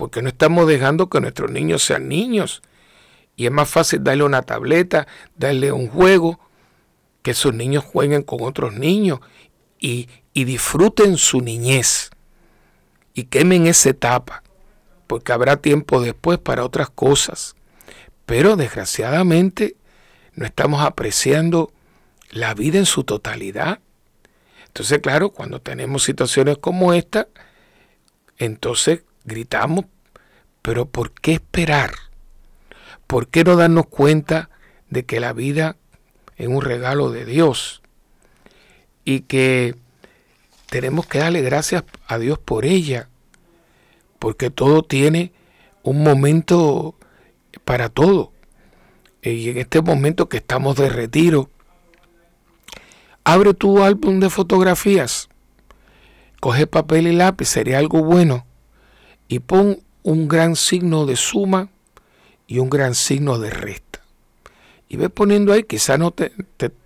[0.00, 2.62] porque no estamos dejando que nuestros niños sean niños.
[3.36, 5.06] Y es más fácil darle una tableta,
[5.36, 6.40] darle un juego,
[7.20, 9.20] que esos niños jueguen con otros niños
[9.78, 12.10] y, y disfruten su niñez
[13.12, 14.42] y quemen esa etapa,
[15.06, 17.54] porque habrá tiempo después para otras cosas.
[18.30, 19.74] Pero desgraciadamente
[20.34, 21.72] no estamos apreciando
[22.30, 23.80] la vida en su totalidad.
[24.68, 27.26] Entonces, claro, cuando tenemos situaciones como esta,
[28.38, 29.86] entonces gritamos,
[30.62, 31.90] pero ¿por qué esperar?
[33.08, 34.48] ¿Por qué no darnos cuenta
[34.90, 35.74] de que la vida
[36.36, 37.82] es un regalo de Dios
[39.04, 39.74] y que
[40.68, 43.08] tenemos que darle gracias a Dios por ella?
[44.20, 45.32] Porque todo tiene
[45.82, 46.94] un momento
[47.70, 48.32] para todo.
[49.22, 51.50] Y en este momento que estamos de retiro,
[53.22, 55.28] abre tu álbum de fotografías,
[56.40, 58.44] coge papel y lápiz, sería algo bueno
[59.28, 61.68] y pon un gran signo de suma
[62.48, 64.00] y un gran signo de resta.
[64.88, 66.32] Y ve poniendo ahí, quizá no te,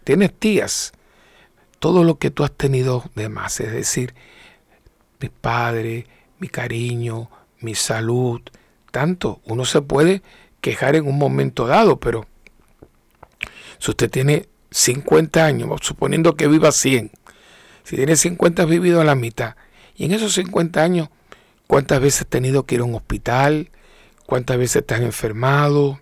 [0.04, 0.92] tienes tías,
[1.78, 4.14] todo lo que tú has tenido de más, es decir,
[5.18, 6.06] mi padre,
[6.40, 7.30] mi cariño,
[7.60, 8.42] mi salud,
[8.90, 9.40] tanto.
[9.46, 10.20] Uno se puede
[10.64, 12.26] quejar en un momento dado, pero
[13.78, 17.10] si usted tiene 50 años, suponiendo que viva 100,
[17.84, 19.56] si tiene 50 has vivido a la mitad,
[19.94, 21.08] y en esos 50 años
[21.66, 23.70] ¿Cuántas veces has tenido que ir a un hospital?
[24.26, 25.98] ¿Cuántas veces has enfermado?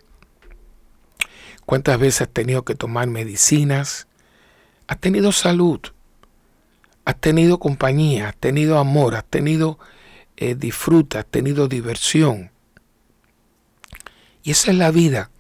[1.64, 4.08] ¿Cuántas veces has tenido que tomar medicinas?
[4.88, 5.80] Has tenido salud,
[7.04, 9.78] has tenido compañía, has tenido amor, has tenido
[10.36, 12.50] eh, disfruta, has tenido diversión.
[14.42, 15.30] Y esa es la vida.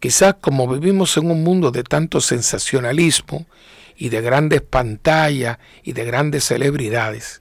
[0.00, 3.46] Quizás como vivimos en un mundo de tanto sensacionalismo
[3.96, 7.40] y de grandes pantallas y de grandes celebridades,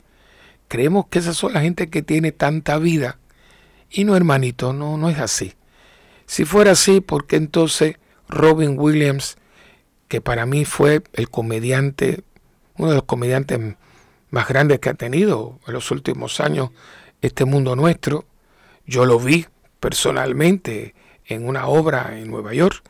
[0.70, 3.20] creemos que esas son la gente que tiene tanta vida.
[3.90, 5.54] Y no, hermanito, no, no es así.
[6.26, 7.98] Si fuera así, ¿por qué entonces
[8.30, 9.38] Robin Williams,
[10.08, 12.24] que para mí fue el comediante,
[12.78, 13.60] uno de los comediantes
[14.30, 16.70] más grandes que ha tenido en los últimos años
[17.22, 18.26] este mundo nuestro,
[18.86, 19.46] yo lo vi
[19.84, 20.96] personalmente
[21.26, 22.82] en una obra en Nueva York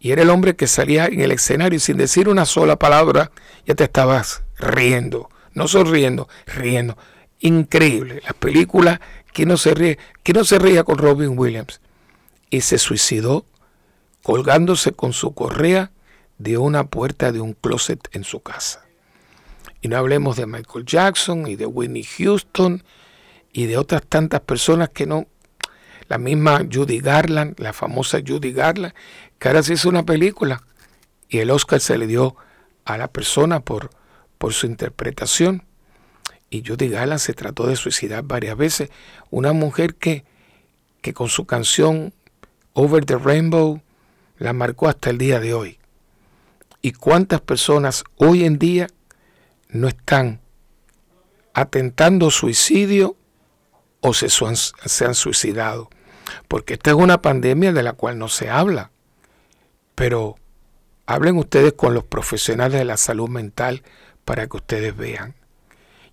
[0.00, 3.30] Y era el hombre que salía en el escenario y sin decir una sola palabra
[3.66, 5.28] ya te estabas riendo.
[5.52, 6.96] No sonriendo, riendo.
[7.40, 8.22] Increíble.
[8.26, 9.02] La película,
[9.34, 9.98] que no se ríe?
[10.22, 11.82] que no se ría con Robin Williams?
[12.48, 13.44] Y se suicidó
[14.22, 15.90] colgándose con su correa
[16.38, 18.86] de una puerta de un closet en su casa.
[19.82, 22.82] Y no hablemos de Michael Jackson y de Whitney Houston
[23.52, 25.26] y de otras tantas personas que no,
[26.10, 28.92] la misma Judy Garland, la famosa Judy Garland,
[29.38, 30.60] que ahora se hizo una película
[31.28, 32.34] y el Oscar se le dio
[32.84, 33.90] a la persona por,
[34.36, 35.62] por su interpretación.
[36.50, 38.90] Y Judy Garland se trató de suicidar varias veces.
[39.30, 40.24] Una mujer que,
[41.00, 42.12] que con su canción
[42.72, 43.80] Over the Rainbow
[44.36, 45.78] la marcó hasta el día de hoy.
[46.82, 48.88] ¿Y cuántas personas hoy en día
[49.68, 50.40] no están
[51.54, 53.14] atentando suicidio
[54.00, 55.88] o se, se han suicidado?
[56.48, 58.90] Porque esta es una pandemia de la cual no se habla.
[59.94, 60.36] Pero
[61.06, 63.82] hablen ustedes con los profesionales de la salud mental
[64.24, 65.34] para que ustedes vean.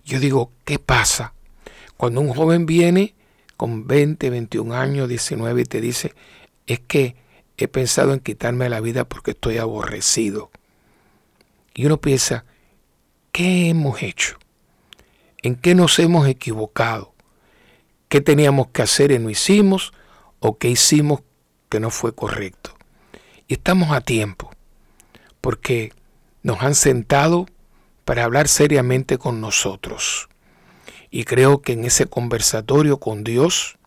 [0.04, 1.34] Yo digo, ¿qué pasa?
[1.96, 3.14] Cuando un joven viene
[3.56, 6.14] con 20, 21 años, 19 y te dice,
[6.66, 7.16] es que
[7.56, 10.50] he pensado en quitarme la vida porque estoy aborrecido.
[11.74, 12.44] Y uno piensa,
[13.32, 14.38] ¿qué hemos hecho?
[15.42, 17.14] ¿En qué nos hemos equivocado?
[18.08, 19.92] ¿Qué teníamos que hacer y no hicimos?
[20.40, 21.22] ¿O qué hicimos
[21.68, 22.76] que no fue correcto?
[23.46, 24.50] Y estamos a tiempo,
[25.40, 25.92] porque
[26.42, 27.46] nos han sentado
[28.04, 30.28] para hablar seriamente con nosotros.
[31.10, 33.78] Y creo que en ese conversatorio con Dios,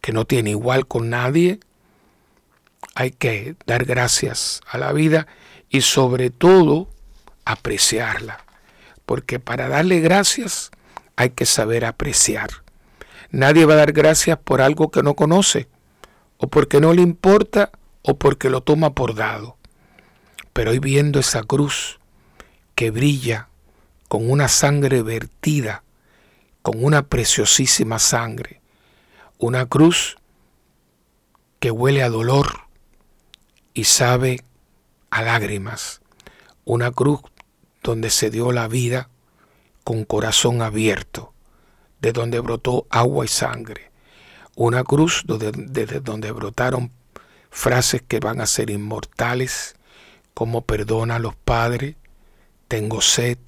[0.00, 1.60] que no tiene igual con nadie,
[2.94, 5.26] hay que dar gracias a la vida
[5.68, 6.88] y sobre todo
[7.44, 8.44] apreciarla.
[9.06, 10.70] Porque para darle gracias
[11.16, 12.63] hay que saber apreciar.
[13.34, 15.66] Nadie va a dar gracias por algo que no conoce,
[16.36, 19.56] o porque no le importa, o porque lo toma por dado.
[20.52, 21.98] Pero hoy viendo esa cruz,
[22.76, 23.48] que brilla
[24.06, 25.82] con una sangre vertida,
[26.62, 28.60] con una preciosísima sangre,
[29.38, 30.16] una cruz
[31.58, 32.60] que huele a dolor
[33.74, 34.44] y sabe
[35.10, 36.02] a lágrimas,
[36.64, 37.20] una cruz
[37.82, 39.08] donde se dio la vida
[39.82, 41.33] con corazón abierto,
[42.04, 43.90] de donde brotó agua y sangre,
[44.56, 46.92] una cruz desde donde, brotaron
[47.48, 49.74] frases que van a ser inmortales,
[50.34, 51.96] como perdona a los padres,
[52.68, 53.38] tengo sed,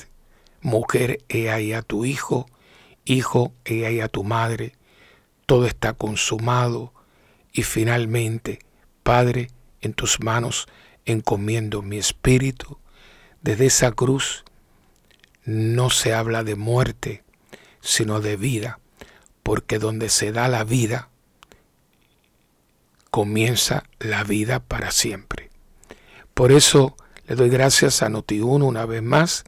[0.63, 2.49] mujer, he ahí a tu hijo,
[3.05, 4.73] hijo, he ahí a tu madre,
[5.45, 6.95] todo está consumado.
[7.53, 8.61] Y finalmente,
[9.03, 9.51] Padre,
[9.83, 10.67] en tus manos
[11.05, 12.79] encomiendo mi espíritu.
[13.43, 14.45] Desde esa cruz
[15.45, 17.23] no se habla de muerte,
[17.87, 18.81] sino de vida,
[19.45, 21.09] porque donde se da la vida,
[23.11, 25.51] comienza la vida para siempre.
[26.35, 26.97] Por eso
[27.29, 29.45] le doy gracias a Notiuno una vez más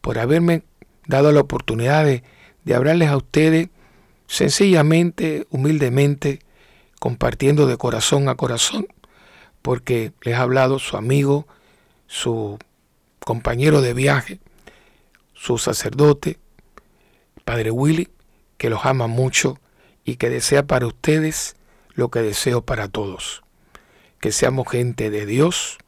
[0.00, 0.62] por haberme
[1.08, 2.22] dado la oportunidad de,
[2.72, 3.68] hablarles a ustedes
[4.28, 6.38] sencillamente, humildemente,
[7.00, 8.86] compartiendo de corazón a corazón,
[9.60, 11.48] porque les ha hablado su amigo,
[12.06, 12.58] su
[13.18, 14.38] compañero de viaje,
[15.34, 16.38] su sacerdote,
[17.44, 18.08] Padre Willy,
[18.58, 19.58] que los ama mucho
[20.04, 21.56] y que desea para ustedes
[21.94, 23.42] lo que deseo para todos.
[24.20, 25.78] Que seamos gente de Dios,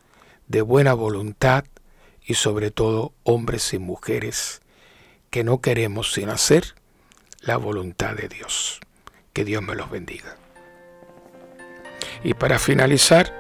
[0.49, 1.65] de buena voluntad
[2.25, 4.61] y sobre todo hombres y mujeres
[5.31, 6.75] que no queremos sin hacer
[7.41, 8.81] la voluntad de Dios.
[9.33, 10.37] Que Dios me los bendiga.
[12.23, 13.33] Y para finalizar,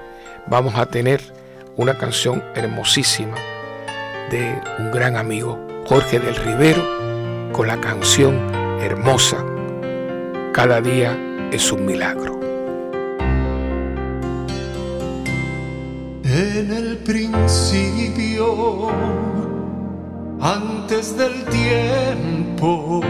[0.46, 1.20] vamos a tener
[1.76, 3.36] una canción hermosísima
[4.30, 7.03] de un gran amigo, Jorge del Rivero,
[7.54, 8.34] con la canción
[8.80, 9.38] hermosa,
[10.52, 11.16] Cada día
[11.52, 12.40] es un milagro.
[16.24, 18.88] En el principio,
[20.40, 23.00] antes del tiempo,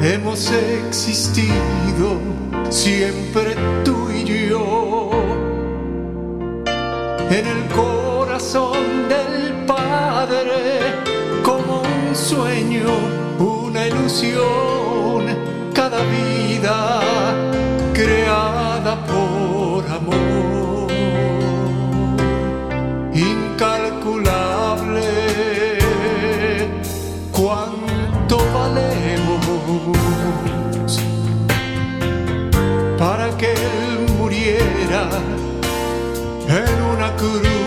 [0.00, 0.50] hemos
[0.86, 2.18] existido
[2.70, 3.54] siempre
[3.84, 5.10] tú y yo.
[7.30, 11.15] En el corazón del Padre,
[12.16, 12.88] sueño,
[13.38, 15.26] una ilusión,
[15.74, 17.00] cada vida
[17.92, 20.90] creada por amor.
[23.12, 25.04] Incalculable
[27.32, 29.46] cuánto valemos
[32.98, 35.08] para que Él muriera
[36.48, 37.65] en una cruz.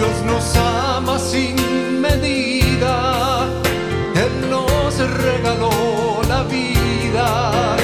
[0.00, 3.46] Dios nos ama sin medida,
[4.14, 7.76] Él nos regaló la vida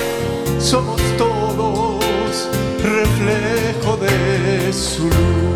[0.59, 2.49] somos todos
[2.83, 5.56] reflejo de su luz.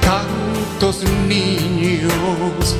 [0.00, 2.76] Tantos niños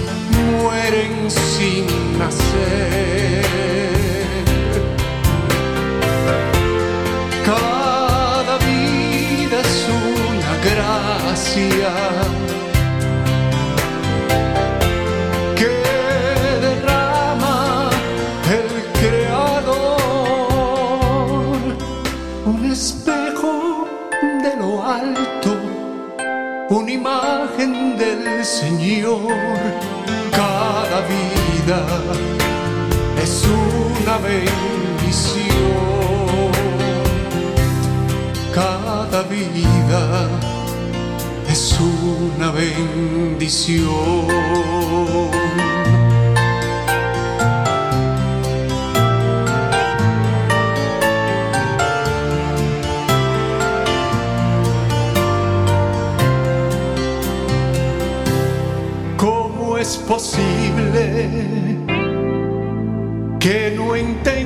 [0.62, 1.86] mueren sin
[2.18, 3.44] nacer.
[7.44, 9.86] Cada vida es
[10.16, 11.92] una gracia
[15.54, 15.72] que
[16.62, 17.90] derrama
[18.50, 18.68] el
[19.00, 19.94] Creador,
[22.46, 22.58] un
[28.44, 29.32] Señor.
[30.30, 31.80] Cada vida
[33.22, 35.44] es una bendición.
[38.52, 40.28] Cada vida
[41.48, 43.94] es una bendición.
[60.06, 61.78] Posible
[63.40, 64.44] que no entendamos?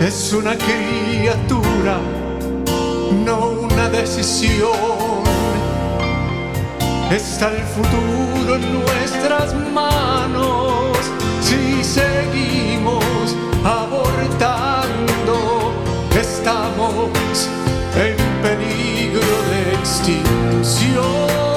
[0.00, 1.98] Es una criatura,
[3.24, 5.20] no una decisión.
[7.10, 10.96] Está el futuro en nuestras manos
[11.40, 15.34] si seguimos abortando.
[16.18, 17.48] Estamos
[17.96, 18.29] en
[19.80, 21.49] extinción.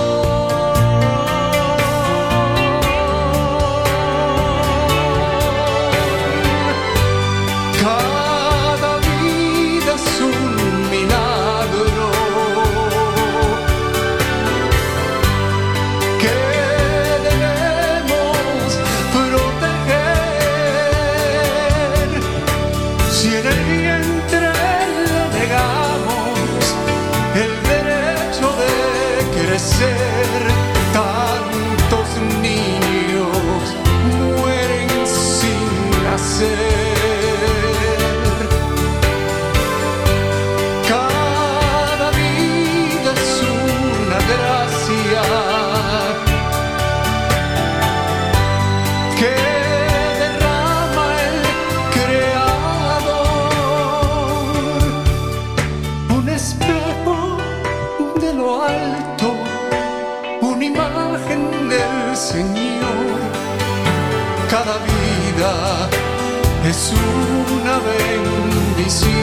[66.74, 69.14] Es una bendición.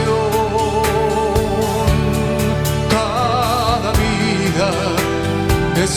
[2.89, 4.69] Cada vida
[5.83, 5.93] es